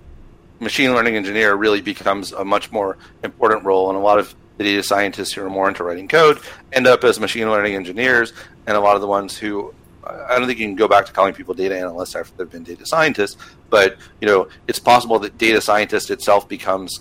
machine 0.59 0.93
learning 0.93 1.15
engineer 1.15 1.55
really 1.55 1.81
becomes 1.81 2.31
a 2.31 2.45
much 2.45 2.71
more 2.71 2.97
important 3.23 3.65
role, 3.65 3.89
and 3.89 3.97
a 3.97 4.01
lot 4.01 4.19
of 4.19 4.35
the 4.57 4.63
data 4.63 4.83
scientists 4.83 5.33
who 5.33 5.43
are 5.43 5.49
more 5.49 5.67
into 5.67 5.83
writing 5.83 6.07
code 6.07 6.39
end 6.71 6.85
up 6.85 7.03
as 7.03 7.19
machine 7.19 7.49
learning 7.49 7.75
engineers, 7.75 8.31
and 8.67 8.77
a 8.77 8.79
lot 8.79 8.95
of 8.95 9.01
the 9.01 9.07
ones 9.07 9.35
who 9.37 9.73
I 10.05 10.37
don't 10.37 10.47
think 10.47 10.59
you 10.59 10.67
can 10.67 10.75
go 10.75 10.87
back 10.87 11.05
to 11.05 11.13
calling 11.13 11.33
people 11.33 11.53
data 11.53 11.77
analysts 11.77 12.15
after 12.15 12.35
they've 12.37 12.49
been 12.49 12.63
data 12.63 12.85
scientists, 12.85 13.37
but 13.69 13.97
you 14.21 14.27
know 14.27 14.47
it's 14.67 14.79
possible 14.79 15.19
that 15.19 15.37
data 15.37 15.61
scientist 15.61 16.11
itself 16.11 16.47
becomes 16.47 16.99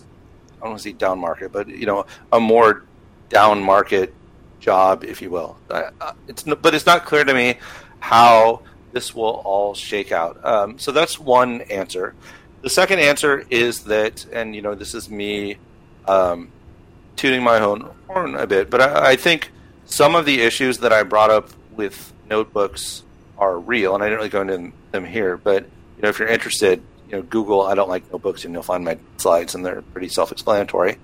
I 0.59 0.65
don't 0.65 0.71
want 0.71 0.83
to 0.83 0.88
say 0.88 0.93
down 0.93 1.19
market, 1.19 1.53
but 1.53 1.69
you 1.69 1.87
know 1.87 2.07
a 2.33 2.41
more 2.41 2.85
down 3.29 3.62
market 3.62 4.15
job, 4.61 5.05
if 5.05 5.21
you 5.21 5.31
will. 5.31 5.57
It's 6.29 6.45
but 6.45 6.75
it's 6.75 6.87
not 6.87 7.05
clear 7.05 7.25
to 7.25 7.35
me 7.35 7.59
how 8.01 8.62
this 8.93 9.15
will 9.15 9.43
all 9.45 9.75
shake 9.75 10.12
out. 10.12 10.43
Um, 10.45 10.79
so 10.79 10.93
that's 10.93 11.19
one 11.19 11.62
answer. 11.62 12.15
The 12.62 12.71
second 12.71 13.01
answer 13.01 13.45
is 13.51 13.85
that, 13.85 14.25
and 14.33 14.55
you 14.55 14.62
know, 14.62 14.75
this 14.75 14.95
is 14.95 15.11
me 15.11 15.57
um, 16.07 16.53
tuning 17.17 17.43
my 17.43 17.59
own 17.59 17.91
horn 18.07 18.37
a 18.37 18.47
bit, 18.47 18.71
but 18.71 18.81
I, 18.81 19.11
I 19.12 19.17
think 19.17 19.51
some 19.85 20.15
of 20.15 20.25
the 20.25 20.41
issues 20.41 20.79
that 20.79 20.93
I 20.93 21.03
brought 21.03 21.31
up 21.31 21.51
with 21.73 22.12
notebooks 22.33 23.05
are 23.37 23.59
real, 23.59 23.95
and 23.95 24.03
I 24.03 24.07
didn't 24.07 24.18
really 24.21 24.37
go 24.38 24.42
into 24.42 24.73
them 24.90 25.05
here. 25.05 25.37
But 25.37 25.64
you 25.97 26.03
know, 26.03 26.09
if 26.09 26.18
you're 26.18 26.35
interested, 26.38 26.83
you 27.09 27.16
know, 27.16 27.23
Google 27.23 27.61
"I 27.62 27.75
don't 27.75 27.88
like 27.95 28.11
notebooks" 28.11 28.45
and 28.45 28.55
you'll 28.55 28.71
find 28.73 28.85
my 28.85 28.97
slides, 29.18 29.55
and 29.55 29.64
they're 29.64 29.83
pretty 29.83 30.09
self-explanatory. 30.09 30.97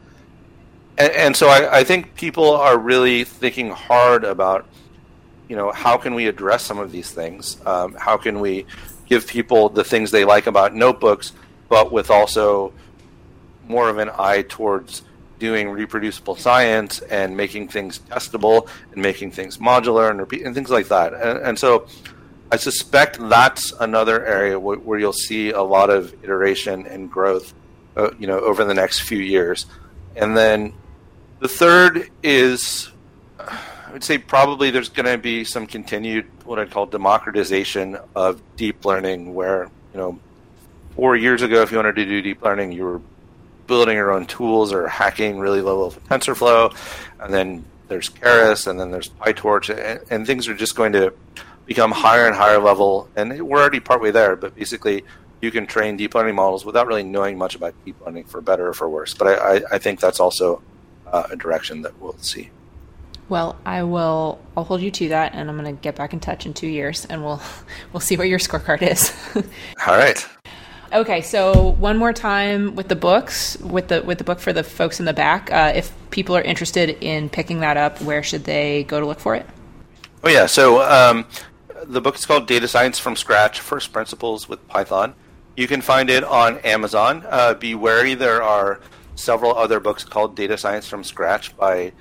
And, 0.96 1.12
and 1.12 1.36
so 1.36 1.48
I, 1.48 1.80
I 1.80 1.84
think 1.84 2.14
people 2.14 2.50
are 2.52 2.76
really 2.78 3.24
thinking 3.24 3.70
hard 3.70 4.24
about, 4.24 4.66
you 5.48 5.56
know, 5.56 5.70
how 5.70 5.96
can 5.98 6.14
we 6.14 6.26
address 6.26 6.64
some 6.64 6.78
of 6.78 6.90
these 6.90 7.10
things? 7.10 7.58
Um, 7.66 7.94
how 7.94 8.16
can 8.16 8.40
we 8.40 8.66
give 9.08 9.26
people 9.26 9.68
the 9.68 9.84
things 9.84 10.10
they 10.10 10.24
like 10.24 10.46
about 10.46 10.74
notebooks, 10.74 11.32
but 11.68 11.92
with 11.92 12.10
also 12.10 12.72
more 13.66 13.88
of 13.88 13.98
an 13.98 14.10
eye 14.18 14.44
towards 14.48 15.02
doing 15.38 15.70
reproducible 15.70 16.36
science 16.36 17.00
and 17.00 17.36
making 17.36 17.68
things 17.68 17.98
testable 18.00 18.68
and 18.92 19.02
making 19.02 19.30
things 19.30 19.58
modular 19.58 20.10
and 20.10 20.18
repeat 20.18 20.42
and 20.42 20.54
things 20.54 20.70
like 20.70 20.88
that. 20.88 21.14
And, 21.14 21.38
and 21.38 21.58
so 21.58 21.86
I 22.50 22.56
suspect 22.56 23.18
that's 23.20 23.72
another 23.78 24.24
area 24.24 24.58
where, 24.58 24.78
where, 24.78 24.98
you'll 24.98 25.12
see 25.12 25.50
a 25.50 25.62
lot 25.62 25.90
of 25.90 26.14
iteration 26.24 26.86
and 26.86 27.10
growth, 27.10 27.52
uh, 27.96 28.10
you 28.18 28.26
know, 28.26 28.40
over 28.40 28.64
the 28.64 28.74
next 28.74 29.00
few 29.00 29.18
years. 29.18 29.66
And 30.16 30.36
then 30.36 30.72
the 31.40 31.48
third 31.48 32.10
is, 32.22 32.90
I 33.38 33.92
would 33.92 34.02
say 34.02 34.18
probably 34.18 34.70
there's 34.70 34.88
going 34.88 35.06
to 35.06 35.18
be 35.18 35.44
some 35.44 35.66
continued 35.66 36.26
what 36.44 36.58
I'd 36.58 36.70
call 36.70 36.86
democratization 36.86 37.98
of 38.16 38.40
deep 38.56 38.84
learning, 38.84 39.34
where 39.34 39.70
you 39.92 39.98
know, 39.98 40.18
four 40.96 41.16
years 41.16 41.42
ago, 41.42 41.62
if 41.62 41.70
you 41.70 41.76
wanted 41.76 41.96
to 41.96 42.04
do 42.06 42.22
deep 42.22 42.42
learning, 42.42 42.72
you 42.72 42.84
were 42.84 43.00
building 43.68 43.96
your 43.96 44.10
own 44.10 44.26
tools 44.26 44.72
or 44.72 44.88
hacking 44.88 45.38
really 45.38 45.60
low 45.60 45.84
level 45.84 46.02
TensorFlow, 46.08 46.74
and 47.20 47.32
then 47.32 47.64
there's 47.86 48.10
Keras, 48.10 48.66
and 48.66 48.80
then 48.80 48.90
there's 48.90 49.08
PyTorch, 49.08 49.70
and, 49.70 50.00
and, 50.10 50.26
things 50.26 50.48
are 50.48 50.54
just 50.54 50.74
going 50.74 50.92
to 50.92 51.12
become 51.66 51.92
higher 51.92 52.26
and 52.26 52.34
higher 52.34 52.58
level. 52.58 53.08
And 53.14 53.46
we're 53.46 53.60
already 53.60 53.80
partway 53.80 54.10
there, 54.10 54.34
but 54.34 54.56
basically, 54.56 55.04
you 55.40 55.50
can 55.50 55.66
train 55.66 55.96
deep 55.96 56.14
learning 56.14 56.34
models 56.34 56.64
without 56.64 56.86
really 56.86 57.04
knowing 57.04 57.38
much 57.38 57.54
about 57.54 57.74
deep 57.84 57.96
learning, 58.04 58.24
for 58.24 58.40
better 58.40 58.68
or 58.68 58.74
for 58.74 58.88
worse. 58.88 59.14
But 59.14 59.28
I, 59.28 59.56
I, 59.56 59.60
I 59.72 59.78
think 59.78 60.00
that's 60.00 60.20
also 60.20 60.62
uh, 61.06 61.28
a 61.30 61.36
direction 61.36 61.82
that 61.82 61.98
we'll 62.00 62.18
see. 62.18 62.50
Well, 63.28 63.58
I 63.66 63.82
will. 63.82 64.40
I'll 64.56 64.64
hold 64.64 64.80
you 64.80 64.90
to 64.90 65.08
that, 65.10 65.34
and 65.34 65.50
I'm 65.50 65.58
going 65.58 65.76
to 65.76 65.80
get 65.80 65.94
back 65.96 66.12
in 66.14 66.20
touch 66.20 66.46
in 66.46 66.54
two 66.54 66.66
years, 66.66 67.04
and 67.06 67.22
we'll 67.22 67.42
we'll 67.92 68.00
see 68.00 68.16
what 68.16 68.28
your 68.28 68.38
scorecard 68.38 68.82
is. 68.82 69.14
All 69.86 69.96
right. 69.96 70.26
Okay, 70.90 71.20
so 71.20 71.72
one 71.72 71.98
more 71.98 72.14
time 72.14 72.74
with 72.74 72.88
the 72.88 72.96
books, 72.96 73.58
with 73.58 73.88
the 73.88 74.02
with 74.02 74.16
the 74.16 74.24
book 74.24 74.40
for 74.40 74.54
the 74.54 74.62
folks 74.62 75.00
in 75.00 75.06
the 75.06 75.12
back. 75.12 75.52
Uh, 75.52 75.72
if 75.74 75.92
people 76.10 76.34
are 76.34 76.40
interested 76.42 76.96
in 77.02 77.28
picking 77.28 77.60
that 77.60 77.76
up, 77.76 78.00
where 78.00 78.22
should 78.22 78.44
they 78.44 78.84
go 78.84 78.98
to 78.98 79.04
look 79.04 79.20
for 79.20 79.34
it? 79.34 79.44
Oh 80.24 80.30
yeah, 80.30 80.46
so 80.46 80.80
um, 80.82 81.26
the 81.84 82.00
book 82.00 82.16
is 82.16 82.24
called 82.24 82.46
Data 82.46 82.66
Science 82.66 82.98
from 82.98 83.16
Scratch: 83.16 83.60
First 83.60 83.92
Principles 83.92 84.48
with 84.48 84.66
Python. 84.66 85.14
You 85.56 85.68
can 85.68 85.82
find 85.82 86.08
it 86.08 86.24
on 86.24 86.58
Amazon. 86.60 87.22
Uh, 87.28 87.52
be 87.52 87.74
wary, 87.74 88.14
there 88.14 88.42
are 88.42 88.80
several 89.14 89.56
other 89.56 89.80
books 89.80 90.04
called 90.04 90.36
Data 90.36 90.56
Science 90.56 90.88
from 90.88 91.04
Scratch 91.04 91.54
by 91.56 91.92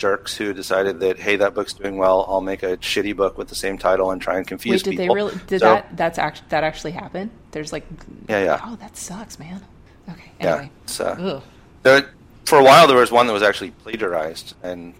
jerks 0.00 0.34
who 0.34 0.52
decided 0.52 0.98
that 1.00 1.18
hey, 1.18 1.36
that 1.36 1.54
book's 1.54 1.74
doing 1.74 1.98
well. 1.98 2.24
I'll 2.28 2.40
make 2.40 2.62
a 2.64 2.76
shitty 2.78 3.14
book 3.14 3.36
with 3.38 3.48
the 3.48 3.54
same 3.54 3.76
title 3.78 4.10
and 4.10 4.20
try 4.20 4.38
and 4.38 4.46
confuse 4.46 4.82
Wait, 4.82 4.84
did 4.84 4.98
people. 4.98 5.14
they 5.14 5.20
really? 5.22 5.34
Did 5.46 5.60
So- 5.60 5.66
that? 5.74 5.96
That's 5.96 6.18
actually 6.18 6.46
that 6.48 6.64
actually 6.64 6.92
happen? 6.92 7.30
There's 7.52 7.72
like, 7.72 7.84
Yeah, 8.28 8.42
yeah. 8.44 8.60
Oh, 8.64 8.76
that 8.76 8.96
sucks, 8.96 9.38
man. 9.38 9.60
Okay. 10.08 10.32
Yeah, 10.40 10.46
Anyway. 10.54 10.70
it's, 10.84 10.98
uh, 11.00 11.40
There, 11.82 12.08
for 12.46 12.58
a 12.58 12.64
while, 12.64 12.86
there 12.88 12.96
was 12.96 13.12
one 13.12 13.26
that 13.28 13.32
was 13.32 13.42
actually 13.42 13.70
plagiarized, 13.72 14.54
and 14.62 14.94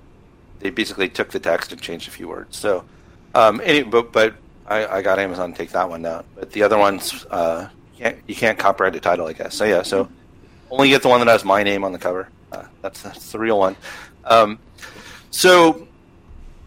they 0.61 0.71
basically 0.71 1.09
took 1.09 1.31
the 1.31 1.41
text 1.41 1.73
and 1.73 1.81
changed 1.81 2.07
a 2.07 2.11
few 2.11 2.29
words. 2.29 2.57
So, 2.57 2.85
um, 3.35 3.61
any, 3.65 3.83
but, 3.83 4.13
but 4.13 4.35
I, 4.67 4.87
I 4.99 5.03
got 5.03 5.19
Amazon 5.19 5.53
to 5.53 5.59
take 5.59 5.71
that 5.71 5.89
one 5.89 6.03
down. 6.03 6.25
But 6.37 6.53
the 6.53 6.63
other 6.63 6.79
ones, 6.79 7.25
uh, 7.31 7.69
you 7.97 8.05
can't, 8.05 8.19
you 8.29 8.35
can't 8.37 8.59
copyright 8.59 8.93
the 8.93 9.01
title, 9.01 9.27
I 9.27 9.33
guess. 9.33 9.55
So 9.57 9.65
yeah, 9.65 9.83
so 9.83 10.09
only 10.71 10.91
get 10.91 11.03
the 11.03 11.09
one 11.09 11.21
that 11.21 11.29
has 11.29 11.45
my 11.45 11.63
name 11.63 11.83
on 11.85 11.93
the 11.93 11.99
cover. 11.99 12.29
Uh, 12.53 12.65
that's 12.83 13.03
that's 13.03 13.33
the 13.33 13.39
real 13.39 13.59
one. 13.59 13.77
Um, 14.25 14.59
so 15.31 15.87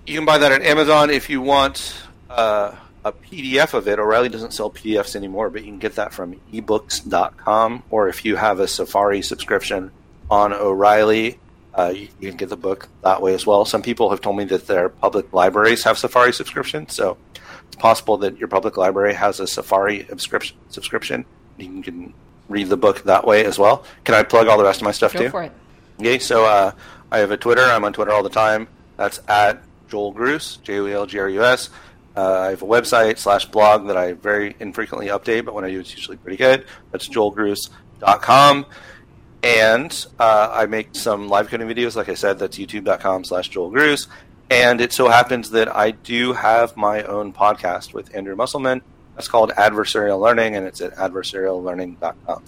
you 0.05 0.16
can 0.16 0.26
buy 0.26 0.38
that 0.38 0.51
at 0.51 0.61
Amazon 0.64 1.09
if 1.09 1.30
you 1.30 1.41
want 1.41 1.95
uh, 2.30 2.76
a 3.05 3.11
PDF 3.11 3.74
of 3.74 3.88
it. 3.88 3.99
O'Reilly 3.99 4.30
doesn't 4.30 4.51
sell 4.51 4.70
PDFs 4.72 5.16
anymore, 5.16 5.49
but 5.49 5.61
you 5.64 5.68
can 5.68 5.80
get 5.80 5.95
that 5.95 6.14
from 6.14 6.39
ebooks.com. 6.51 7.84
Or 7.89 8.07
if 8.07 8.26
you 8.26 8.36
have 8.36 8.59
a 8.59 8.68
Safari 8.68 9.22
subscription 9.22 9.91
on 10.30 10.53
O'Reilly, 10.53 11.39
uh, 11.78 11.93
you, 11.95 12.07
you 12.20 12.30
can 12.30 12.38
get 12.38 12.49
the 12.49 12.57
book 12.57 12.88
that 13.01 13.22
way 13.22 13.34
as 13.34 13.45
well. 13.45 13.66
Some 13.66 13.82
people 13.82 14.09
have 14.09 14.22
told 14.22 14.38
me 14.38 14.45
that 14.45 14.68
their 14.68 14.89
public 14.89 15.34
libraries 15.34 15.84
have 15.84 15.97
Safari 15.97 16.34
subscriptions, 16.34 16.93
so 16.93 17.18
it's 17.68 17.76
possible 17.76 18.18
that 18.18 18.38
your 18.38 18.47
public 18.47 18.78
library 18.78 19.14
has 19.14 19.39
a 19.39 19.47
Safari 19.47 20.05
subscription. 20.07 20.57
Subscription, 20.70 21.26
you 21.57 21.82
can 21.82 22.14
read 22.49 22.70
the 22.70 22.78
book 22.78 23.03
that 23.03 23.26
way 23.26 23.45
as 23.45 23.57
well. 23.57 23.84
Can 24.03 24.16
I 24.16 24.24
plug 24.24 24.47
all 24.47 24.57
the 24.57 24.64
rest 24.64 24.82
of 24.82 24.86
my 24.86 24.91
stuff 24.91 25.14
Go 25.14 25.20
too? 25.24 25.30
for 25.30 25.43
it. 25.43 25.51
Okay, 25.99 26.20
so 26.20 26.45
uh, 26.45 26.72
I 27.14 27.20
have 27.20 27.30
a 27.30 27.38
Twitter. 27.38 27.61
I'm 27.61 27.86
on 27.86 27.93
Twitter 27.93 28.11
all 28.11 28.24
the 28.24 28.30
time. 28.30 28.68
That's 28.97 29.22
at 29.28 29.61
Joel 29.88 30.16
Grus, 30.16 30.59
J 30.64 30.80
O 30.80 30.88
E 30.88 30.93
L 30.93 31.05
G 31.05 31.20
R 31.20 31.30
U 31.30 31.43
S. 31.43 31.70
Uh, 32.18 32.39
I 32.39 32.49
have 32.49 32.64
a 32.64 32.66
website 32.66 33.20
slash 33.20 33.45
blog 33.45 33.86
that 33.88 33.95
I 33.95 34.14
very 34.14 34.55
infrequently 34.59 35.07
update, 35.07 35.45
but 35.45 35.53
when 35.53 35.64
I 35.64 35.70
do, 35.70 35.80
it's 35.80 35.95
usually 35.95 36.18
pretty 36.18 36.38
good. 36.38 36.66
That's 36.91 37.07
joelgrus.com. 37.07 38.66
And 39.43 40.05
uh, 40.20 40.49
I 40.51 40.66
make 40.66 40.95
some 40.95 41.30
live 41.30 41.49
coding 41.49 41.68
videos. 41.68 41.95
Like 41.95 42.09
I 42.09 42.16
said, 42.16 42.39
that's 42.39 42.57
youtube.com 42.57 43.26
slash 43.26 43.49
Joel 43.49 43.72
Grus. 43.72 44.07
And 44.49 44.82
it 44.82 44.91
so 44.91 45.07
happens 45.07 45.51
that 45.51 45.76
I 45.76 45.91
do 45.91 46.34
have 46.34 46.76
my 46.76 47.03
own 47.03 47.32
podcast 47.32 47.93
with 47.93 48.16
Andrew 48.16 48.36
Musselman. 48.36 48.82
That's 49.16 49.28
called 49.28 49.51
Adversarial 49.51 50.20
Learning, 50.20 50.55
and 50.55 50.66
it's 50.66 50.82
at 50.82 50.95
adversariallearning.com. 50.95 52.43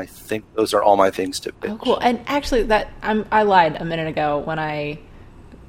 I 0.00 0.06
think 0.06 0.44
those 0.54 0.74
are 0.74 0.82
all 0.82 0.96
my 0.96 1.10
things 1.10 1.38
to 1.40 1.52
pitch. 1.52 1.70
Oh, 1.70 1.76
cool. 1.76 1.98
And 1.98 2.20
actually, 2.26 2.64
that 2.64 2.88
I'm, 3.02 3.26
I 3.30 3.42
lied 3.44 3.76
a 3.76 3.84
minute 3.84 4.08
ago 4.08 4.38
when 4.38 4.58
I 4.58 4.98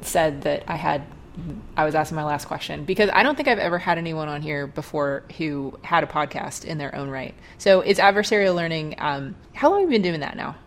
said 0.02 0.42
that 0.44 0.64
I 0.68 0.76
had. 0.76 1.04
I 1.78 1.86
was 1.86 1.96
asking 1.96 2.18
my 2.18 2.26
last 2.26 2.46
question 2.46 2.84
because 2.84 3.10
I 3.14 3.24
don't 3.24 3.36
think 3.36 3.48
I've 3.48 3.58
ever 3.58 3.78
had 3.78 3.98
anyone 3.98 4.28
on 4.28 4.42
here 4.42 4.68
before 4.68 5.24
who 5.38 5.80
had 5.82 6.04
a 6.04 6.08
podcast 6.08 6.66
in 6.66 6.78
their 6.78 6.94
own 6.94 7.10
right. 7.10 7.34
So 7.58 7.80
it's 7.80 8.02
adversarial 8.02 8.54
learning. 8.54 8.96
Um, 8.98 9.36
how 9.54 9.70
long 9.72 9.80
have 9.80 9.90
you 9.90 9.96
been 9.96 10.02
doing 10.02 10.20
that 10.20 10.36
now? 10.36 10.58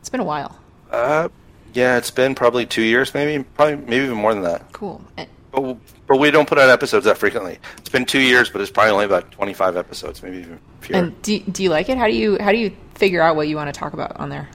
It's 0.00 0.08
been 0.08 0.20
a 0.20 0.24
while. 0.24 0.58
Uh, 0.90 1.28
yeah, 1.72 1.96
it's 1.98 2.10
been 2.10 2.34
probably 2.34 2.66
two 2.66 2.82
years, 2.82 3.14
maybe, 3.14 3.44
probably 3.54 3.76
maybe 3.76 4.04
even 4.06 4.16
more 4.16 4.34
than 4.34 4.42
that. 4.42 4.72
Cool. 4.72 5.00
And, 5.16 5.28
But, 5.52 5.76
but 6.08 6.16
we 6.18 6.30
don't 6.30 6.48
put 6.48 6.58
out 6.58 6.68
episodes 6.68 7.04
that 7.04 7.16
frequently. 7.16 7.58
It's 7.78 7.88
been 7.88 8.04
two 8.04 8.20
years, 8.20 8.50
but 8.50 8.60
it's 8.60 8.70
probably 8.70 8.92
only 8.92 9.04
about 9.04 9.30
twenty-five 9.30 9.76
episodes, 9.76 10.22
maybe 10.22 10.38
even 10.38 10.58
fewer. 10.80 10.98
and 10.98 11.22
do, 11.22 11.40
do 11.40 11.62
you 11.62 11.70
like 11.70 11.88
it? 11.88 11.98
How 11.98 12.06
do 12.06 12.14
you 12.14 12.38
how 12.40 12.52
do 12.52 12.58
you 12.58 12.76
figure 12.94 13.20
out 13.22 13.36
what 13.36 13.48
you 13.48 13.56
want 13.56 13.72
to 13.72 13.78
talk 13.78 13.92
about 13.92 14.16
on 14.18 14.28
there? 14.28 14.48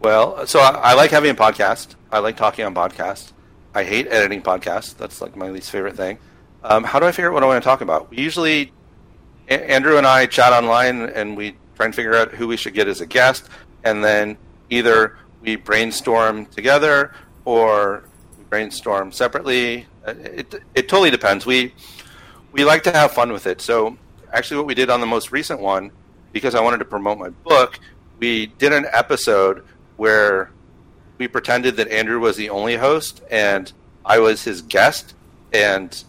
well, 0.00 0.46
so 0.46 0.60
I, 0.60 0.70
I 0.70 0.94
like 0.94 1.10
having 1.10 1.30
a 1.30 1.34
podcast. 1.34 1.94
I 2.12 2.20
like 2.20 2.36
talking 2.36 2.64
on 2.64 2.74
podcasts. 2.74 3.32
I 3.74 3.84
hate 3.84 4.06
editing 4.08 4.42
podcasts. 4.42 4.96
That's 4.96 5.20
like 5.20 5.36
my 5.36 5.50
least 5.50 5.70
favorite 5.70 5.96
thing. 5.96 6.18
Um, 6.64 6.84
how 6.84 6.98
do 7.00 7.06
I 7.06 7.12
figure 7.12 7.28
out 7.30 7.34
what 7.34 7.42
I 7.42 7.46
want 7.46 7.62
to 7.62 7.68
talk 7.68 7.80
about? 7.80 8.10
We 8.10 8.18
usually, 8.18 8.72
A- 9.48 9.70
Andrew 9.70 9.96
and 9.98 10.06
I 10.06 10.26
chat 10.26 10.52
online, 10.52 11.02
and 11.02 11.36
we 11.36 11.56
try 11.76 11.86
and 11.86 11.94
figure 11.94 12.14
out 12.16 12.30
who 12.32 12.46
we 12.48 12.56
should 12.56 12.74
get 12.74 12.88
as 12.88 13.00
a 13.00 13.06
guest, 13.06 13.48
and 13.84 14.02
then 14.02 14.36
either 14.70 15.16
we 15.42 15.56
brainstorm 15.56 16.46
together 16.46 17.12
or 17.44 18.04
we 18.36 18.44
brainstorm 18.44 19.12
separately. 19.12 19.86
Uh, 20.06 20.14
It, 20.18 20.54
it 20.74 20.88
totally 20.88 21.10
depends. 21.10 21.44
We 21.46 21.74
we 22.52 22.64
like 22.64 22.82
to 22.84 22.92
have 22.92 23.12
fun 23.12 23.32
with 23.32 23.46
it. 23.46 23.60
So 23.60 23.96
actually, 24.32 24.58
what 24.58 24.66
we 24.66 24.74
did 24.74 24.90
on 24.90 25.00
the 25.00 25.06
most 25.06 25.32
recent 25.32 25.60
one, 25.60 25.90
because 26.32 26.54
I 26.54 26.60
wanted 26.60 26.78
to 26.78 26.84
promote 26.84 27.18
my 27.18 27.30
book, 27.30 27.78
we 28.18 28.46
did 28.46 28.72
an 28.72 28.86
episode 28.92 29.64
where 29.96 30.50
we 31.18 31.28
pretended 31.28 31.76
that 31.76 31.88
Andrew 31.88 32.20
was 32.20 32.36
the 32.36 32.50
only 32.50 32.76
host 32.76 33.22
and 33.30 33.72
I 34.04 34.18
was 34.20 34.44
his 34.44 34.62
guest, 34.62 35.14
and 35.52 36.02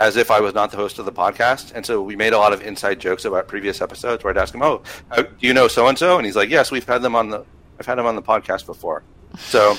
as 0.00 0.16
if 0.16 0.30
I 0.32 0.40
was 0.40 0.54
not 0.54 0.72
the 0.72 0.76
host 0.76 0.98
of 0.98 1.04
the 1.04 1.12
podcast. 1.12 1.72
And 1.74 1.86
so 1.86 2.02
we 2.02 2.16
made 2.16 2.32
a 2.32 2.38
lot 2.38 2.52
of 2.52 2.60
inside 2.62 2.98
jokes 2.98 3.24
about 3.24 3.46
previous 3.46 3.80
episodes 3.80 4.24
where 4.24 4.32
I'd 4.32 4.38
ask 4.38 4.52
him, 4.52 4.62
"Oh, 4.62 4.82
do 5.16 5.26
you 5.38 5.54
know 5.54 5.68
so 5.68 5.86
and 5.86 5.96
so?" 5.96 6.16
And 6.16 6.26
he's 6.26 6.34
like, 6.34 6.50
"Yes, 6.50 6.72
we've 6.72 6.84
had 6.84 7.02
them 7.02 7.14
on 7.14 7.30
the 7.30 7.44
I've 7.78 7.86
had 7.86 7.98
them 7.98 8.06
on 8.06 8.16
the 8.16 8.22
podcast 8.22 8.66
before." 8.66 9.04
So, 9.38 9.76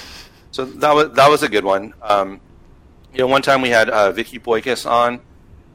so 0.51 0.65
that 0.65 0.95
was 0.95 1.11
that 1.11 1.29
was 1.29 1.43
a 1.43 1.49
good 1.49 1.65
one. 1.65 1.93
Um, 2.01 2.39
you 3.11 3.19
know, 3.19 3.27
one 3.27 3.41
time 3.41 3.61
we 3.61 3.69
had 3.69 3.89
uh, 3.89 4.11
Vicky 4.11 4.39
Boykis 4.39 4.89
on, 4.89 5.19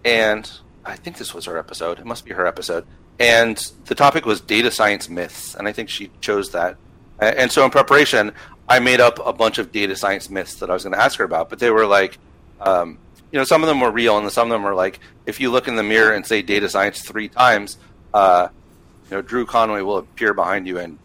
and 0.04 0.50
I 0.88 0.96
think 0.96 1.18
this 1.18 1.34
was 1.34 1.44
her 1.44 1.58
episode. 1.58 1.98
It 1.98 2.06
must 2.06 2.24
be 2.24 2.32
her 2.32 2.46
episode. 2.46 2.84
And 3.18 3.56
the 3.86 3.94
topic 3.94 4.24
was 4.24 4.40
data 4.40 4.70
science 4.70 5.08
myths, 5.08 5.54
and 5.54 5.68
I 5.68 5.72
think 5.72 5.88
she 5.88 6.10
chose 6.20 6.50
that. 6.52 6.76
And 7.20 7.50
so, 7.50 7.64
in 7.64 7.70
preparation, 7.70 8.32
I 8.68 8.78
made 8.78 9.00
up 9.00 9.24
a 9.24 9.32
bunch 9.32 9.58
of 9.58 9.72
data 9.72 9.96
science 9.96 10.30
myths 10.30 10.56
that 10.56 10.70
I 10.70 10.72
was 10.72 10.84
going 10.84 10.94
to 10.94 11.00
ask 11.00 11.18
her 11.18 11.24
about. 11.24 11.50
But 11.50 11.58
they 11.58 11.70
were 11.70 11.86
like, 11.86 12.18
um, 12.60 12.98
you 13.32 13.38
know, 13.38 13.44
some 13.44 13.62
of 13.62 13.68
them 13.68 13.80
were 13.80 13.90
real, 13.90 14.16
and 14.18 14.30
some 14.30 14.48
of 14.48 14.54
them 14.54 14.62
were 14.62 14.74
like, 14.74 15.00
if 15.26 15.40
you 15.40 15.50
look 15.50 15.68
in 15.68 15.76
the 15.76 15.82
mirror 15.82 16.12
and 16.12 16.24
say 16.24 16.42
data 16.42 16.68
science 16.68 17.02
three 17.02 17.28
times, 17.28 17.76
uh, 18.14 18.48
you 19.10 19.16
know, 19.16 19.22
Drew 19.22 19.46
Conway 19.46 19.82
will 19.82 19.98
appear 19.98 20.32
behind 20.32 20.66
you 20.66 20.78
and 20.78 20.98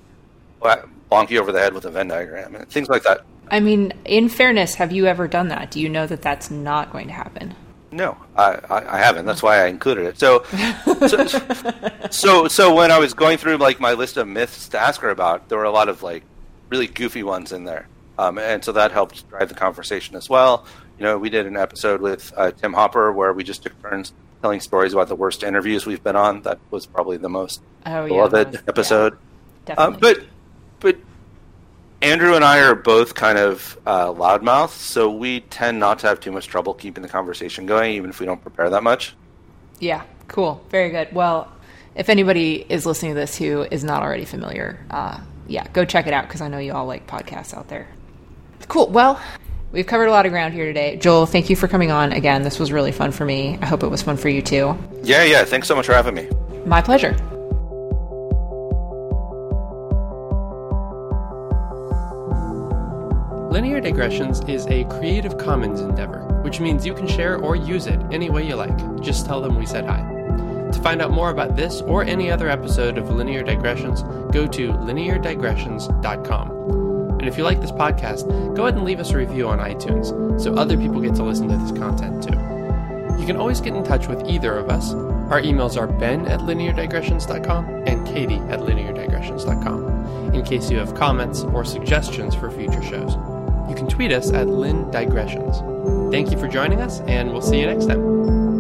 bonk 0.62 1.30
you 1.30 1.40
over 1.40 1.52
the 1.52 1.60
head 1.60 1.74
with 1.74 1.86
a 1.86 1.92
Venn 1.92 2.08
diagram, 2.08 2.56
and 2.56 2.70
things 2.70 2.90
like 2.90 3.04
that. 3.04 3.22
I 3.50 3.60
mean, 3.60 3.94
in 4.06 4.30
fairness, 4.30 4.76
have 4.76 4.92
you 4.92 5.06
ever 5.06 5.28
done 5.28 5.50
that? 5.50 5.72
Do 5.72 5.82
you 5.82 5.90
know 5.90 6.08
that 6.08 6.22
that's 6.22 6.50
not 6.50 6.92
going 6.92 7.08
to 7.08 7.14
happen? 7.14 7.56
No, 7.96 8.18
I, 8.36 8.60
I, 8.70 8.96
I 8.96 8.98
haven't. 8.98 9.26
That's 9.26 9.44
why 9.44 9.64
I 9.64 9.68
included 9.68 10.06
it. 10.06 10.20
So, 10.20 10.44
so, 11.08 11.26
so, 12.10 12.48
so 12.48 12.74
when 12.76 12.92
I 12.92 12.98
was 13.00 13.14
going 13.14 13.38
through 13.38 13.58
like 13.58 13.80
my 13.80 13.94
list 13.94 14.18
of 14.18 14.28
myths 14.28 14.68
to 14.70 14.80
ask 14.80 15.02
her 15.02 15.10
about, 15.10 15.50
there 15.50 15.58
were 15.58 15.64
a 15.64 15.72
lot 15.72 15.90
of 15.90 16.02
like 16.04 16.24
really 16.70 16.88
goofy 16.88 17.24
ones 17.24 17.52
in 17.52 17.64
there, 17.66 17.88
um, 18.18 18.38
and 18.40 18.64
so 18.64 18.72
that 18.72 18.92
helped 18.92 19.28
drive 19.30 19.50
the 19.50 19.56
conversation 19.56 20.16
as 20.16 20.30
well. 20.30 20.66
You 20.98 21.04
know, 21.04 21.18
we 21.18 21.30
did 21.30 21.46
an 21.46 21.58
episode 21.58 22.02
with 22.02 22.34
uh, 22.38 22.52
Tim 22.52 22.74
Hopper 22.74 23.12
where 23.12 23.34
we 23.34 23.44
just 23.44 23.64
took 23.64 23.80
turns 23.82 24.14
telling 24.42 24.60
stories 24.60 24.94
about 24.94 25.08
the 25.08 25.16
worst 25.16 25.44
interviews 25.44 25.86
we've 25.86 26.04
been 26.04 26.16
on. 26.16 26.42
That 26.42 26.60
was 26.72 26.86
probably 26.86 27.18
the 27.18 27.30
most 27.30 27.62
Oh, 27.86 28.02
yeah, 28.04 28.08
beloved 28.08 28.32
that 28.34 28.52
was- 28.52 28.64
episode. 28.68 29.18
yeah, 29.68 29.76
Um, 29.76 29.94
definitely. 29.94 30.26
but 30.80 30.94
but 30.96 30.98
Andrew 32.04 32.36
and 32.36 32.44
I 32.44 32.60
are 32.60 32.76
both 32.76 33.16
kind 33.16 33.38
of 33.38 33.80
uh, 33.86 34.08
loudmouths, 34.08 34.72
so 34.72 35.10
we 35.10 35.40
tend 35.40 35.80
not 35.80 36.00
to 36.00 36.08
have 36.08 36.20
too 36.20 36.34
much 36.34 36.48
trouble 36.48 36.74
keeping 36.74 37.02
the 37.02 37.08
conversation 37.08 37.66
going, 37.66 37.94
even 37.94 38.10
if 38.10 38.20
we 38.20 38.26
don't 38.26 38.42
prepare 38.42 38.70
that 38.72 38.84
much. 38.84 39.16
Yeah, 39.80 40.04
cool. 40.28 40.62
Very 40.70 40.90
good. 40.90 41.14
Well, 41.14 41.50
if 41.96 42.10
anybody 42.10 42.66
is 42.68 42.86
listening 42.86 43.14
to 43.14 43.20
this 43.22 43.38
who 43.38 43.62
is 43.64 43.86
not 43.86 44.04
already 44.04 44.26
familiar, 44.26 44.86
uh, 44.92 45.22
yeah, 45.48 45.66
go 45.72 45.86
check 45.86 46.06
it 46.06 46.14
out 46.14 46.28
because 46.28 46.42
I 46.42 46.50
know 46.50 46.58
you 46.58 46.74
all 46.74 46.86
like 46.86 47.08
podcasts 47.08 47.54
out 47.54 47.70
there. 47.70 47.88
Cool. 48.68 48.90
Well, 48.90 49.22
we've 49.72 49.88
covered 49.88 50.08
a 50.08 50.12
lot 50.12 50.26
of 50.26 50.34
ground 50.34 50.54
here 50.54 50.66
today. 50.66 50.98
Joel, 50.98 51.26
thank 51.26 51.50
you 51.50 51.56
for 51.56 51.70
coming 51.70 51.92
on 51.92 52.12
again. 52.12 52.44
This 52.44 52.60
was 52.60 52.74
really 52.74 52.92
fun 52.92 53.14
for 53.14 53.24
me. 53.24 53.58
I 53.62 53.66
hope 53.66 53.82
it 53.82 53.88
was 53.88 54.02
fun 54.02 54.18
for 54.18 54.28
you 54.28 54.42
too. 54.42 54.78
Yeah, 55.04 55.24
yeah. 55.24 55.46
Thanks 55.46 55.70
so 55.70 55.76
much 55.76 55.86
for 55.86 55.94
having 55.94 56.16
me. 56.16 56.30
My 56.66 56.82
pleasure. 56.82 57.16
Linear 63.54 63.80
Digressions 63.80 64.42
is 64.50 64.66
a 64.66 64.84
Creative 64.86 65.38
Commons 65.38 65.80
endeavor, 65.80 66.24
which 66.42 66.60
means 66.60 66.88
you 66.88 66.96
can 66.96 67.06
share 67.08 67.38
or 67.38 67.56
use 67.56 67.86
it 67.86 68.00
any 68.12 68.32
way 68.32 68.48
you 68.48 68.56
like. 68.56 68.76
Just 69.00 69.28
tell 69.28 69.42
them 69.42 69.60
we 69.60 69.68
said 69.68 69.86
hi. 69.86 70.02
To 70.72 70.82
find 70.82 71.04
out 71.04 71.12
more 71.12 71.30
about 71.30 71.56
this 71.56 71.80
or 71.82 72.04
any 72.04 72.32
other 72.32 72.50
episode 72.50 72.98
of 72.98 73.12
Linear 73.12 73.44
Digressions, 73.44 74.02
go 74.32 74.48
to 74.48 74.70
lineardigressions.com. 74.74 76.50
And 77.20 77.28
if 77.28 77.38
you 77.38 77.44
like 77.44 77.62
this 77.62 77.72
podcast, 77.72 78.28
go 78.56 78.64
ahead 78.64 78.74
and 78.74 78.86
leave 78.86 79.00
us 79.00 79.12
a 79.12 79.18
review 79.18 79.48
on 79.48 79.60
iTunes 79.60 80.42
so 80.42 80.56
other 80.56 80.76
people 80.76 81.00
get 81.00 81.14
to 81.14 81.24
listen 81.24 81.48
to 81.50 81.56
this 81.56 81.78
content 81.78 82.24
too. 82.24 82.40
You 83.20 83.28
can 83.28 83.38
always 83.38 83.62
get 83.62 83.76
in 83.76 83.84
touch 83.84 84.08
with 84.08 84.28
either 84.28 84.58
of 84.58 84.70
us. 84.70 84.96
Our 84.96 85.44
emails 85.44 85.80
are 85.80 85.86
ben 85.86 86.26
at 86.26 86.40
lineardigressions.com 86.40 87.84
and 87.86 88.08
katie 88.08 88.42
at 88.50 88.62
lineardigressions.com 88.62 90.34
in 90.34 90.44
case 90.44 90.72
you 90.72 90.80
have 90.80 90.96
comments 90.96 91.44
or 91.44 91.64
suggestions 91.64 92.34
for 92.34 92.50
future 92.50 92.82
shows. 92.82 93.16
You 93.74 93.80
can 93.80 93.88
tweet 93.88 94.12
us 94.12 94.32
at 94.32 94.48
Lynn 94.48 94.92
Digressions. 94.92 95.58
Thank 96.12 96.30
you 96.30 96.38
for 96.38 96.48
joining 96.48 96.80
us, 96.80 97.00
and 97.08 97.32
we'll 97.32 97.42
see 97.42 97.60
you 97.60 97.66
next 97.66 97.88
time. 97.88 98.53